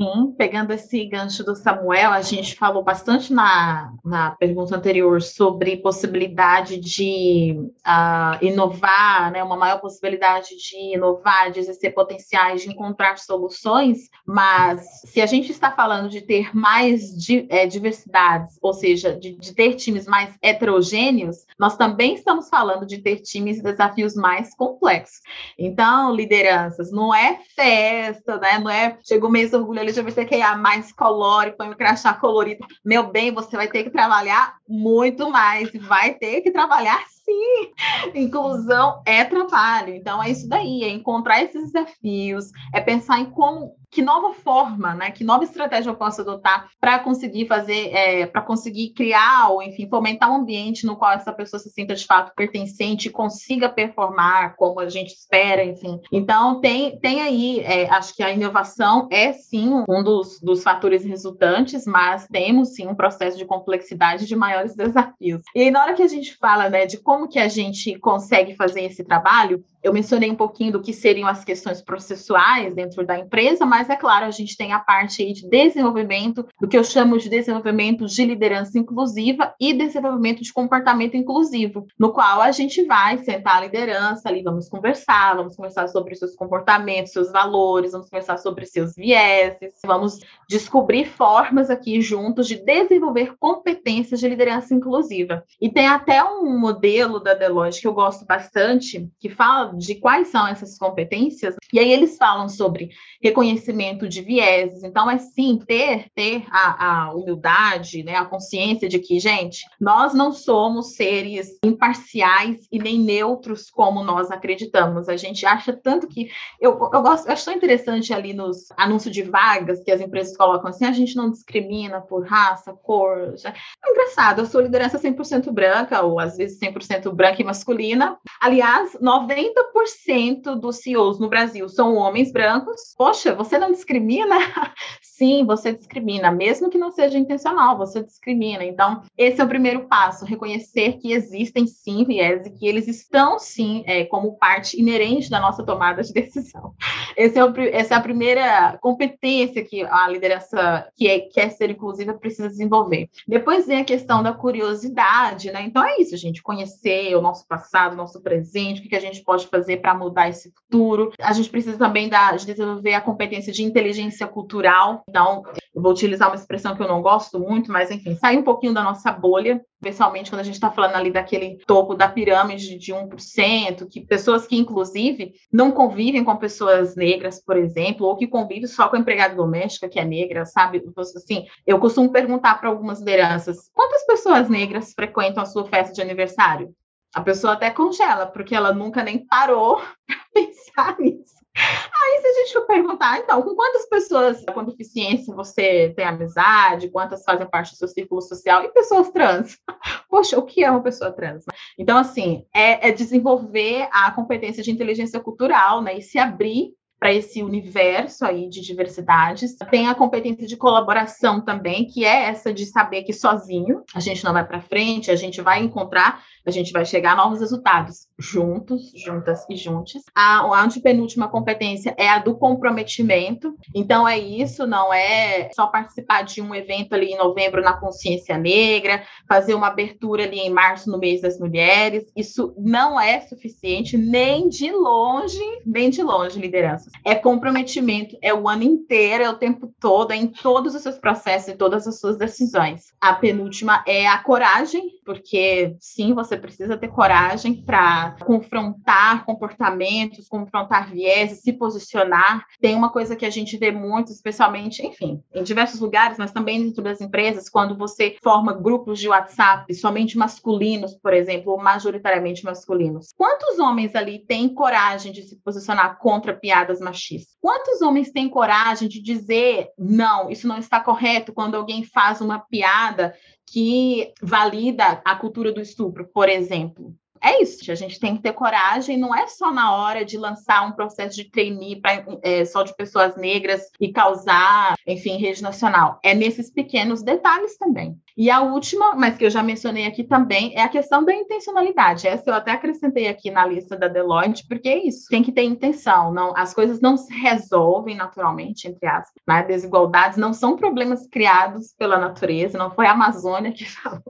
Sim, 0.00 0.34
pegando 0.38 0.72
esse 0.72 1.04
gancho 1.04 1.44
do 1.44 1.54
Samuel, 1.54 2.10
a 2.12 2.22
gente 2.22 2.56
falou 2.56 2.82
bastante 2.82 3.34
na, 3.34 3.92
na 4.02 4.30
pergunta 4.30 4.74
anterior 4.74 5.20
sobre 5.20 5.76
possibilidade 5.76 6.78
de 6.78 7.54
uh, 7.86 8.42
inovar, 8.42 9.30
né, 9.30 9.44
uma 9.44 9.58
maior 9.58 9.78
possibilidade 9.78 10.56
de 10.56 10.94
inovar, 10.94 11.50
de 11.50 11.60
exercer 11.60 11.92
potenciais, 11.92 12.62
de 12.62 12.70
encontrar 12.70 13.18
soluções, 13.18 14.08
mas 14.24 15.02
se 15.04 15.20
a 15.20 15.26
gente 15.26 15.52
está 15.52 15.70
falando 15.70 16.08
de 16.08 16.22
ter 16.22 16.56
mais 16.56 17.14
di, 17.14 17.46
é, 17.50 17.66
diversidades, 17.66 18.56
ou 18.62 18.72
seja, 18.72 19.14
de, 19.14 19.36
de 19.36 19.54
ter 19.54 19.74
times 19.74 20.06
mais 20.06 20.34
heterogêneos, 20.40 21.44
nós 21.58 21.76
também 21.76 22.14
estamos 22.14 22.48
falando 22.48 22.86
de 22.86 23.02
ter 23.02 23.16
times 23.16 23.58
e 23.58 23.62
desafios 23.62 24.14
mais 24.14 24.56
complexos. 24.56 25.20
Então, 25.58 26.14
lideranças, 26.14 26.90
não 26.90 27.14
é 27.14 27.40
festa, 27.54 28.38
né, 28.38 28.58
não 28.58 28.70
é 28.70 28.96
chegou 29.06 29.30
mês 29.30 29.52
orgulho 29.52 29.89
LGBTQIA 29.90 30.56
mais 30.56 30.92
colore, 30.92 31.52
põe 31.52 31.70
o 31.70 31.76
crachá 31.76 32.14
colorido. 32.14 32.66
Meu 32.84 33.10
bem, 33.10 33.32
você 33.32 33.56
vai 33.56 33.68
ter 33.68 33.84
que 33.84 33.90
trabalhar 33.90 34.56
muito 34.68 35.30
mais, 35.30 35.70
vai 35.74 36.14
ter 36.14 36.40
que 36.40 36.50
trabalhar 36.50 36.98
sim. 37.30 37.72
Inclusão 38.14 39.02
é 39.06 39.24
trabalho. 39.24 39.94
Então 39.94 40.22
é 40.22 40.30
isso 40.30 40.48
daí, 40.48 40.82
é 40.82 40.88
encontrar 40.88 41.42
esses 41.42 41.72
desafios, 41.72 42.50
é 42.74 42.80
pensar 42.80 43.20
em 43.20 43.26
como 43.26 43.78
que 43.90 44.02
nova 44.02 44.32
forma, 44.32 44.94
né, 44.94 45.10
que 45.10 45.24
nova 45.24 45.42
estratégia 45.42 45.90
eu 45.90 45.96
posso 45.96 46.20
adotar 46.20 46.68
para 46.80 47.00
conseguir 47.00 47.46
fazer, 47.46 47.92
é, 47.92 48.26
para 48.26 48.40
conseguir 48.40 48.90
criar 48.90 49.48
ou, 49.50 49.62
enfim, 49.62 49.88
fomentar 49.88 50.30
um 50.30 50.36
ambiente 50.36 50.86
no 50.86 50.96
qual 50.96 51.12
essa 51.12 51.32
pessoa 51.32 51.58
se 51.58 51.70
sinta 51.70 51.94
de 51.94 52.06
fato 52.06 52.32
pertencente 52.34 53.08
e 53.08 53.10
consiga 53.10 53.68
performar 53.68 54.54
como 54.56 54.78
a 54.78 54.88
gente 54.88 55.12
espera, 55.12 55.64
enfim. 55.64 56.00
Então, 56.12 56.60
tem, 56.60 56.98
tem 57.00 57.20
aí, 57.20 57.60
é, 57.60 57.90
acho 57.90 58.14
que 58.14 58.22
a 58.22 58.30
inovação 58.30 59.08
é 59.10 59.32
sim 59.32 59.84
um 59.88 60.04
dos, 60.04 60.40
dos 60.40 60.62
fatores 60.62 61.04
resultantes, 61.04 61.84
mas 61.84 62.28
temos 62.28 62.74
sim 62.74 62.86
um 62.86 62.94
processo 62.94 63.36
de 63.36 63.44
complexidade 63.44 64.26
de 64.26 64.36
maiores 64.36 64.76
desafios. 64.76 65.42
E 65.54 65.62
aí, 65.62 65.70
na 65.70 65.82
hora 65.82 65.94
que 65.94 66.02
a 66.02 66.08
gente 66.08 66.36
fala, 66.36 66.68
né, 66.68 66.86
de 66.86 66.98
como 66.98 67.19
como 67.20 67.28
que 67.28 67.38
a 67.38 67.48
gente 67.48 67.98
consegue 67.98 68.54
fazer 68.54 68.80
esse 68.82 69.04
trabalho? 69.04 69.62
Eu 69.82 69.94
mencionei 69.94 70.30
um 70.30 70.36
pouquinho 70.36 70.72
do 70.72 70.82
que 70.82 70.92
seriam 70.92 71.26
as 71.26 71.42
questões 71.42 71.80
processuais 71.80 72.74
dentro 72.74 73.04
da 73.04 73.18
empresa, 73.18 73.64
mas 73.64 73.88
é 73.88 73.96
claro, 73.96 74.26
a 74.26 74.30
gente 74.30 74.54
tem 74.54 74.74
a 74.74 74.78
parte 74.78 75.32
de 75.32 75.48
desenvolvimento, 75.48 76.46
do 76.60 76.68
que 76.68 76.76
eu 76.76 76.84
chamo 76.84 77.18
de 77.18 77.30
desenvolvimento 77.30 78.06
de 78.06 78.24
liderança 78.26 78.78
inclusiva 78.78 79.54
e 79.58 79.72
desenvolvimento 79.72 80.42
de 80.42 80.52
comportamento 80.52 81.16
inclusivo, 81.16 81.86
no 81.98 82.12
qual 82.12 82.42
a 82.42 82.52
gente 82.52 82.84
vai 82.84 83.16
sentar 83.18 83.56
a 83.56 83.60
liderança 83.62 84.28
ali, 84.28 84.42
vamos 84.42 84.68
conversar, 84.68 85.36
vamos 85.36 85.56
conversar 85.56 85.88
sobre 85.88 86.14
seus 86.14 86.36
comportamentos, 86.36 87.12
seus 87.12 87.32
valores, 87.32 87.92
vamos 87.92 88.10
conversar 88.10 88.36
sobre 88.36 88.66
seus 88.66 88.94
vieses, 88.94 89.72
vamos 89.84 90.20
descobrir 90.46 91.06
formas 91.06 91.70
aqui 91.70 92.02
juntos 92.02 92.46
de 92.46 92.56
desenvolver 92.56 93.34
competências 93.38 94.20
de 94.20 94.28
liderança 94.28 94.74
inclusiva. 94.74 95.42
E 95.58 95.70
tem 95.70 95.88
até 95.88 96.22
um 96.22 96.58
modelo 96.58 97.09
da 97.18 97.34
Deloitte 97.34 97.80
que 97.80 97.88
eu 97.88 97.94
gosto 97.94 98.24
bastante, 98.24 99.08
que 99.18 99.28
fala 99.28 99.76
de 99.76 99.96
quais 99.96 100.28
são 100.28 100.46
essas 100.46 100.78
competências, 100.78 101.56
e 101.72 101.78
aí 101.78 101.90
eles 101.90 102.16
falam 102.16 102.48
sobre 102.48 102.90
reconhecimento 103.22 104.08
de 104.08 104.22
vieses. 104.22 104.82
Então, 104.82 105.10
é 105.10 105.18
sim 105.18 105.58
ter, 105.66 106.10
ter 106.14 106.44
a, 106.50 107.08
a 107.08 107.14
humildade, 107.14 108.02
né, 108.02 108.16
a 108.16 108.24
consciência 108.24 108.88
de 108.88 108.98
que, 108.98 109.18
gente, 109.18 109.64
nós 109.80 110.12
não 110.12 110.32
somos 110.32 110.94
seres 110.94 111.58
imparciais 111.64 112.66
e 112.70 112.78
nem 112.78 112.98
neutros 112.98 113.70
como 113.70 114.04
nós 114.04 114.30
acreditamos. 114.30 115.08
A 115.08 115.16
gente 115.16 115.46
acha 115.46 115.72
tanto 115.72 116.06
que. 116.06 116.30
Eu, 116.60 116.72
eu 116.92 117.02
gosto, 117.02 117.26
eu 117.26 117.32
acho 117.32 117.44
tão 117.44 117.54
interessante 117.54 118.12
ali 118.12 118.32
nos 118.32 118.68
anúncios 118.76 119.14
de 119.14 119.22
vagas 119.22 119.82
que 119.82 119.90
as 119.90 120.00
empresas 120.00 120.36
colocam 120.36 120.68
assim: 120.68 120.84
a 120.84 120.92
gente 120.92 121.16
não 121.16 121.30
discrimina 121.30 122.00
por 122.00 122.26
raça, 122.26 122.72
cor. 122.72 123.34
É 123.44 123.90
engraçado, 123.90 124.40
eu 124.40 124.46
sou 124.46 124.60
liderança 124.60 124.98
100% 124.98 125.50
branca, 125.52 126.02
ou 126.02 126.18
às 126.18 126.36
vezes 126.36 126.58
100% 126.58 126.99
branca 127.12 127.40
e 127.40 127.44
masculina. 127.44 128.18
Aliás, 128.40 128.96
90 129.00 129.70
80% 129.80 130.56
dos 130.56 130.76
CEOs 130.76 131.18
no 131.18 131.28
Brasil 131.28 131.68
são 131.68 131.94
homens 131.96 132.32
brancos. 132.32 132.94
Poxa, 132.96 133.34
você 133.34 133.58
não 133.58 133.72
discrimina? 133.72 134.36
Sim, 135.02 135.44
você 135.44 135.74
discrimina, 135.74 136.30
mesmo 136.30 136.70
que 136.70 136.78
não 136.78 136.90
seja 136.90 137.18
intencional, 137.18 137.76
você 137.76 138.02
discrimina. 138.02 138.64
Então, 138.64 139.02
esse 139.18 139.38
é 139.38 139.44
o 139.44 139.48
primeiro 139.48 139.86
passo: 139.86 140.24
reconhecer 140.24 140.94
que 140.94 141.12
existem 141.12 141.66
sim 141.66 142.06
viés 142.06 142.46
e 142.46 142.50
que 142.50 142.66
eles 142.66 142.88
estão 142.88 143.38
sim 143.38 143.82
é, 143.86 144.06
como 144.06 144.38
parte 144.38 144.80
inerente 144.80 145.28
da 145.28 145.38
nossa 145.38 145.62
tomada 145.62 146.02
de 146.02 146.14
decisão. 146.14 146.72
É 147.14 147.26
o, 147.44 147.60
essa 147.70 147.94
é 147.94 147.96
a 147.98 148.00
primeira 148.00 148.78
competência 148.80 149.62
que 149.62 149.82
a 149.82 150.08
liderança 150.08 150.88
que 150.96 151.06
é, 151.06 151.20
quer 151.20 151.50
ser 151.50 151.68
inclusiva 151.68 152.14
precisa 152.14 152.48
desenvolver. 152.48 153.10
Depois 153.28 153.66
vem 153.66 153.82
a 153.82 153.84
questão 153.84 154.22
da 154.22 154.32
curiosidade, 154.32 155.52
né? 155.52 155.60
Então 155.66 155.84
é 155.84 156.00
isso, 156.00 156.16
gente, 156.16 156.42
conhecer 156.42 156.79
o 157.14 157.20
nosso 157.20 157.46
passado, 157.46 157.92
o 157.92 157.96
nosso 157.96 158.20
presente, 158.22 158.80
o 158.80 158.88
que 158.88 158.96
a 158.96 159.00
gente 159.00 159.22
pode 159.22 159.46
fazer 159.46 159.78
para 159.78 159.94
mudar 159.94 160.28
esse 160.28 160.52
futuro. 160.52 161.12
A 161.20 161.32
gente 161.32 161.50
precisa 161.50 161.78
também 161.78 162.08
da, 162.08 162.32
de 162.32 162.46
desenvolver 162.46 162.94
a 162.94 163.00
competência 163.00 163.52
de 163.52 163.62
inteligência 163.62 164.26
cultural. 164.26 165.04
Então, 165.08 165.42
eu 165.74 165.82
vou 165.82 165.92
utilizar 165.92 166.28
uma 166.28 166.36
expressão 166.36 166.74
que 166.74 166.82
eu 166.82 166.88
não 166.88 167.02
gosto 167.02 167.38
muito, 167.38 167.70
mas 167.70 167.90
enfim, 167.90 168.14
sair 168.16 168.38
um 168.38 168.42
pouquinho 168.42 168.74
da 168.74 168.82
nossa 168.82 169.12
bolha, 169.12 169.60
especialmente 169.74 170.30
quando 170.30 170.40
a 170.40 170.44
gente 170.44 170.54
está 170.54 170.70
falando 170.70 170.96
ali 170.96 171.10
daquele 171.10 171.58
topo 171.66 171.94
da 171.94 172.08
pirâmide 172.08 172.76
de 172.76 172.92
1%, 172.92 173.88
que 173.88 174.00
pessoas 174.00 174.46
que, 174.46 174.56
inclusive, 174.56 175.32
não 175.52 175.70
convivem 175.70 176.24
com 176.24 176.36
pessoas 176.36 176.96
negras, 176.96 177.42
por 177.42 177.56
exemplo, 177.56 178.06
ou 178.06 178.16
que 178.16 178.26
convivem 178.26 178.66
só 178.66 178.88
com 178.88 178.96
empregada 178.96 179.34
doméstica 179.34 179.88
que 179.88 179.98
é 179.98 180.04
negra, 180.04 180.44
sabe? 180.44 180.82
Assim, 180.96 181.46
eu 181.66 181.78
costumo 181.78 182.10
perguntar 182.10 182.60
para 182.60 182.68
algumas 182.68 182.98
lideranças: 182.98 183.70
quantas 183.72 184.04
pessoas 184.04 184.48
negras 184.48 184.92
frequentam 184.92 185.42
a 185.42 185.46
sua 185.46 185.66
festa 185.66 185.94
de 185.94 186.02
aniversário? 186.02 186.69
A 187.14 187.20
pessoa 187.20 187.54
até 187.54 187.70
congela, 187.70 188.26
porque 188.26 188.54
ela 188.54 188.72
nunca 188.72 189.02
nem 189.02 189.26
parou 189.26 189.76
para 190.06 190.16
pensar 190.32 190.98
nisso. 190.98 191.40
Aí, 191.56 192.20
se 192.20 192.26
a 192.26 192.32
gente 192.40 192.52
for 192.52 192.66
perguntar, 192.66 193.18
então, 193.18 193.42
com 193.42 193.54
quantas 193.56 193.88
pessoas 193.88 194.44
com 194.54 194.64
deficiência 194.64 195.34
você 195.34 195.92
tem 195.96 196.04
amizade, 196.04 196.88
quantas 196.90 197.24
fazem 197.24 197.46
parte 197.46 197.72
do 197.72 197.76
seu 197.76 197.88
círculo 197.88 198.22
social, 198.22 198.62
e 198.62 198.72
pessoas 198.72 199.10
trans? 199.10 199.58
Poxa, 200.08 200.38
o 200.38 200.42
que 200.42 200.62
é 200.62 200.70
uma 200.70 200.82
pessoa 200.82 201.10
trans? 201.10 201.44
Então, 201.76 201.98
assim, 201.98 202.46
é, 202.54 202.88
é 202.88 202.92
desenvolver 202.92 203.88
a 203.92 204.10
competência 204.12 204.62
de 204.62 204.70
inteligência 204.70 205.18
cultural, 205.18 205.82
né, 205.82 205.98
e 205.98 206.02
se 206.02 206.18
abrir 206.18 206.72
para 207.00 207.14
esse 207.14 207.42
universo 207.42 208.26
aí 208.26 208.46
de 208.46 208.60
diversidades. 208.60 209.56
Tem 209.70 209.88
a 209.88 209.94
competência 209.94 210.46
de 210.46 210.54
colaboração 210.54 211.40
também, 211.40 211.86
que 211.86 212.04
é 212.04 212.24
essa 212.24 212.52
de 212.52 212.66
saber 212.66 213.04
que 213.04 213.14
sozinho 213.14 213.82
a 213.94 214.00
gente 214.00 214.22
não 214.22 214.34
vai 214.34 214.46
para 214.46 214.60
frente, 214.60 215.10
a 215.10 215.16
gente 215.16 215.40
vai 215.40 215.62
encontrar 215.62 216.22
a 216.46 216.50
gente 216.50 216.72
vai 216.72 216.84
chegar 216.84 217.12
a 217.12 217.16
novos 217.16 217.40
resultados, 217.40 218.06
juntos, 218.18 218.92
juntas 218.94 219.44
e 219.48 219.56
juntos. 219.56 220.02
A, 220.14 220.40
a 220.40 220.62
antepenúltima 220.62 221.28
competência 221.28 221.94
é 221.96 222.08
a 222.08 222.18
do 222.18 222.36
comprometimento. 222.36 223.54
Então, 223.74 224.06
é 224.06 224.18
isso, 224.18 224.66
não 224.66 224.92
é 224.92 225.50
só 225.54 225.66
participar 225.66 226.22
de 226.22 226.40
um 226.40 226.54
evento 226.54 226.94
ali 226.94 227.12
em 227.12 227.18
novembro 227.18 227.62
na 227.62 227.74
consciência 227.74 228.36
negra, 228.38 229.02
fazer 229.28 229.54
uma 229.54 229.68
abertura 229.68 230.24
ali 230.24 230.38
em 230.38 230.50
março 230.50 230.90
no 230.90 230.98
mês 230.98 231.20
das 231.20 231.38
mulheres. 231.38 232.04
Isso 232.16 232.54
não 232.58 233.00
é 233.00 233.20
suficiente, 233.20 233.96
nem 233.96 234.48
de 234.48 234.70
longe, 234.72 235.40
nem 235.64 235.90
de 235.90 236.02
longe, 236.02 236.40
liderança. 236.40 236.90
É 237.04 237.14
comprometimento, 237.14 238.16
é 238.22 238.32
o 238.32 238.48
ano 238.48 238.62
inteiro, 238.62 239.24
é 239.24 239.30
o 239.30 239.36
tempo 239.36 239.72
todo, 239.80 240.12
é 240.12 240.16
em 240.16 240.26
todos 240.26 240.74
os 240.74 240.82
seus 240.82 240.98
processos 240.98 241.48
e 241.48 241.56
todas 241.56 241.86
as 241.86 242.00
suas 242.00 242.16
decisões. 242.16 242.92
A 243.00 243.14
penúltima 243.14 243.82
é 243.86 244.06
a 244.06 244.18
coragem, 244.18 244.99
porque 245.10 245.74
sim, 245.80 246.14
você 246.14 246.36
precisa 246.36 246.76
ter 246.76 246.86
coragem 246.86 247.64
para 247.64 248.14
confrontar 248.24 249.24
comportamentos, 249.24 250.28
confrontar 250.28 250.88
vieses, 250.88 251.40
se 251.40 251.52
posicionar. 251.52 252.46
Tem 252.60 252.76
uma 252.76 252.90
coisa 252.90 253.16
que 253.16 253.26
a 253.26 253.30
gente 253.30 253.56
vê 253.56 253.72
muito, 253.72 254.12
especialmente, 254.12 254.86
enfim, 254.86 255.20
em 255.34 255.42
diversos 255.42 255.80
lugares, 255.80 256.16
mas 256.16 256.30
também 256.30 256.62
dentro 256.62 256.80
das 256.80 257.00
empresas, 257.00 257.48
quando 257.48 257.76
você 257.76 258.16
forma 258.22 258.52
grupos 258.52 259.00
de 259.00 259.08
WhatsApp, 259.08 259.74
somente 259.74 260.16
masculinos, 260.16 260.94
por 260.94 261.12
exemplo, 261.12 261.54
ou 261.54 261.60
majoritariamente 261.60 262.44
masculinos. 262.44 263.08
Quantos 263.16 263.58
homens 263.58 263.96
ali 263.96 264.20
têm 264.20 264.54
coragem 264.54 265.10
de 265.10 265.22
se 265.22 265.34
posicionar 265.42 265.98
contra 265.98 266.32
piadas 266.32 266.78
machistas? 266.78 267.36
Quantos 267.40 267.82
homens 267.82 268.12
têm 268.12 268.28
coragem 268.28 268.88
de 268.88 269.02
dizer 269.02 269.70
não, 269.76 270.30
isso 270.30 270.46
não 270.46 270.58
está 270.58 270.78
correto 270.78 271.32
quando 271.32 271.56
alguém 271.56 271.82
faz 271.82 272.20
uma 272.20 272.38
piada 272.38 273.12
que 273.50 274.14
valida 274.22 275.02
a 275.04 275.16
cultura 275.16 275.52
do 275.52 275.60
estupro, 275.60 276.06
por 276.06 276.28
exemplo. 276.28 276.94
É 277.22 277.42
isso, 277.42 277.70
a 277.70 277.74
gente 277.74 278.00
tem 278.00 278.16
que 278.16 278.22
ter 278.22 278.32
coragem, 278.32 278.96
não 278.96 279.14
é 279.14 279.26
só 279.26 279.52
na 279.52 279.74
hora 279.74 280.04
de 280.04 280.16
lançar 280.16 280.66
um 280.66 280.72
processo 280.72 281.16
de 281.16 281.24
trainee 281.24 281.80
pra, 281.80 282.04
é, 282.22 282.44
só 282.44 282.62
de 282.62 282.74
pessoas 282.74 283.16
negras 283.16 283.62
e 283.80 283.92
causar, 283.92 284.74
enfim, 284.86 285.18
rede 285.18 285.42
nacional. 285.42 285.98
É 286.02 286.14
nesses 286.14 286.50
pequenos 286.50 287.02
detalhes 287.02 287.56
também. 287.58 287.96
E 288.16 288.30
a 288.30 288.40
última, 288.40 288.94
mas 288.94 289.16
que 289.16 289.24
eu 289.24 289.30
já 289.30 289.42
mencionei 289.42 289.86
aqui 289.86 290.04
também, 290.04 290.52
é 290.54 290.62
a 290.62 290.68
questão 290.68 291.04
da 291.04 291.14
intencionalidade. 291.14 292.06
Essa 292.06 292.30
eu 292.30 292.34
até 292.34 292.52
acrescentei 292.52 293.08
aqui 293.08 293.30
na 293.30 293.46
lista 293.46 293.76
da 293.76 293.88
Deloitte, 293.88 294.46
porque 294.46 294.68
é 294.68 294.86
isso, 294.86 295.06
tem 295.08 295.22
que 295.22 295.32
ter 295.32 295.42
intenção. 295.42 296.12
Não, 296.12 296.36
as 296.36 296.52
coisas 296.52 296.80
não 296.80 296.96
se 296.96 297.12
resolvem 297.14 297.96
naturalmente, 297.96 298.68
entre 298.68 298.86
aspas. 298.86 299.22
Né? 299.26 299.42
Desigualdades 299.42 300.18
não 300.18 300.32
são 300.32 300.56
problemas 300.56 301.06
criados 301.06 301.74
pela 301.78 301.98
natureza, 301.98 302.58
não 302.58 302.70
foi 302.70 302.86
a 302.86 302.92
Amazônia 302.92 303.52
que 303.52 303.64
falou. 303.70 304.02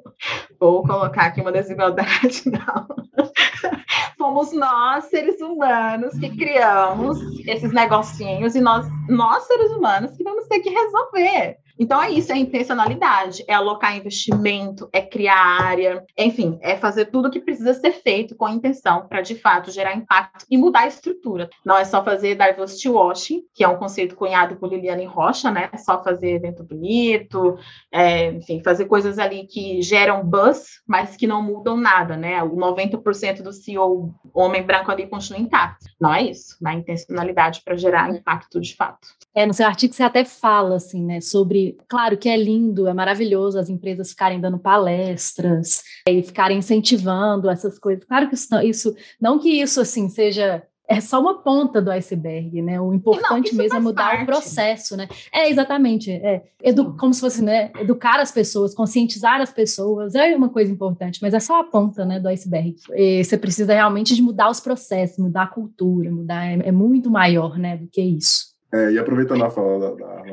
Vou 0.58 0.82
colocar 0.82 1.26
aqui 1.26 1.40
uma 1.40 1.52
desigualdade, 1.52 2.42
não. 2.50 2.99
Fomos 4.18 4.52
nós, 4.52 5.04
seres 5.04 5.40
humanos, 5.40 6.18
que 6.18 6.36
criamos 6.36 7.18
esses 7.46 7.72
negocinhos 7.72 8.54
e 8.54 8.60
nós, 8.60 8.86
nós, 9.08 9.44
seres 9.44 9.70
humanos, 9.72 10.16
que 10.16 10.22
vamos 10.22 10.46
ter 10.46 10.60
que 10.60 10.70
resolver. 10.70 11.58
Então 11.80 12.00
é 12.00 12.10
isso, 12.10 12.30
é 12.30 12.36
intencionalidade, 12.36 13.42
é 13.48 13.54
alocar 13.54 13.96
investimento, 13.96 14.86
é 14.92 15.00
criar 15.00 15.62
área, 15.62 16.04
enfim, 16.16 16.58
é 16.60 16.76
fazer 16.76 17.06
tudo 17.06 17.28
o 17.28 17.30
que 17.30 17.40
precisa 17.40 17.72
ser 17.72 17.92
feito 17.92 18.36
com 18.36 18.46
intenção 18.50 19.08
para 19.08 19.22
de 19.22 19.34
fato 19.34 19.70
gerar 19.70 19.96
impacto 19.96 20.44
e 20.50 20.58
mudar 20.58 20.80
a 20.80 20.88
estrutura. 20.88 21.48
Não 21.64 21.78
é 21.78 21.84
só 21.86 22.04
fazer 22.04 22.36
diversity 22.36 22.90
washing, 22.90 23.44
que 23.54 23.64
é 23.64 23.68
um 23.68 23.78
conceito 23.78 24.14
cunhado 24.14 24.56
por 24.56 24.68
Liliane 24.68 25.06
Rocha, 25.06 25.50
né? 25.50 25.70
É 25.72 25.78
só 25.78 26.04
fazer 26.04 26.32
evento 26.32 26.62
bonito, 26.62 27.56
é, 27.90 28.26
enfim, 28.26 28.62
fazer 28.62 28.84
coisas 28.84 29.18
ali 29.18 29.46
que 29.46 29.80
geram 29.80 30.22
buzz, 30.22 30.82
mas 30.86 31.16
que 31.16 31.26
não 31.26 31.42
mudam 31.42 31.78
nada, 31.78 32.14
né? 32.14 32.42
O 32.42 32.56
90% 32.56 33.40
do 33.40 33.54
CEO 33.54 34.14
homem 34.34 34.62
branco 34.62 34.90
ali 34.90 35.06
continua 35.06 35.40
intacto. 35.40 35.86
Não 35.98 36.12
é 36.12 36.24
isso, 36.24 36.58
na 36.60 36.74
intencionalidade 36.74 37.62
para 37.64 37.74
gerar 37.74 38.10
impacto 38.10 38.60
de 38.60 38.76
fato. 38.76 39.08
É, 39.34 39.46
no 39.46 39.54
seu 39.54 39.66
artigo 39.66 39.94
você 39.94 40.02
até 40.02 40.24
fala 40.24 40.76
assim, 40.76 41.04
né, 41.04 41.20
sobre 41.20 41.69
claro 41.88 42.16
que 42.16 42.28
é 42.28 42.36
lindo, 42.36 42.88
é 42.88 42.94
maravilhoso 42.94 43.58
as 43.58 43.68
empresas 43.68 44.10
ficarem 44.10 44.40
dando 44.40 44.58
palestras 44.58 45.82
e 46.08 46.22
ficarem 46.22 46.58
incentivando 46.58 47.50
essas 47.50 47.78
coisas. 47.78 48.04
Claro 48.04 48.28
que 48.28 48.34
isso, 48.34 48.54
isso 48.62 48.94
não 49.20 49.38
que 49.38 49.48
isso 49.48 49.80
assim 49.80 50.08
seja 50.08 50.62
é 50.90 51.00
só 51.00 51.20
uma 51.20 51.40
ponta 51.40 51.80
do 51.80 51.88
iceberg, 51.88 52.60
né? 52.60 52.80
O 52.80 52.92
importante 52.92 53.52
não, 53.52 53.58
mesmo 53.58 53.76
é 53.76 53.80
mudar 53.80 54.10
parte. 54.10 54.22
o 54.24 54.26
processo, 54.26 54.96
né? 54.96 55.08
É, 55.32 55.48
exatamente. 55.48 56.10
É, 56.10 56.42
edu, 56.60 56.96
como 56.96 57.14
se 57.14 57.20
fosse, 57.20 57.44
né? 57.44 57.70
Educar 57.78 58.18
as 58.18 58.32
pessoas, 58.32 58.74
conscientizar 58.74 59.40
as 59.40 59.52
pessoas 59.52 60.16
é 60.16 60.34
uma 60.34 60.48
coisa 60.48 60.72
importante, 60.72 61.20
mas 61.22 61.32
é 61.32 61.38
só 61.38 61.60
a 61.60 61.64
ponta, 61.64 62.04
né, 62.04 62.18
do 62.18 62.26
iceberg. 62.26 62.74
E 62.92 63.22
você 63.22 63.38
precisa 63.38 63.72
realmente 63.72 64.16
de 64.16 64.20
mudar 64.20 64.50
os 64.50 64.58
processos, 64.58 65.16
mudar 65.18 65.44
a 65.44 65.46
cultura, 65.46 66.10
mudar, 66.10 66.44
é, 66.44 66.54
é 66.54 66.72
muito 66.72 67.08
maior, 67.08 67.56
né, 67.56 67.76
do 67.76 67.86
que 67.86 68.02
isso. 68.02 68.49
É, 68.72 68.92
e 68.92 68.98
aproveitando 68.98 69.44
a 69.44 69.50
fala 69.50 69.78
da, 69.78 69.94
da 69.94 70.24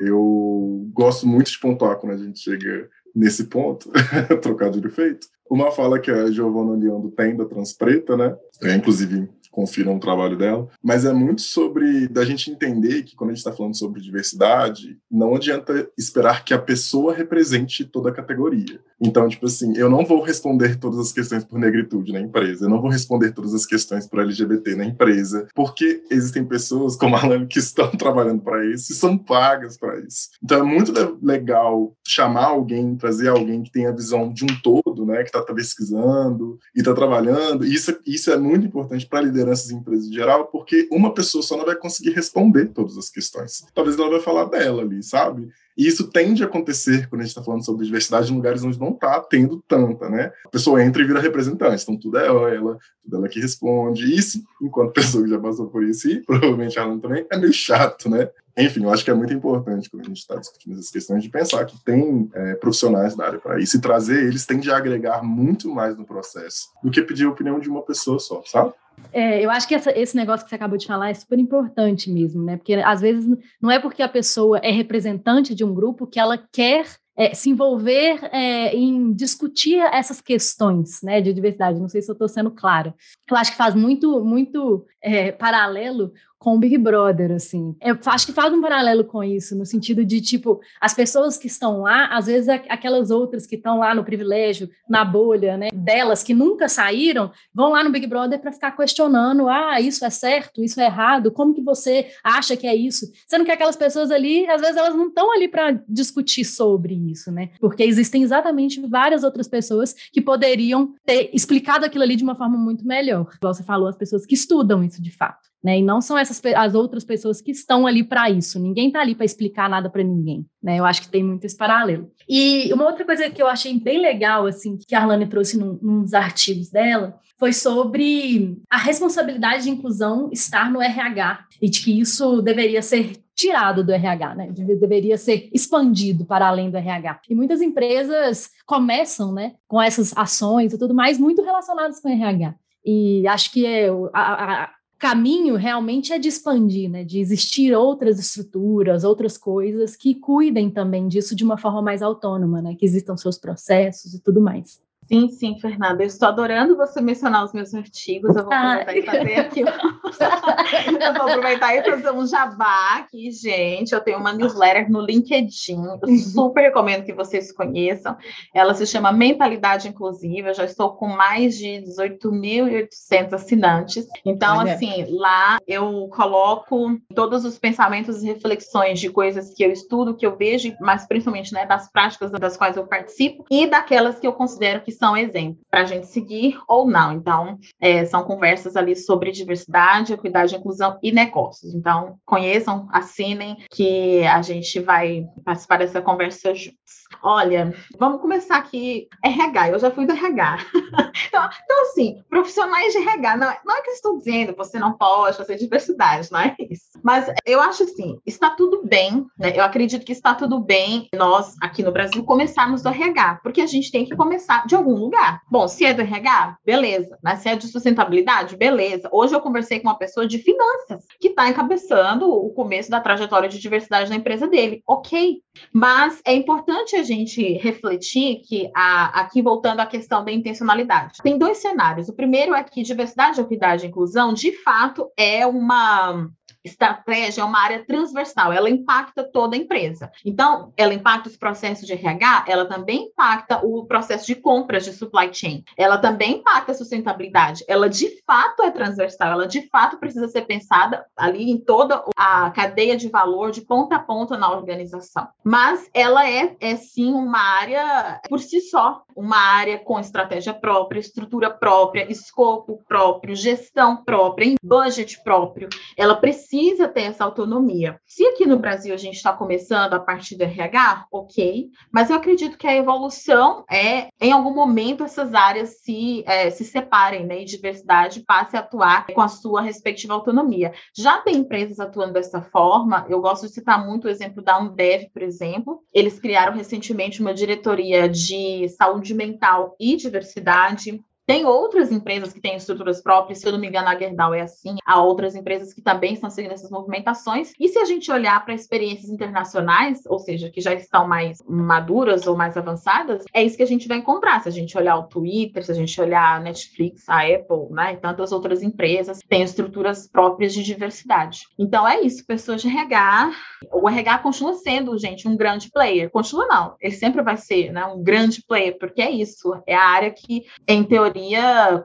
eu 0.00 0.88
gosto 0.92 1.26
muito 1.26 1.50
de 1.50 1.58
pontuar 1.58 1.96
quando 1.96 2.12
a 2.12 2.16
gente 2.16 2.38
chega 2.38 2.88
nesse 3.14 3.44
ponto, 3.44 3.90
trocadilho 4.40 4.90
feito, 4.90 5.26
uma 5.50 5.70
fala 5.70 5.98
que 5.98 6.10
a 6.10 6.30
Giovanna 6.30 6.76
Leandro 6.76 7.10
tem 7.10 7.36
da 7.36 7.44
Transpreta, 7.44 8.16
né? 8.16 8.36
É, 8.62 8.74
inclusive, 8.74 9.28
confiram 9.50 9.96
o 9.96 10.00
trabalho 10.00 10.36
dela, 10.36 10.68
mas 10.82 11.04
é 11.04 11.12
muito 11.12 11.42
sobre 11.42 12.08
da 12.08 12.24
gente 12.24 12.50
entender 12.50 13.02
que 13.02 13.16
quando 13.16 13.30
a 13.30 13.32
gente 13.32 13.44
está 13.44 13.52
falando 13.52 13.76
sobre 13.76 14.00
diversidade, 14.00 14.98
não 15.10 15.34
adianta 15.34 15.88
esperar 15.98 16.44
que 16.44 16.54
a 16.54 16.58
pessoa 16.58 17.14
represente 17.14 17.84
toda 17.84 18.10
a 18.10 18.12
categoria. 18.12 18.80
Então, 19.00 19.28
tipo 19.28 19.46
assim, 19.46 19.76
eu 19.76 19.90
não 19.90 20.04
vou 20.04 20.22
responder 20.22 20.76
todas 20.76 20.98
as 20.98 21.12
questões 21.12 21.44
por 21.44 21.58
negritude 21.58 22.12
na 22.12 22.20
empresa, 22.20 22.64
eu 22.64 22.70
não 22.70 22.80
vou 22.80 22.90
responder 22.90 23.32
todas 23.32 23.52
as 23.54 23.66
questões 23.66 24.06
por 24.06 24.20
LGBT 24.20 24.74
na 24.74 24.84
empresa, 24.86 25.46
porque 25.54 26.02
existem 26.10 26.44
pessoas 26.44 26.96
como 26.96 27.14
a 27.14 27.22
Alane 27.22 27.46
que 27.46 27.58
estão 27.58 27.90
trabalhando 27.96 28.42
para 28.42 28.64
isso 28.66 28.92
e 28.92 28.94
são 28.94 29.18
pagas 29.18 29.76
para 29.76 29.98
isso. 30.00 30.30
Então, 30.42 30.60
é 30.60 30.62
muito 30.62 30.92
legal 31.22 31.94
chamar 32.06 32.46
alguém, 32.46 32.96
trazer 32.96 33.28
alguém 33.28 33.62
que 33.62 33.70
tenha 33.70 33.90
a 33.90 33.94
visão 33.94 34.32
de 34.32 34.44
um 34.44 34.60
todo, 34.62 35.04
né, 35.04 35.22
que 35.22 35.28
está 35.28 35.42
pesquisando 35.42 36.58
e 36.74 36.80
está 36.80 36.94
trabalhando. 36.94 37.64
Isso, 37.64 37.96
isso 38.06 38.30
é 38.30 38.36
muito 38.36 38.66
importante 38.66 39.06
para 39.06 39.20
liderar 39.20 39.35
lideranças 39.36 39.70
em 39.70 39.76
empresas 39.76 40.08
em 40.08 40.12
geral, 40.12 40.46
porque 40.46 40.88
uma 40.90 41.12
pessoa 41.12 41.42
só 41.42 41.56
não 41.56 41.66
vai 41.66 41.76
conseguir 41.76 42.10
responder 42.10 42.66
todas 42.66 42.96
as 42.96 43.10
questões. 43.10 43.64
Talvez 43.74 43.98
ela 43.98 44.10
vai 44.10 44.20
falar 44.20 44.46
dela 44.46 44.82
ali, 44.82 45.02
sabe? 45.02 45.48
E 45.76 45.86
isso 45.86 46.08
tende 46.08 46.42
a 46.42 46.46
acontecer 46.46 47.06
quando 47.08 47.20
a 47.20 47.24
gente 47.24 47.32
está 47.32 47.42
falando 47.42 47.64
sobre 47.64 47.84
diversidade 47.84 48.32
em 48.32 48.36
lugares 48.36 48.64
onde 48.64 48.80
não 48.80 48.90
está 48.90 49.20
tendo 49.20 49.62
tanta, 49.68 50.08
né? 50.08 50.32
A 50.46 50.48
pessoa 50.48 50.82
entra 50.82 51.02
e 51.02 51.06
vira 51.06 51.20
representante, 51.20 51.82
então 51.82 51.98
tudo 51.98 52.18
é 52.18 52.26
ela, 52.26 52.78
tudo 53.02 53.16
é 53.16 53.18
ela 53.18 53.28
que 53.28 53.38
responde. 53.38 54.14
Isso, 54.14 54.42
enquanto 54.62 54.92
pessoa 54.92 55.22
que 55.22 55.30
já 55.30 55.38
passou 55.38 55.66
por 55.66 55.84
isso, 55.84 56.08
e 56.08 56.22
provavelmente 56.24 56.78
a 56.78 56.82
Alan 56.82 56.98
também, 56.98 57.26
é 57.30 57.36
meio 57.36 57.52
chato, 57.52 58.08
né? 58.08 58.30
Enfim, 58.58 58.84
eu 58.84 58.90
acho 58.90 59.04
que 59.04 59.10
é 59.10 59.14
muito 59.14 59.34
importante 59.34 59.90
quando 59.90 60.04
a 60.04 60.08
gente 60.08 60.16
está 60.16 60.34
discutindo 60.36 60.72
essas 60.72 60.90
questões 60.90 61.22
de 61.22 61.28
pensar 61.28 61.62
que 61.66 61.78
tem 61.84 62.30
é, 62.32 62.54
profissionais 62.54 63.14
da 63.14 63.26
área 63.26 63.38
para 63.38 63.60
isso 63.60 63.76
e 63.76 63.80
trazer 63.80 64.24
eles 64.24 64.46
tende 64.46 64.70
a 64.70 64.78
agregar 64.78 65.22
muito 65.22 65.68
mais 65.68 65.94
no 65.94 66.06
processo 66.06 66.68
do 66.82 66.90
que 66.90 67.02
pedir 67.02 67.26
a 67.26 67.30
opinião 67.30 67.60
de 67.60 67.68
uma 67.68 67.82
pessoa 67.82 68.18
só, 68.18 68.42
sabe? 68.46 68.72
É, 69.12 69.44
eu 69.44 69.50
acho 69.50 69.66
que 69.66 69.74
essa, 69.74 69.90
esse 69.98 70.16
negócio 70.16 70.44
que 70.44 70.50
você 70.50 70.56
acabou 70.56 70.76
de 70.76 70.86
falar 70.86 71.10
é 71.10 71.14
super 71.14 71.38
importante 71.38 72.10
mesmo, 72.10 72.42
né? 72.44 72.56
Porque 72.56 72.74
às 72.74 73.00
vezes 73.00 73.26
não 73.60 73.70
é 73.70 73.78
porque 73.78 74.02
a 74.02 74.08
pessoa 74.08 74.58
é 74.58 74.70
representante 74.70 75.54
de 75.54 75.64
um 75.64 75.74
grupo 75.74 76.06
que 76.06 76.20
ela 76.20 76.36
quer 76.52 76.86
é, 77.16 77.32
se 77.32 77.48
envolver 77.48 78.28
é, 78.30 78.74
em 78.76 79.12
discutir 79.12 79.78
essas 79.92 80.20
questões 80.20 81.00
né, 81.02 81.20
de 81.20 81.32
diversidade. 81.32 81.80
Não 81.80 81.88
sei 81.88 82.02
se 82.02 82.10
eu 82.10 82.12
estou 82.12 82.28
sendo 82.28 82.50
clara. 82.50 82.94
Eu 83.28 83.36
acho 83.36 83.52
que 83.52 83.56
faz 83.56 83.74
muito, 83.74 84.22
muito 84.22 84.84
é, 85.00 85.32
paralelo 85.32 86.12
com 86.38 86.54
o 86.54 86.58
Big 86.58 86.76
Brother, 86.78 87.32
assim. 87.32 87.74
Eu 87.80 87.98
acho 88.06 88.26
que 88.26 88.32
faz 88.32 88.52
um 88.52 88.60
paralelo 88.60 89.04
com 89.04 89.22
isso, 89.24 89.56
no 89.56 89.64
sentido 89.64 90.04
de, 90.04 90.20
tipo, 90.20 90.60
as 90.80 90.94
pessoas 90.94 91.36
que 91.36 91.46
estão 91.46 91.82
lá, 91.82 92.06
às 92.06 92.26
vezes 92.26 92.48
aquelas 92.48 93.10
outras 93.10 93.46
que 93.46 93.56
estão 93.56 93.78
lá 93.78 93.94
no 93.94 94.04
privilégio, 94.04 94.68
na 94.88 95.04
bolha, 95.04 95.56
né, 95.56 95.68
delas, 95.72 96.22
que 96.22 96.34
nunca 96.34 96.68
saíram, 96.68 97.30
vão 97.54 97.70
lá 97.70 97.82
no 97.82 97.90
Big 97.90 98.06
Brother 98.06 98.40
para 98.40 98.52
ficar 98.52 98.72
questionando, 98.72 99.48
ah, 99.48 99.80
isso 99.80 100.04
é 100.04 100.10
certo, 100.10 100.62
isso 100.62 100.80
é 100.80 100.86
errado, 100.86 101.30
como 101.30 101.54
que 101.54 101.62
você 101.62 102.08
acha 102.22 102.56
que 102.56 102.66
é 102.66 102.74
isso? 102.74 103.10
Sendo 103.26 103.44
que 103.44 103.50
aquelas 103.50 103.76
pessoas 103.76 104.10
ali, 104.10 104.48
às 104.48 104.60
vezes 104.60 104.76
elas 104.76 104.94
não 104.94 105.08
estão 105.08 105.32
ali 105.32 105.48
para 105.48 105.80
discutir 105.88 106.44
sobre 106.44 106.94
isso, 106.94 107.32
né? 107.32 107.50
Porque 107.60 107.82
existem 107.82 108.22
exatamente 108.22 108.80
várias 108.86 109.24
outras 109.24 109.48
pessoas 109.48 109.94
que 110.12 110.20
poderiam 110.20 110.94
ter 111.04 111.30
explicado 111.32 111.84
aquilo 111.84 112.04
ali 112.04 112.16
de 112.16 112.24
uma 112.24 112.34
forma 112.34 112.56
muito 112.56 112.86
melhor. 112.86 113.26
Você 113.40 113.62
falou, 113.62 113.88
as 113.88 113.96
pessoas 113.96 114.26
que 114.26 114.34
estudam 114.34 114.84
isso 114.84 115.02
de 115.02 115.10
fato. 115.10 115.46
Né? 115.66 115.80
E 115.80 115.82
não 115.82 116.00
são 116.00 116.16
essas 116.16 116.40
as 116.54 116.76
outras 116.76 117.02
pessoas 117.02 117.40
que 117.40 117.50
estão 117.50 117.88
ali 117.88 118.04
para 118.04 118.30
isso. 118.30 118.60
Ninguém 118.60 118.86
está 118.86 119.00
ali 119.00 119.16
para 119.16 119.24
explicar 119.24 119.68
nada 119.68 119.90
para 119.90 120.04
ninguém. 120.04 120.46
Né? 120.62 120.78
Eu 120.78 120.84
acho 120.84 121.02
que 121.02 121.08
tem 121.08 121.24
muito 121.24 121.44
esse 121.44 121.56
paralelo. 121.56 122.08
E 122.28 122.72
uma 122.72 122.86
outra 122.86 123.04
coisa 123.04 123.28
que 123.28 123.42
eu 123.42 123.48
achei 123.48 123.76
bem 123.80 124.00
legal, 124.00 124.46
assim, 124.46 124.78
que 124.78 124.94
a 124.94 125.00
Arlane 125.00 125.26
trouxe 125.26 125.58
num, 125.58 125.76
nos 125.82 126.14
artigos 126.14 126.70
dela, 126.70 127.18
foi 127.36 127.52
sobre 127.52 128.56
a 128.70 128.78
responsabilidade 128.78 129.64
de 129.64 129.70
inclusão 129.70 130.30
estar 130.32 130.70
no 130.70 130.80
RH 130.80 131.40
e 131.60 131.68
de 131.68 131.82
que 131.82 131.98
isso 131.98 132.40
deveria 132.42 132.80
ser 132.80 133.20
tirado 133.34 133.82
do 133.82 133.90
RH, 133.90 134.34
né? 134.36 134.52
Deveria 134.52 135.18
ser 135.18 135.50
expandido 135.52 136.24
para 136.24 136.46
além 136.46 136.70
do 136.70 136.76
RH. 136.76 137.22
E 137.28 137.34
muitas 137.34 137.60
empresas 137.60 138.50
começam, 138.64 139.32
né, 139.32 139.54
com 139.66 139.82
essas 139.82 140.16
ações 140.16 140.72
e 140.72 140.78
tudo 140.78 140.94
mais 140.94 141.18
muito 141.18 141.42
relacionadas 141.42 142.00
com 142.00 142.08
o 142.08 142.12
RH. 142.12 142.54
E 142.86 143.26
acho 143.26 143.52
que 143.52 143.66
é, 143.66 143.88
a, 144.14 144.70
caminho 144.98 145.56
realmente 145.56 146.12
é 146.12 146.18
de 146.18 146.28
expandir, 146.28 146.90
né? 146.90 147.04
de 147.04 147.18
existir 147.18 147.74
outras 147.74 148.18
estruturas, 148.18 149.04
outras 149.04 149.36
coisas 149.36 149.94
que 149.96 150.14
cuidem 150.14 150.70
também 150.70 151.06
disso 151.08 151.36
de 151.36 151.44
uma 151.44 151.58
forma 151.58 151.82
mais 151.82 152.02
autônoma, 152.02 152.62
né? 152.62 152.74
que 152.74 152.84
existam 152.84 153.16
seus 153.16 153.38
processos 153.38 154.14
e 154.14 154.20
tudo 154.20 154.40
mais. 154.40 154.80
Sim, 155.08 155.28
sim, 155.28 155.58
Fernanda. 155.60 156.02
Eu 156.02 156.06
estou 156.06 156.28
adorando 156.28 156.76
você 156.76 157.00
mencionar 157.00 157.44
os 157.44 157.52
meus 157.52 157.72
artigos. 157.74 158.34
Eu 158.34 158.44
vou 158.44 158.52
aproveitar 158.52 158.96
e 158.96 159.02
fazer 159.02 159.34
aqui. 159.36 159.60
eu 159.62 161.14
vou 161.14 161.28
aproveitar 161.28 161.76
e 161.76 161.84
fazer 161.84 162.10
um 162.10 162.26
jabá 162.26 162.96
aqui, 162.98 163.30
gente. 163.30 163.92
Eu 163.92 164.00
tenho 164.00 164.18
uma 164.18 164.32
newsletter 164.32 164.90
no 164.90 165.00
LinkedIn. 165.00 165.80
Eu 166.02 166.18
super 166.18 166.62
recomendo 166.62 167.04
que 167.04 167.12
vocês 167.12 167.52
conheçam. 167.52 168.16
Ela 168.52 168.74
se 168.74 168.84
chama 168.86 169.12
Mentalidade 169.12 169.88
Inclusiva. 169.88 170.48
Eu 170.48 170.54
já 170.54 170.64
estou 170.64 170.90
com 170.94 171.06
mais 171.06 171.56
de 171.56 171.82
18.800 171.82 173.32
assinantes. 173.32 174.06
Então, 174.24 174.58
Olha. 174.58 174.74
assim, 174.74 175.06
lá 175.08 175.58
eu 175.68 176.08
coloco 176.08 176.98
todos 177.14 177.44
os 177.44 177.58
pensamentos 177.58 178.22
e 178.22 178.26
reflexões 178.26 178.98
de 178.98 179.08
coisas 179.08 179.54
que 179.54 179.62
eu 179.62 179.70
estudo, 179.70 180.16
que 180.16 180.26
eu 180.26 180.36
vejo, 180.36 180.74
mas 180.80 181.06
principalmente 181.06 181.52
né, 181.52 181.64
das 181.64 181.90
práticas 181.90 182.32
das 182.32 182.56
quais 182.56 182.76
eu 182.76 182.86
participo 182.86 183.44
e 183.50 183.68
daquelas 183.68 184.18
que 184.18 184.26
eu 184.26 184.32
considero 184.32 184.80
que 184.80 184.95
são 184.96 185.16
exemplos 185.16 185.62
para 185.70 185.82
a 185.82 185.84
gente 185.84 186.06
seguir 186.06 186.58
ou 186.68 186.86
não. 186.86 187.12
Então, 187.12 187.58
é, 187.80 188.04
são 188.04 188.24
conversas 188.24 188.76
ali 188.76 188.96
sobre 188.96 189.30
diversidade, 189.30 190.12
equidade, 190.12 190.56
inclusão 190.56 190.98
e 191.02 191.12
negócios. 191.12 191.74
Então, 191.74 192.18
conheçam, 192.24 192.88
assinem, 192.92 193.56
que 193.70 194.24
a 194.26 194.42
gente 194.42 194.80
vai 194.80 195.26
participar 195.44 195.78
dessa 195.78 196.00
conversa 196.00 196.54
juntos. 196.54 197.05
Olha, 197.22 197.74
vamos 197.98 198.20
começar 198.20 198.56
aqui. 198.56 199.08
RH, 199.24 199.70
eu 199.70 199.78
já 199.78 199.90
fui 199.90 200.06
do 200.06 200.12
RH. 200.12 200.58
então, 201.28 201.48
então, 201.64 201.82
assim, 201.82 202.22
profissionais 202.28 202.92
de 202.92 202.98
RH, 202.98 203.36
não, 203.36 203.52
não 203.64 203.76
é 203.76 203.82
que 203.82 203.90
eu 203.90 203.94
estou 203.94 204.18
dizendo 204.18 204.54
você 204.56 204.78
não 204.78 204.92
pode 204.92 205.36
fazer 205.36 205.56
diversidade, 205.56 206.30
não 206.30 206.40
é 206.40 206.54
isso. 206.70 206.98
Mas 207.02 207.30
eu 207.44 207.60
acho 207.60 207.84
assim, 207.84 208.18
está 208.26 208.50
tudo 208.50 208.82
bem, 208.84 209.26
né? 209.38 209.52
Eu 209.54 209.62
acredito 209.62 210.04
que 210.04 210.12
está 210.12 210.34
tudo 210.34 210.58
bem 210.58 211.08
nós, 211.14 211.54
aqui 211.60 211.82
no 211.82 211.92
Brasil, 211.92 212.24
começarmos 212.24 212.82
do 212.82 212.88
RH, 212.88 213.40
porque 213.42 213.60
a 213.60 213.66
gente 213.66 213.90
tem 213.90 214.04
que 214.04 214.16
começar 214.16 214.66
de 214.66 214.74
algum 214.74 214.94
lugar. 214.94 215.40
Bom, 215.50 215.68
se 215.68 215.84
é 215.84 215.94
do 215.94 216.02
RH, 216.02 216.58
beleza. 216.64 217.18
Mas 217.22 217.40
se 217.40 217.48
é 217.48 217.56
de 217.56 217.68
sustentabilidade, 217.68 218.56
beleza. 218.56 219.08
Hoje 219.12 219.34
eu 219.34 219.40
conversei 219.40 219.80
com 219.80 219.88
uma 219.88 219.98
pessoa 219.98 220.26
de 220.26 220.38
finanças 220.38 221.04
que 221.20 221.28
está 221.28 221.48
encabeçando 221.48 222.28
o 222.30 222.50
começo 222.50 222.90
da 222.90 223.00
trajetória 223.00 223.48
de 223.48 223.58
diversidade 223.58 224.10
na 224.10 224.16
empresa 224.16 224.46
dele. 224.46 224.82
Ok. 224.86 225.42
Mas 225.72 226.20
é 226.24 226.34
importante 226.34 226.95
a 226.96 227.02
gente 227.02 227.54
refletir 227.58 228.42
que, 228.46 228.70
a, 228.74 229.20
aqui 229.20 229.42
voltando 229.42 229.80
à 229.80 229.86
questão 229.86 230.24
da 230.24 230.32
intencionalidade, 230.32 231.20
tem 231.22 231.38
dois 231.38 231.58
cenários. 231.58 232.08
O 232.08 232.14
primeiro 232.14 232.54
é 232.54 232.62
que 232.62 232.82
diversidade, 232.82 233.40
equidade 233.40 233.84
e 233.84 233.88
inclusão, 233.88 234.32
de 234.32 234.52
fato, 234.52 235.10
é 235.16 235.46
uma 235.46 236.28
estratégia 236.66 237.42
é 237.42 237.44
uma 237.44 237.60
área 237.60 237.84
transversal, 237.84 238.52
ela 238.52 238.68
impacta 238.68 239.24
toda 239.24 239.56
a 239.56 239.58
empresa. 239.58 240.10
Então, 240.24 240.72
ela 240.76 240.92
impacta 240.92 241.28
os 241.28 241.36
processos 241.36 241.86
de 241.86 241.92
RH, 241.92 242.44
ela 242.48 242.66
também 242.66 243.04
impacta 243.06 243.64
o 243.64 243.84
processo 243.86 244.26
de 244.26 244.34
compras 244.34 244.84
de 244.84 244.92
supply 244.92 245.32
chain, 245.32 245.64
ela 245.76 245.98
também 245.98 246.38
impacta 246.38 246.72
a 246.72 246.74
sustentabilidade, 246.74 247.64
ela 247.68 247.88
de 247.88 248.22
fato 248.24 248.62
é 248.62 248.70
transversal, 248.70 249.32
ela 249.32 249.46
de 249.46 249.68
fato 249.68 249.98
precisa 249.98 250.28
ser 250.28 250.42
pensada 250.42 251.06
ali 251.16 251.50
em 251.50 251.58
toda 251.58 252.04
a 252.16 252.50
cadeia 252.50 252.96
de 252.96 253.08
valor, 253.08 253.50
de 253.50 253.60
ponta 253.60 253.96
a 253.96 254.00
ponta 254.00 254.36
na 254.36 254.50
organização. 254.50 255.28
Mas 255.44 255.88
ela 255.94 256.28
é, 256.28 256.56
é 256.60 256.76
sim 256.76 257.12
uma 257.12 257.38
área 257.38 258.20
por 258.28 258.40
si 258.40 258.60
só, 258.60 259.02
uma 259.14 259.38
área 259.38 259.78
com 259.78 259.98
estratégia 259.98 260.52
própria, 260.52 261.00
estrutura 261.00 261.50
própria, 261.50 262.10
escopo 262.10 262.82
próprio, 262.88 263.34
gestão 263.34 264.04
própria, 264.04 264.54
budget 264.62 265.22
próprio. 265.22 265.68
Ela 265.96 266.16
precisa 266.16 266.55
precisa 266.56 266.88
ter 266.88 267.02
essa 267.02 267.24
autonomia. 267.24 268.00
Se 268.06 268.24
aqui 268.26 268.46
no 268.46 268.58
Brasil 268.58 268.94
a 268.94 268.96
gente 268.96 269.16
está 269.16 269.32
começando 269.32 269.92
a 269.92 270.00
partir 270.00 270.36
do 270.36 270.44
RH, 270.44 271.06
ok, 271.12 271.68
mas 271.92 272.08
eu 272.08 272.16
acredito 272.16 272.56
que 272.56 272.66
a 272.66 272.74
evolução 272.74 273.64
é, 273.70 274.08
em 274.18 274.32
algum 274.32 274.54
momento, 274.54 275.04
essas 275.04 275.34
áreas 275.34 275.82
se, 275.82 276.24
é, 276.26 276.48
se 276.48 276.64
separem, 276.64 277.26
né, 277.26 277.42
e 277.42 277.44
diversidade 277.44 278.24
passe 278.26 278.56
a 278.56 278.60
atuar 278.60 279.06
com 279.06 279.20
a 279.20 279.28
sua 279.28 279.60
respectiva 279.60 280.14
autonomia. 280.14 280.72
Já 280.96 281.18
tem 281.18 281.36
empresas 281.36 281.78
atuando 281.78 282.14
dessa 282.14 282.40
forma, 282.40 283.04
eu 283.08 283.20
gosto 283.20 283.46
de 283.46 283.52
citar 283.52 283.84
muito 283.84 284.06
o 284.06 284.10
exemplo 284.10 284.42
da 284.42 284.56
Ambev, 284.56 285.10
por 285.12 285.22
exemplo, 285.22 285.82
eles 285.92 286.18
criaram 286.18 286.54
recentemente 286.54 287.20
uma 287.20 287.34
diretoria 287.34 288.08
de 288.08 288.66
saúde 288.70 289.12
mental 289.12 289.76
e 289.78 289.94
diversidade, 289.96 291.02
tem 291.26 291.44
outras 291.44 291.90
empresas 291.90 292.32
que 292.32 292.40
têm 292.40 292.56
estruturas 292.56 293.02
próprias, 293.02 293.40
se 293.40 293.46
eu 293.46 293.52
não 293.52 293.58
me 293.58 293.66
engano, 293.66 293.88
a 293.88 293.98
Gerdau 293.98 294.32
é 294.32 294.42
assim. 294.42 294.76
Há 294.86 295.02
outras 295.02 295.34
empresas 295.34 295.74
que 295.74 295.82
também 295.82 296.14
estão 296.14 296.30
seguindo 296.30 296.52
essas 296.52 296.70
movimentações. 296.70 297.52
E 297.58 297.68
se 297.68 297.78
a 297.78 297.84
gente 297.84 298.10
olhar 298.12 298.44
para 298.44 298.54
experiências 298.54 299.10
internacionais, 299.10 300.02
ou 300.06 300.20
seja, 300.20 300.48
que 300.48 300.60
já 300.60 300.72
estão 300.72 301.08
mais 301.08 301.42
maduras 301.48 302.26
ou 302.26 302.36
mais 302.36 302.56
avançadas, 302.56 303.24
é 303.34 303.42
isso 303.42 303.56
que 303.56 303.62
a 303.62 303.66
gente 303.66 303.88
vai 303.88 303.98
encontrar. 303.98 304.40
Se 304.40 304.48
a 304.48 304.52
gente 304.52 304.78
olhar 304.78 304.96
o 304.96 305.08
Twitter, 305.08 305.64
se 305.64 305.72
a 305.72 305.74
gente 305.74 306.00
olhar 306.00 306.36
a 306.36 306.40
Netflix, 306.40 307.08
a 307.08 307.22
Apple, 307.22 307.70
né, 307.70 307.94
e 307.94 307.96
tantas 307.96 308.30
outras 308.30 308.62
empresas, 308.62 309.18
têm 309.28 309.42
estruturas 309.42 310.08
próprias 310.08 310.54
de 310.54 310.62
diversidade. 310.62 311.40
Então 311.58 311.88
é 311.88 312.00
isso, 312.02 312.24
pessoas 312.24 312.62
de 312.62 312.68
RH. 312.68 313.32
O 313.72 313.88
RH 313.88 314.18
continua 314.18 314.54
sendo, 314.54 314.96
gente, 314.96 315.26
um 315.26 315.36
grande 315.36 315.70
player. 315.72 316.08
Continua 316.08 316.46
não, 316.46 316.76
ele 316.80 316.94
sempre 316.94 317.20
vai 317.22 317.36
ser, 317.36 317.72
né, 317.72 317.84
um 317.84 318.00
grande 318.00 318.44
player, 318.46 318.78
porque 318.78 319.02
é 319.02 319.10
isso, 319.10 319.60
é 319.66 319.74
a 319.74 319.86
área 319.88 320.10
que, 320.10 320.44
em 320.68 320.84
teoria, 320.84 321.15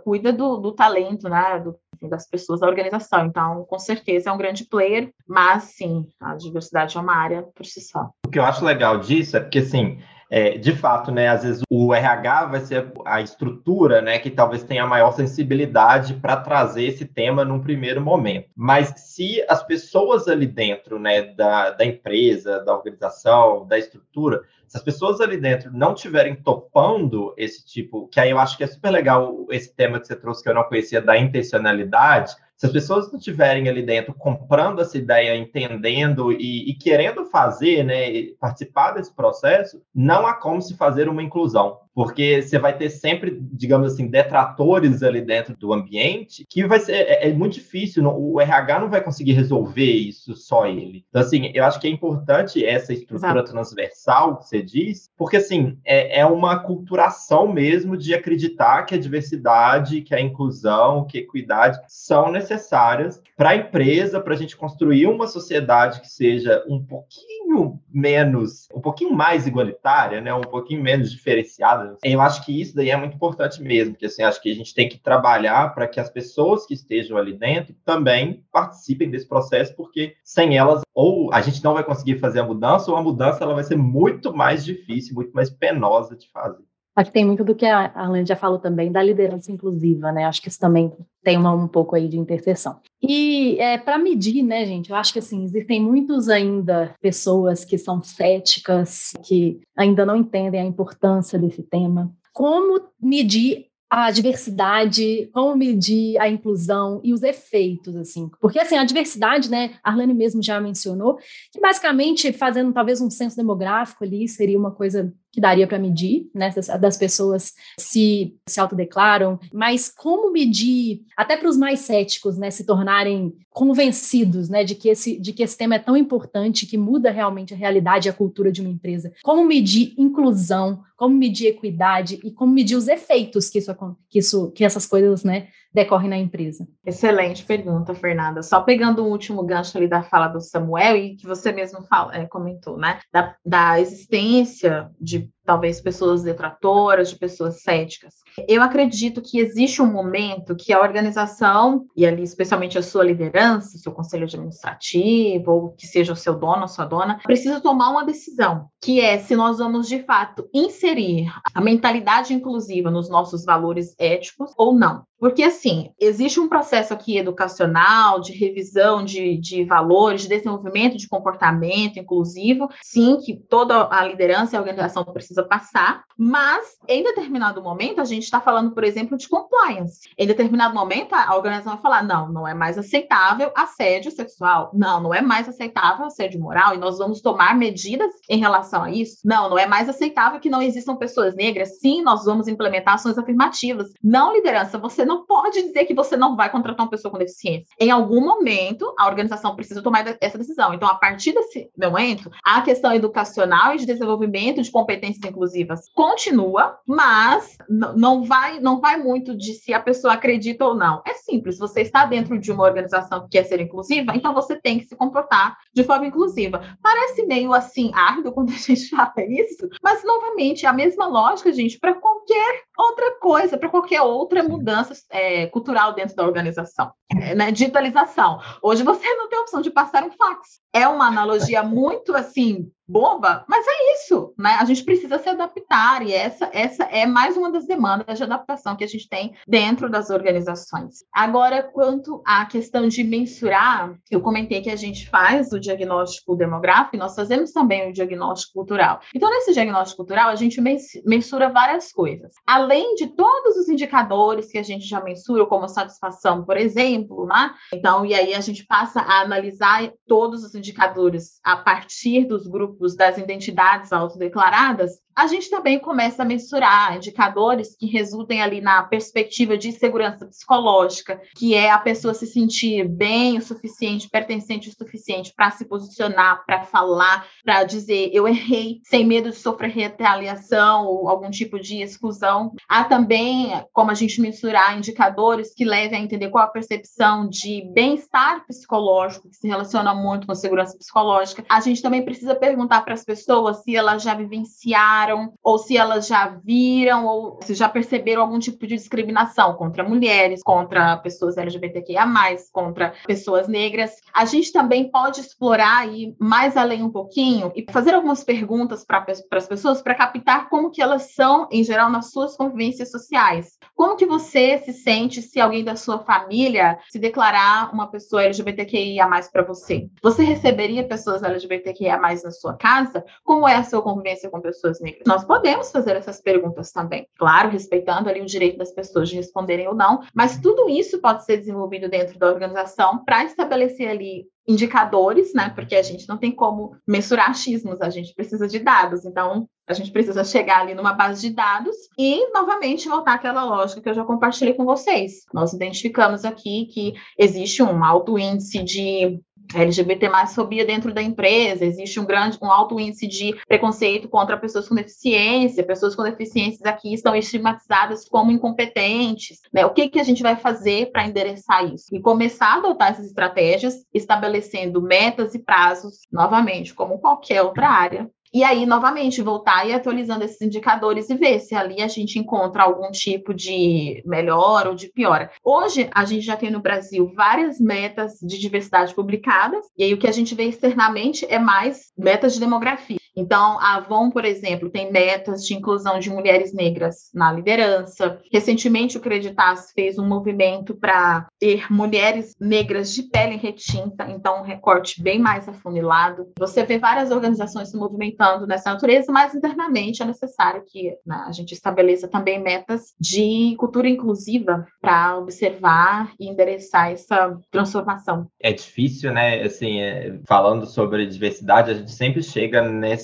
cuida 0.03 0.31
do, 0.31 0.57
do 0.57 0.71
talento, 0.71 1.29
né? 1.29 1.59
Do, 1.59 1.75
das 2.07 2.27
pessoas 2.27 2.59
da 2.59 2.67
organização. 2.67 3.25
Então, 3.25 3.63
com 3.65 3.77
certeza 3.77 4.29
é 4.29 4.33
um 4.33 4.37
grande 4.37 4.65
player, 4.65 5.13
mas 5.27 5.63
sim, 5.63 6.07
a 6.19 6.35
diversidade 6.35 6.97
é 6.97 6.99
uma 6.99 7.15
área 7.15 7.43
por 7.43 7.65
si 7.65 7.81
só. 7.81 8.09
O 8.25 8.29
que 8.29 8.39
eu 8.39 8.43
acho 8.43 8.65
legal 8.65 8.99
disso 8.99 9.37
é 9.37 9.39
porque, 9.39 9.59
assim, 9.59 9.99
é, 10.33 10.57
de 10.57 10.71
fato, 10.71 11.11
né, 11.11 11.27
às 11.27 11.43
vezes 11.43 11.61
o 11.69 11.93
RH 11.93 12.45
vai 12.45 12.61
ser 12.61 12.89
a 13.03 13.19
estrutura, 13.19 14.01
né, 14.01 14.17
que 14.17 14.29
talvez 14.29 14.63
tenha 14.63 14.87
maior 14.87 15.11
sensibilidade 15.11 16.13
para 16.13 16.37
trazer 16.37 16.85
esse 16.85 17.03
tema 17.03 17.43
num 17.43 17.59
primeiro 17.59 17.99
momento. 17.99 18.49
Mas 18.55 18.93
se 18.95 19.43
as 19.49 19.61
pessoas 19.61 20.29
ali 20.29 20.47
dentro, 20.47 20.97
né, 20.97 21.21
da, 21.21 21.71
da 21.71 21.85
empresa, 21.85 22.63
da 22.63 22.73
organização, 22.73 23.67
da 23.67 23.77
estrutura, 23.77 24.41
se 24.69 24.77
as 24.77 24.83
pessoas 24.83 25.19
ali 25.19 25.35
dentro 25.35 25.69
não 25.73 25.93
tiverem 25.93 26.33
topando 26.33 27.33
esse 27.35 27.65
tipo, 27.65 28.07
que 28.07 28.17
aí 28.17 28.29
eu 28.29 28.39
acho 28.39 28.55
que 28.55 28.63
é 28.63 28.67
super 28.67 28.89
legal 28.89 29.45
esse 29.49 29.75
tema 29.75 29.99
que 29.99 30.07
você 30.07 30.15
trouxe 30.15 30.41
que 30.41 30.47
eu 30.47 30.55
não 30.55 30.63
conhecia 30.63 31.01
da 31.01 31.17
intencionalidade, 31.17 32.33
se 32.61 32.67
as 32.67 32.71
pessoas 32.71 33.11
não 33.11 33.17
estiverem 33.17 33.67
ali 33.67 33.81
dentro 33.81 34.13
comprando 34.13 34.81
essa 34.81 34.95
ideia, 34.95 35.35
entendendo 35.35 36.31
e, 36.31 36.69
e, 36.69 36.75
querendo 36.75 37.25
fazer, 37.25 37.83
né, 37.83 38.35
participar 38.39 38.91
desse 38.91 39.11
processo, 39.15 39.81
não 39.95 40.27
há 40.27 40.35
como 40.35 40.61
se 40.61 40.77
fazer 40.77 41.09
uma 41.09 41.23
inclusão 41.23 41.79
porque 41.93 42.41
você 42.41 42.57
vai 42.57 42.77
ter 42.77 42.89
sempre, 42.89 43.37
digamos 43.51 43.93
assim, 43.93 44.07
detratores 44.07 45.03
ali 45.03 45.21
dentro 45.21 45.55
do 45.55 45.73
ambiente, 45.73 46.45
que 46.49 46.65
vai 46.65 46.79
ser 46.79 46.93
é, 46.93 47.29
é 47.29 47.33
muito 47.33 47.53
difícil, 47.53 48.03
não, 48.03 48.17
o 48.17 48.39
RH 48.39 48.79
não 48.79 48.89
vai 48.89 49.03
conseguir 49.03 49.33
resolver 49.33 49.91
isso 49.91 50.35
só 50.35 50.65
ele. 50.65 51.05
Então, 51.09 51.21
assim, 51.21 51.51
eu 51.53 51.63
acho 51.63 51.79
que 51.79 51.87
é 51.87 51.89
importante 51.89 52.65
essa 52.65 52.93
estrutura 52.93 53.39
Exato. 53.39 53.51
transversal 53.51 54.37
que 54.37 54.47
você 54.47 54.61
diz, 54.61 55.09
porque, 55.17 55.37
assim, 55.37 55.77
é, 55.83 56.19
é 56.19 56.25
uma 56.25 56.59
culturação 56.59 57.51
mesmo 57.51 57.97
de 57.97 58.13
acreditar 58.13 58.83
que 58.83 58.95
a 58.95 58.99
diversidade, 58.99 60.01
que 60.01 60.15
a 60.15 60.21
inclusão, 60.21 61.05
que 61.05 61.17
a 61.17 61.21
equidade 61.21 61.79
são 61.87 62.31
necessárias 62.31 63.21
para 63.35 63.49
a 63.49 63.55
empresa, 63.55 64.19
para 64.19 64.33
a 64.33 64.37
gente 64.37 64.55
construir 64.55 65.07
uma 65.07 65.27
sociedade 65.27 66.01
que 66.01 66.09
seja 66.09 66.63
um 66.67 66.83
pouquinho 66.83 67.79
menos, 67.91 68.67
um 68.73 68.81
pouquinho 68.81 69.13
mais 69.13 69.45
igualitária, 69.47 70.21
né, 70.21 70.33
um 70.33 70.41
pouquinho 70.41 70.81
menos 70.81 71.11
diferenciada 71.11 71.80
eu 72.03 72.21
acho 72.21 72.45
que 72.45 72.61
isso 72.61 72.75
daí 72.75 72.89
é 72.89 72.97
muito 72.97 73.15
importante 73.15 73.61
mesmo, 73.61 73.93
porque 73.93 74.05
assim, 74.05 74.23
acho 74.23 74.41
que 74.41 74.51
a 74.51 74.55
gente 74.55 74.73
tem 74.73 74.89
que 74.89 74.97
trabalhar 74.97 75.73
para 75.73 75.87
que 75.87 75.99
as 75.99 76.09
pessoas 76.09 76.65
que 76.65 76.73
estejam 76.73 77.17
ali 77.17 77.33
dentro 77.33 77.75
também 77.85 78.43
participem 78.51 79.09
desse 79.09 79.27
processo, 79.27 79.75
porque 79.75 80.15
sem 80.23 80.57
elas 80.57 80.81
ou 80.93 81.33
a 81.33 81.41
gente 81.41 81.63
não 81.63 81.73
vai 81.73 81.83
conseguir 81.83 82.19
fazer 82.19 82.39
a 82.39 82.45
mudança, 82.45 82.91
ou 82.91 82.97
a 82.97 83.03
mudança 83.03 83.43
ela 83.43 83.53
vai 83.53 83.63
ser 83.63 83.77
muito 83.77 84.33
mais 84.33 84.63
difícil, 84.63 85.15
muito 85.15 85.31
mais 85.31 85.49
penosa 85.49 86.15
de 86.15 86.27
fazer. 86.29 86.70
Acho 86.95 87.09
que 87.09 87.13
tem 87.13 87.25
muito 87.25 87.43
do 87.43 87.55
que 87.55 87.65
a 87.65 87.91
Arlene 87.95 88.27
já 88.27 88.35
falou 88.35 88.59
também 88.59 88.91
da 88.91 89.01
liderança 89.01 89.51
inclusiva, 89.51 90.11
né? 90.11 90.25
Acho 90.25 90.41
que 90.41 90.49
isso 90.49 90.59
também 90.59 90.91
tem 91.23 91.37
uma, 91.37 91.53
um 91.53 91.67
pouco 91.67 91.95
aí 91.95 92.07
de 92.07 92.17
interseção. 92.17 92.79
E 93.01 93.57
é, 93.59 93.77
para 93.77 93.97
medir, 93.97 94.43
né, 94.43 94.65
gente? 94.65 94.89
Eu 94.89 94.95
acho 94.95 95.13
que 95.13 95.19
assim 95.19 95.43
existem 95.43 95.81
muitos 95.81 96.27
ainda 96.27 96.93
pessoas 97.01 97.63
que 97.63 97.77
são 97.77 98.01
céticas, 98.03 99.13
que 99.23 99.61
ainda 99.77 100.05
não 100.05 100.17
entendem 100.17 100.59
a 100.59 100.65
importância 100.65 101.39
desse 101.39 101.63
tema. 101.63 102.11
Como 102.33 102.81
medir 103.01 103.71
a 103.91 104.09
diversidade, 104.09 105.29
como 105.33 105.53
medir 105.53 106.17
a 106.17 106.29
inclusão 106.29 107.01
e 107.03 107.13
os 107.13 107.23
efeitos, 107.23 107.93
assim. 107.97 108.29
Porque, 108.39 108.57
assim, 108.57 108.77
a 108.77 108.85
diversidade, 108.85 109.51
né, 109.51 109.73
a 109.83 109.91
Arlene 109.91 110.13
mesmo 110.13 110.41
já 110.41 110.61
mencionou, 110.61 111.17
que 111.51 111.59
basicamente, 111.59 112.31
fazendo 112.31 112.71
talvez 112.71 113.01
um 113.01 113.09
censo 113.09 113.35
demográfico 113.35 114.05
ali, 114.05 114.29
seria 114.29 114.57
uma 114.57 114.71
coisa 114.71 115.13
que 115.31 115.39
daria 115.39 115.65
para 115.65 115.79
medir, 115.79 116.29
né, 116.35 116.53
das 116.79 116.97
pessoas 116.97 117.53
se, 117.77 118.35
se 118.47 118.59
autodeclaram, 118.59 119.39
mas 119.53 119.87
como 119.87 120.31
medir, 120.31 121.01
até 121.15 121.37
para 121.37 121.49
os 121.49 121.57
mais 121.57 121.79
céticos, 121.79 122.37
né, 122.37 122.51
se 122.51 122.65
tornarem 122.65 123.33
convencidos, 123.49 124.49
né, 124.49 124.63
de 124.63 124.75
que, 124.75 124.89
esse, 124.89 125.19
de 125.19 125.31
que 125.31 125.43
esse 125.43 125.57
tema 125.57 125.75
é 125.75 125.79
tão 125.79 125.95
importante, 125.95 126.65
que 126.65 126.77
muda 126.77 127.11
realmente 127.11 127.53
a 127.53 127.57
realidade 127.57 128.07
e 128.07 128.09
a 128.09 128.13
cultura 128.13 128.51
de 128.51 128.61
uma 128.61 128.69
empresa. 128.69 129.11
Como 129.23 129.45
medir 129.45 129.93
inclusão, 129.97 130.81
como 130.97 131.15
medir 131.15 131.47
equidade 131.47 132.19
e 132.23 132.31
como 132.31 132.53
medir 132.53 132.75
os 132.75 132.87
efeitos 132.87 133.49
que 133.49 133.59
isso, 133.59 133.75
que, 134.09 134.19
isso, 134.19 134.51
que 134.51 134.63
essas 134.63 134.85
coisas, 134.85 135.23
né, 135.23 135.47
decorrem 135.73 136.09
na 136.09 136.17
empresa? 136.17 136.67
Excelente 136.85 137.45
pergunta, 137.45 137.93
Fernanda. 137.93 138.43
Só 138.43 138.61
pegando 138.61 139.03
o 139.03 139.09
último 139.09 139.43
gancho 139.43 139.77
ali 139.77 139.87
da 139.87 140.03
fala 140.03 140.27
do 140.27 140.41
Samuel 140.41 140.97
e 140.97 141.15
que 141.15 141.25
você 141.25 141.51
mesmo 141.51 141.81
fala, 141.83 142.15
é, 142.15 142.25
comentou, 142.25 142.77
né? 142.77 142.99
Da, 143.11 143.35
da 143.45 143.79
existência 143.79 144.91
de 144.99 145.29
talvez 145.45 145.81
pessoas 145.81 146.23
detratoras, 146.23 147.09
de 147.09 147.17
pessoas 147.17 147.61
céticas. 147.61 148.15
Eu 148.47 148.61
acredito 148.61 149.21
que 149.21 149.39
existe 149.39 149.81
um 149.81 149.91
momento 149.91 150.55
que 150.55 150.71
a 150.71 150.79
organização, 150.79 151.85
e 151.95 152.05
ali 152.05 152.23
especialmente 152.23 152.77
a 152.77 152.83
sua 152.83 153.03
liderança, 153.03 153.77
seu 153.77 153.91
conselho 153.91 154.23
administrativo, 154.23 155.51
ou 155.51 155.71
que 155.71 155.85
seja 155.85 156.13
o 156.13 156.15
seu 156.15 156.37
dono, 156.37 156.63
a 156.63 156.67
sua 156.67 156.85
dona, 156.85 157.19
precisa 157.23 157.59
tomar 157.59 157.89
uma 157.89 158.05
decisão, 158.05 158.67
que 158.81 159.01
é 159.01 159.17
se 159.19 159.35
nós 159.35 159.57
vamos 159.57 159.87
de 159.87 160.03
fato 160.03 160.47
inserir 160.53 161.31
a 161.53 161.61
mentalidade 161.61 162.33
inclusiva 162.33 162.89
nos 162.89 163.09
nossos 163.09 163.43
valores 163.43 163.93
éticos 163.99 164.53
ou 164.57 164.73
não. 164.73 165.03
Porque, 165.21 165.43
assim, 165.43 165.91
existe 165.99 166.39
um 166.39 166.49
processo 166.49 166.95
aqui 166.95 167.15
educacional, 167.15 168.19
de 168.19 168.33
revisão 168.33 169.05
de, 169.05 169.37
de 169.37 169.63
valores, 169.63 170.23
de 170.23 170.29
desenvolvimento 170.29 170.97
de 170.97 171.07
comportamento 171.07 171.99
inclusivo, 171.99 172.67
sim, 172.81 173.19
que 173.23 173.35
toda 173.35 173.87
a 173.91 174.03
liderança 174.03 174.55
e 174.55 174.57
a 174.57 174.59
organização 174.59 175.05
precisa 175.05 175.30
passar, 175.47 176.03
mas 176.17 176.77
em 176.87 177.03
determinado 177.03 177.61
momento 177.61 177.99
a 178.01 178.05
gente 178.05 178.23
está 178.23 178.39
falando, 178.39 178.71
por 178.71 178.83
exemplo, 178.83 179.17
de 179.17 179.27
compliance. 179.27 180.09
Em 180.17 180.27
determinado 180.27 180.73
momento 180.73 181.13
a 181.13 181.35
organização 181.35 181.73
vai 181.73 181.81
falar: 181.81 182.03
não, 182.03 182.31
não 182.31 182.47
é 182.47 182.53
mais 182.53 182.77
aceitável 182.77 183.51
assédio 183.55 184.11
sexual, 184.11 184.71
não, 184.73 185.01
não 185.01 185.13
é 185.13 185.21
mais 185.21 185.47
aceitável 185.47 186.05
assédio 186.05 186.39
moral, 186.39 186.75
e 186.75 186.77
nós 186.77 186.97
vamos 186.97 187.21
tomar 187.21 187.55
medidas 187.55 188.11
em 188.29 188.39
relação 188.39 188.83
a 188.83 188.91
isso. 188.91 189.17
Não, 189.23 189.49
não 189.49 189.57
é 189.57 189.65
mais 189.65 189.89
aceitável 189.89 190.39
que 190.39 190.49
não 190.49 190.61
existam 190.61 190.95
pessoas 190.95 191.35
negras, 191.35 191.79
sim, 191.79 192.01
nós 192.01 192.25
vamos 192.25 192.47
implementar 192.47 192.95
ações 192.95 193.17
afirmativas. 193.17 193.91
Não, 194.03 194.33
liderança, 194.33 194.77
você 194.77 195.05
não 195.05 195.25
pode 195.25 195.61
dizer 195.61 195.85
que 195.85 195.93
você 195.93 196.17
não 196.17 196.35
vai 196.35 196.49
contratar 196.49 196.85
uma 196.85 196.89
pessoa 196.89 197.11
com 197.11 197.17
deficiência. 197.17 197.73
Em 197.79 197.91
algum 197.91 198.21
momento, 198.21 198.93
a 198.97 199.07
organização 199.07 199.55
precisa 199.55 199.81
tomar 199.81 200.05
essa 200.19 200.37
decisão. 200.37 200.73
Então, 200.73 200.87
a 200.87 200.95
partir 200.95 201.33
desse 201.33 201.69
momento, 201.77 202.31
a 202.43 202.61
questão 202.61 202.93
educacional 202.93 203.73
e 203.73 203.77
de 203.77 203.85
desenvolvimento 203.85 204.61
de 204.61 204.71
competências 204.71 205.20
inclusivas 205.27 205.89
continua, 205.93 206.77
mas 206.87 207.57
não 207.69 208.23
vai, 208.23 208.59
não 208.59 208.79
vai 208.79 208.97
muito 208.97 209.35
de 209.35 209.53
se 209.53 209.73
a 209.73 209.79
pessoa 209.79 210.13
acredita 210.13 210.65
ou 210.65 210.75
não. 210.75 211.01
É 211.05 211.13
simples, 211.13 211.57
você 211.57 211.81
está 211.81 212.05
dentro 212.05 212.39
de 212.39 212.51
uma 212.51 212.63
organização 212.63 213.23
que 213.23 213.37
quer 213.37 213.43
ser 213.43 213.59
inclusiva, 213.59 214.13
então 214.15 214.33
você 214.33 214.59
tem 214.59 214.79
que 214.79 214.85
se 214.85 214.95
comportar 214.95 215.57
de 215.73 215.83
forma 215.83 216.05
inclusiva. 216.05 216.61
Parece 216.81 217.25
meio 217.25 217.53
assim 217.53 217.91
árduo 217.93 218.31
quando 218.33 218.49
a 218.49 218.57
gente 218.57 218.89
fala 218.89 219.13
isso, 219.17 219.67
mas 219.83 220.03
novamente, 220.03 220.65
a 220.65 220.73
mesma 220.73 221.07
lógica, 221.07 221.51
gente, 221.51 221.79
para 221.79 221.93
qualquer 221.93 222.63
outra 222.77 223.19
coisa, 223.19 223.57
para 223.57 223.69
qualquer 223.69 224.01
outra 224.01 224.43
mudança 224.43 224.93
é, 225.09 225.47
cultural 225.47 225.93
dentro 225.93 226.15
da 226.15 226.25
organização. 226.25 226.91
É, 227.11 227.35
né? 227.35 227.51
Digitalização. 227.51 228.39
Hoje 228.61 228.83
você 228.83 229.07
não 229.15 229.29
tem 229.29 229.39
opção 229.39 229.61
de 229.61 229.69
passar 229.69 230.03
um 230.03 230.11
fax. 230.11 230.60
É 230.73 230.87
uma 230.87 231.07
analogia 231.07 231.63
muito 231.63 232.15
assim 232.15 232.71
boba, 232.91 233.45
mas 233.47 233.65
é 233.65 233.93
isso, 233.93 234.33
né? 234.37 234.57
A 234.59 234.65
gente 234.65 234.83
precisa 234.83 235.17
se 235.17 235.29
adaptar 235.29 236.05
e 236.05 236.13
essa, 236.13 236.49
essa 236.51 236.83
é 236.83 237.05
mais 237.05 237.37
uma 237.37 237.49
das 237.49 237.65
demandas 237.65 238.17
de 238.17 238.23
adaptação 238.23 238.75
que 238.75 238.83
a 238.83 238.87
gente 238.87 239.07
tem 239.07 239.33
dentro 239.47 239.89
das 239.89 240.09
organizações. 240.09 241.05
Agora, 241.13 241.63
quanto 241.63 242.21
à 242.25 242.45
questão 242.45 242.89
de 242.89 243.01
mensurar, 243.03 243.95
eu 244.09 244.19
comentei 244.19 244.61
que 244.61 244.69
a 244.69 244.75
gente 244.75 245.09
faz 245.09 245.53
o 245.53 245.59
diagnóstico 245.59 246.35
demográfico 246.35 246.97
nós 246.97 247.15
fazemos 247.15 247.51
também 247.51 247.89
o 247.89 247.93
diagnóstico 247.93 248.53
cultural. 248.53 248.99
Então, 249.15 249.29
nesse 249.29 249.53
diagnóstico 249.53 249.97
cultural, 249.97 250.29
a 250.29 250.35
gente 250.35 250.59
mensura 251.05 251.49
várias 251.49 251.91
coisas. 251.91 252.33
Além 252.45 252.95
de 252.95 253.07
todos 253.07 253.55
os 253.55 253.69
indicadores 253.69 254.51
que 254.51 254.57
a 254.57 254.63
gente 254.63 254.85
já 254.85 255.01
mensura, 255.01 255.45
como 255.45 255.67
satisfação, 255.67 256.43
por 256.43 256.57
exemplo, 256.57 257.25
né? 257.25 257.51
Então, 257.73 258.05
e 258.05 258.13
aí 258.13 258.33
a 258.33 258.41
gente 258.41 258.65
passa 258.65 259.01
a 259.01 259.21
analisar 259.21 259.91
todos 260.05 260.43
os 260.43 260.53
indicadores 260.61 261.39
a 261.43 261.57
partir 261.57 262.25
dos 262.25 262.47
grupos 262.47 262.95
das 262.95 263.17
identidades 263.17 263.91
autodeclaradas, 263.91 264.99
a 265.15 265.27
gente 265.27 265.49
também 265.49 265.79
começa 265.79 266.23
a 266.23 266.25
mensurar 266.25 266.95
indicadores 266.95 267.75
que 267.75 267.85
resultem 267.85 268.41
ali 268.41 268.61
na 268.61 268.83
perspectiva 268.83 269.57
de 269.57 269.71
segurança 269.71 270.25
psicológica, 270.25 271.21
que 271.35 271.53
é 271.53 271.69
a 271.69 271.77
pessoa 271.77 272.13
se 272.13 272.25
sentir 272.25 272.87
bem 272.87 273.37
o 273.37 273.41
suficiente, 273.41 274.09
pertencente 274.09 274.69
o 274.69 274.73
suficiente 274.73 275.33
para 275.35 275.51
se 275.51 275.65
posicionar, 275.65 276.43
para 276.45 276.63
falar, 276.63 277.27
para 277.43 277.63
dizer 277.63 278.09
eu 278.13 278.27
errei, 278.27 278.79
sem 278.83 279.05
medo 279.05 279.29
de 279.29 279.35
sofrer 279.35 279.71
retaliação 279.71 280.85
ou 280.85 281.09
algum 281.09 281.29
tipo 281.29 281.59
de 281.59 281.81
exclusão. 281.81 282.53
Há 282.67 282.83
também 282.83 283.51
como 283.73 283.91
a 283.91 283.95
gente 283.95 284.21
mensurar 284.21 284.77
indicadores 284.77 285.53
que 285.53 285.65
levem 285.65 285.99
a 285.99 286.03
entender 286.03 286.29
qual 286.29 286.45
a 286.45 286.47
percepção 286.47 287.27
de 287.27 287.69
bem-estar 287.73 288.45
psicológico, 288.47 289.29
que 289.29 289.35
se 289.35 289.47
relaciona 289.47 289.93
muito 289.93 290.27
com 290.27 290.35
segurança 290.35 290.77
psicológica. 290.77 291.43
A 291.49 291.59
gente 291.59 291.81
também 291.81 292.03
precisa 292.03 292.35
perguntar 292.35 292.81
para 292.81 292.93
as 292.93 293.03
pessoas 293.03 293.63
se 293.63 293.75
elas 293.75 294.01
já 294.01 294.13
vivenciaram 294.13 295.00
ou 295.43 295.57
se 295.57 295.77
elas 295.77 296.07
já 296.07 296.39
viram, 296.43 297.05
ou 297.05 297.39
se 297.41 297.53
já 297.53 297.67
perceberam 297.67 298.21
algum 298.21 298.39
tipo 298.39 298.65
de 298.67 298.75
discriminação 298.75 299.53
contra 299.53 299.83
mulheres, 299.83 300.41
contra 300.43 300.97
pessoas 300.97 301.37
LGBTQIA, 301.37 302.05
contra 302.51 302.93
pessoas 303.05 303.47
negras. 303.47 303.91
A 304.13 304.25
gente 304.25 304.51
também 304.51 304.89
pode 304.89 305.21
explorar 305.21 305.79
aí 305.79 306.15
mais 306.19 306.57
além 306.57 306.83
um 306.83 306.91
pouquinho 306.91 307.51
e 307.55 307.65
fazer 307.71 307.93
algumas 307.93 308.23
perguntas 308.23 308.85
para 308.85 309.05
as 309.31 309.47
pessoas 309.47 309.81
para 309.81 309.95
captar 309.95 310.49
como 310.49 310.71
que 310.71 310.81
elas 310.81 311.13
são, 311.13 311.47
em 311.51 311.63
geral, 311.63 311.89
nas 311.89 312.11
suas 312.11 312.35
convivências 312.35 312.91
sociais. 312.91 313.57
Como 313.75 313.95
que 313.95 314.05
você 314.05 314.57
se 314.59 314.73
sente 314.73 315.21
se 315.21 315.39
alguém 315.39 315.63
da 315.63 315.75
sua 315.75 315.99
família 315.99 316.77
se 316.89 316.99
declarar 316.99 317.73
uma 317.73 317.89
pessoa 317.89 318.23
LGBTQIA 318.23 319.07
para 319.31 319.43
você? 319.43 319.89
Você 320.01 320.23
receberia 320.23 320.87
pessoas 320.87 321.23
LGBTQIA 321.23 321.97
na 321.97 322.31
sua 322.31 322.55
casa? 322.55 323.03
Como 323.23 323.47
é 323.47 323.55
a 323.55 323.63
sua 323.63 323.81
convivência 323.81 324.29
com 324.29 324.41
pessoas 324.41 324.79
negras? 324.79 324.90
Nós 325.05 325.23
podemos 325.23 325.71
fazer 325.71 325.95
essas 325.95 326.21
perguntas 326.21 326.71
também, 326.71 327.07
claro, 327.17 327.49
respeitando 327.49 328.09
ali 328.09 328.21
o 328.21 328.25
direito 328.25 328.57
das 328.57 328.71
pessoas 328.71 329.09
de 329.09 329.15
responderem 329.15 329.67
ou 329.67 329.75
não, 329.75 330.01
mas 330.13 330.39
tudo 330.39 330.69
isso 330.69 330.99
pode 330.99 331.25
ser 331.25 331.37
desenvolvido 331.37 331.89
dentro 331.89 332.17
da 332.17 332.27
organização 332.27 333.03
para 333.03 333.23
estabelecer 333.23 333.89
ali 333.89 334.25
indicadores, 334.47 335.33
né? 335.33 335.49
Porque 335.53 335.75
a 335.75 335.81
gente 335.81 336.07
não 336.09 336.17
tem 336.17 336.31
como 336.31 336.75
mensurar 336.87 337.29
achismos, 337.29 337.81
a 337.81 337.89
gente 337.89 338.13
precisa 338.13 338.47
de 338.47 338.59
dados. 338.59 339.05
Então, 339.05 339.47
a 339.67 339.73
gente 339.73 339.91
precisa 339.91 340.23
chegar 340.23 340.61
ali 340.61 340.73
numa 340.73 340.93
base 340.93 341.21
de 341.21 341.33
dados 341.33 341.75
e, 341.97 342.29
novamente, 342.31 342.89
voltar 342.89 343.13
àquela 343.13 343.43
lógica 343.43 343.81
que 343.81 343.89
eu 343.89 343.93
já 343.93 344.03
compartilhei 344.03 344.53
com 344.53 344.65
vocês. 344.65 345.21
Nós 345.33 345.53
identificamos 345.53 346.25
aqui 346.25 346.65
que 346.65 346.93
existe 347.17 347.63
um 347.63 347.83
alto 347.83 348.17
índice 348.17 348.63
de 348.63 349.19
LGBT 349.53 350.09
mais 350.09 350.33
fobia 350.33 350.65
dentro 350.65 350.93
da 350.93 351.01
empresa, 351.01 351.65
existe 351.65 351.99
um 351.99 352.05
grande, 352.05 352.37
um 352.41 352.51
alto 352.51 352.79
índice 352.79 353.07
de 353.07 353.35
preconceito 353.47 354.07
contra 354.09 354.37
pessoas 354.37 354.67
com 354.67 354.75
deficiência, 354.75 355.63
pessoas 355.63 355.95
com 355.95 356.03
deficiências 356.03 356.63
aqui 356.63 356.93
estão 356.93 357.15
estigmatizadas 357.15 358.07
como 358.07 358.31
incompetentes, 358.31 359.39
né? 359.53 359.65
O 359.65 359.73
que, 359.73 359.89
que 359.89 359.99
a 359.99 360.03
gente 360.03 360.23
vai 360.23 360.35
fazer 360.35 360.91
para 360.91 361.05
endereçar 361.05 361.65
isso? 361.73 361.95
E 361.95 362.01
começar 362.01 362.53
a 362.53 362.55
adotar 362.55 362.91
essas 362.91 363.05
estratégias, 363.05 363.85
estabelecendo 363.93 364.81
metas 364.81 365.35
e 365.35 365.39
prazos, 365.39 365.99
novamente, 366.11 366.73
como 366.73 366.99
qualquer 366.99 367.41
outra 367.41 367.67
área, 367.67 368.09
e 368.33 368.43
aí, 368.43 368.65
novamente, 368.65 369.21
voltar 369.21 369.67
e 369.67 369.73
atualizando 369.73 370.23
esses 370.23 370.41
indicadores 370.41 371.09
e 371.09 371.15
ver 371.15 371.39
se 371.39 371.53
ali 371.53 371.81
a 371.81 371.87
gente 371.87 372.17
encontra 372.17 372.63
algum 372.63 372.89
tipo 372.89 373.33
de 373.33 374.01
melhor 374.05 374.67
ou 374.67 374.75
de 374.75 374.87
piora. 374.87 375.29
Hoje, 375.43 375.89
a 375.93 376.05
gente 376.05 376.25
já 376.25 376.37
tem 376.37 376.49
no 376.49 376.61
Brasil 376.61 377.11
várias 377.13 377.59
metas 377.59 378.13
de 378.21 378.39
diversidade 378.39 378.95
publicadas, 378.95 379.65
e 379.77 379.83
aí 379.83 379.93
o 379.93 379.97
que 379.97 380.07
a 380.07 380.13
gente 380.13 380.33
vê 380.33 380.45
externamente 380.45 381.25
é 381.29 381.39
mais 381.39 381.91
metas 381.97 382.33
de 382.33 382.39
demografia. 382.39 383.00
Então, 383.15 383.59
a 383.59 383.75
Avon, 383.75 384.09
por 384.09 384.25
exemplo, 384.25 384.69
tem 384.69 384.91
metas 384.91 385.45
de 385.45 385.53
inclusão 385.53 385.99
de 385.99 386.09
mulheres 386.09 386.53
negras 386.53 387.09
na 387.13 387.31
liderança. 387.31 388.19
Recentemente, 388.31 388.97
o 388.97 389.01
Creditas 389.01 389.71
fez 389.73 389.97
um 389.97 390.07
movimento 390.07 390.75
para 390.75 391.27
ter 391.39 391.71
mulheres 391.71 392.33
negras 392.39 392.93
de 392.93 393.03
pele 393.03 393.35
retinta, 393.35 394.09
então 394.09 394.39
um 394.39 394.43
recorte 394.43 395.01
bem 395.01 395.19
mais 395.19 395.47
afunilado. 395.47 396.31
Você 396.39 396.63
vê 396.63 396.77
várias 396.77 397.11
organizações 397.11 397.69
se 397.69 397.77
movimentando 397.77 398.47
nessa 398.47 398.71
natureza, 398.71 399.11
mas 399.11 399.35
internamente 399.35 400.01
é 400.01 400.05
necessário 400.05 400.63
que 400.65 400.95
né, 401.05 401.23
a 401.27 401.31
gente 401.31 401.53
estabeleça 401.53 402.07
também 402.07 402.41
metas 402.41 402.93
de 402.99 403.55
cultura 403.57 403.89
inclusiva 403.89 404.65
para 404.79 405.17
observar 405.17 406.13
e 406.19 406.29
endereçar 406.29 406.91
essa 406.91 407.37
transformação. 407.49 408.27
É 408.39 408.53
difícil, 408.53 409.11
né? 409.11 409.41
Assim, 409.41 409.79
é, 409.81 410.19
falando 410.27 410.65
sobre 410.65 411.05
diversidade, 411.05 411.71
a 411.71 411.73
gente 411.73 411.91
sempre 411.91 412.23
chega 412.23 412.61
nesse 412.61 413.00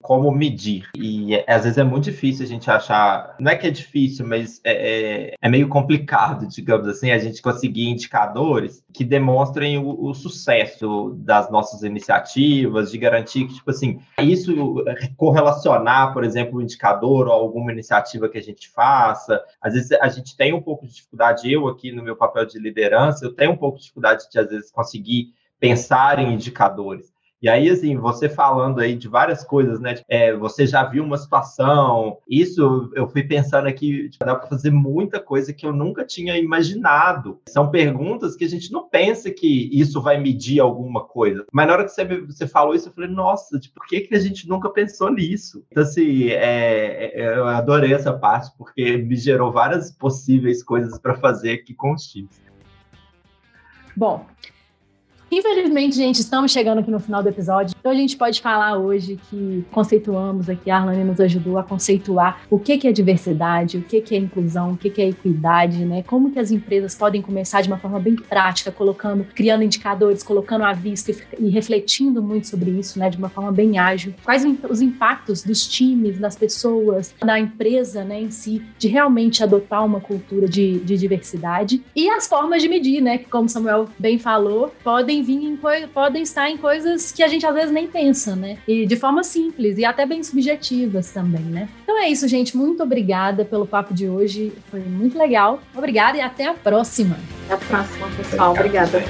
como 0.00 0.30
medir. 0.30 0.88
E 0.96 1.34
é, 1.34 1.44
às 1.48 1.64
vezes 1.64 1.78
é 1.78 1.84
muito 1.84 2.04
difícil 2.04 2.44
a 2.44 2.48
gente 2.48 2.70
achar. 2.70 3.34
Não 3.38 3.50
é 3.50 3.56
que 3.56 3.66
é 3.66 3.70
difícil, 3.70 4.26
mas 4.26 4.60
é, 4.64 5.30
é, 5.30 5.34
é 5.40 5.48
meio 5.48 5.68
complicado, 5.68 6.46
digamos 6.50 6.88
assim, 6.88 7.10
a 7.10 7.18
gente 7.18 7.42
conseguir 7.42 7.88
indicadores 7.88 8.82
que 8.92 9.04
demonstrem 9.04 9.78
o, 9.78 10.04
o 10.06 10.14
sucesso 10.14 11.14
das 11.18 11.50
nossas 11.50 11.82
iniciativas, 11.82 12.90
de 12.90 12.98
garantir 12.98 13.46
que, 13.46 13.54
tipo 13.54 13.70
assim, 13.70 14.00
isso 14.20 14.82
correlacionar, 15.16 16.12
por 16.12 16.24
exemplo, 16.24 16.58
um 16.58 16.62
indicador 16.62 17.28
ou 17.28 17.32
alguma 17.32 17.72
iniciativa 17.72 18.28
que 18.28 18.38
a 18.38 18.42
gente 18.42 18.68
faça. 18.68 19.42
Às 19.60 19.74
vezes 19.74 19.92
a 19.92 20.08
gente 20.08 20.36
tem 20.36 20.52
um 20.52 20.62
pouco 20.62 20.86
de 20.86 20.94
dificuldade, 20.94 21.50
eu 21.50 21.68
aqui 21.68 21.92
no 21.92 22.02
meu 22.02 22.16
papel 22.16 22.46
de 22.46 22.58
liderança, 22.58 23.24
eu 23.24 23.34
tenho 23.34 23.52
um 23.52 23.56
pouco 23.56 23.76
de 23.76 23.82
dificuldade 23.82 24.24
de, 24.30 24.38
às 24.38 24.48
vezes, 24.48 24.70
conseguir 24.70 25.34
pensar 25.58 26.18
em 26.18 26.34
indicadores. 26.34 27.15
E 27.42 27.48
aí, 27.48 27.68
assim, 27.68 27.96
você 27.96 28.28
falando 28.28 28.80
aí 28.80 28.96
de 28.96 29.08
várias 29.08 29.44
coisas, 29.44 29.78
né? 29.78 29.94
É, 30.08 30.34
você 30.34 30.66
já 30.66 30.84
viu 30.84 31.04
uma 31.04 31.18
situação. 31.18 32.18
Isso 32.28 32.90
eu 32.94 33.08
fui 33.08 33.22
pensando 33.22 33.68
aqui, 33.68 34.08
tipo, 34.08 34.24
dá 34.24 34.34
para 34.34 34.48
fazer 34.48 34.70
muita 34.70 35.20
coisa 35.20 35.52
que 35.52 35.66
eu 35.66 35.72
nunca 35.72 36.04
tinha 36.04 36.38
imaginado. 36.38 37.40
São 37.48 37.70
perguntas 37.70 38.36
que 38.36 38.44
a 38.44 38.48
gente 38.48 38.72
não 38.72 38.88
pensa 38.88 39.30
que 39.30 39.68
isso 39.72 40.00
vai 40.00 40.18
medir 40.18 40.60
alguma 40.60 41.04
coisa. 41.04 41.44
Mas 41.52 41.66
na 41.66 41.72
hora 41.74 41.84
que 41.84 41.90
você, 41.90 42.04
você 42.04 42.46
falou 42.46 42.74
isso, 42.74 42.88
eu 42.88 42.92
falei, 42.92 43.10
nossa, 43.10 43.58
tipo, 43.58 43.74
por 43.74 43.86
que, 43.86 44.00
que 44.00 44.14
a 44.14 44.20
gente 44.20 44.48
nunca 44.48 44.70
pensou 44.70 45.12
nisso? 45.12 45.64
Então, 45.70 45.82
assim, 45.82 46.28
é, 46.28 47.12
é 47.14 47.36
eu 47.36 47.46
adorei 47.46 47.92
essa 47.92 48.12
parte, 48.12 48.50
porque 48.56 48.96
me 48.96 49.16
gerou 49.16 49.52
várias 49.52 49.92
possíveis 49.92 50.62
coisas 50.62 50.98
para 50.98 51.14
fazer 51.14 51.52
aqui 51.52 51.74
com 51.74 51.92
os 51.92 52.04
times. 52.04 52.40
Bom, 53.94 54.26
Infelizmente, 55.30 55.96
gente, 55.96 56.20
estamos 56.20 56.52
chegando 56.52 56.78
aqui 56.78 56.90
no 56.90 57.00
final 57.00 57.20
do 57.22 57.28
episódio. 57.28 57.74
Então 57.78 57.90
a 57.90 57.94
gente 57.94 58.16
pode 58.16 58.40
falar 58.40 58.78
hoje 58.78 59.18
que 59.28 59.64
conceituamos 59.72 60.48
aqui, 60.48 60.70
a 60.70 60.76
Arlane 60.76 61.02
nos 61.02 61.20
ajudou 61.20 61.58
a 61.58 61.64
conceituar 61.64 62.42
o 62.48 62.58
que, 62.58 62.78
que 62.78 62.86
é 62.86 62.92
diversidade, 62.92 63.78
o 63.78 63.82
que, 63.82 64.00
que 64.00 64.14
é 64.14 64.18
inclusão, 64.18 64.72
o 64.72 64.76
que, 64.76 64.88
que 64.88 65.02
é 65.02 65.08
equidade, 65.08 65.84
né? 65.84 66.04
Como 66.06 66.30
que 66.30 66.38
as 66.38 66.52
empresas 66.52 66.94
podem 66.94 67.20
começar 67.20 67.60
de 67.60 67.68
uma 67.68 67.76
forma 67.76 67.98
bem 67.98 68.14
prática, 68.14 68.70
colocando, 68.70 69.24
criando 69.34 69.64
indicadores, 69.64 70.22
colocando 70.22 70.64
à 70.64 70.72
vista 70.72 71.10
e, 71.10 71.46
e 71.46 71.50
refletindo 71.50 72.22
muito 72.22 72.46
sobre 72.46 72.70
isso, 72.70 72.98
né? 72.98 73.10
De 73.10 73.18
uma 73.18 73.28
forma 73.28 73.50
bem 73.50 73.78
ágil. 73.78 74.14
Quais 74.24 74.44
os 74.68 74.80
impactos 74.80 75.42
dos 75.42 75.66
times, 75.66 76.18
das 76.18 76.36
pessoas, 76.36 77.14
da 77.20 77.38
empresa, 77.38 78.04
né, 78.04 78.20
em 78.20 78.30
si, 78.30 78.62
de 78.78 78.86
realmente 78.88 79.42
adotar 79.42 79.84
uma 79.84 80.00
cultura 80.00 80.48
de, 80.48 80.78
de 80.80 80.96
diversidade. 80.96 81.82
E 81.94 82.08
as 82.10 82.28
formas 82.28 82.62
de 82.62 82.68
medir, 82.68 83.00
né? 83.00 83.18
Que, 83.18 83.24
como 83.24 83.48
Samuel 83.48 83.88
bem 83.98 84.18
falou, 84.18 84.72
podem 84.84 85.15
podem 85.16 85.22
vir 85.22 85.44
em 85.44 85.88
podem 85.88 86.22
estar 86.22 86.50
em 86.50 86.56
coisas 86.56 87.12
que 87.12 87.22
a 87.22 87.28
gente 87.28 87.46
às 87.46 87.54
vezes 87.54 87.70
nem 87.70 87.86
pensa, 87.86 88.34
né? 88.34 88.58
E 88.66 88.86
de 88.86 88.96
forma 88.96 89.22
simples 89.22 89.78
e 89.78 89.84
até 89.84 90.04
bem 90.04 90.22
subjetivas 90.22 91.10
também, 91.10 91.42
né? 91.42 91.68
Então 91.82 91.98
é 91.98 92.08
isso, 92.08 92.26
gente. 92.26 92.56
Muito 92.56 92.82
obrigada 92.82 93.44
pelo 93.44 93.66
papo 93.66 93.94
de 93.94 94.08
hoje. 94.08 94.52
Foi 94.70 94.80
muito 94.80 95.16
legal. 95.16 95.60
Obrigada 95.74 96.18
e 96.18 96.20
até 96.20 96.46
a 96.46 96.54
próxima. 96.54 97.16
Até 97.44 97.54
a 97.54 97.58
próxima, 97.58 98.08
pessoal. 98.16 98.52
Obrigada. 98.52 99.02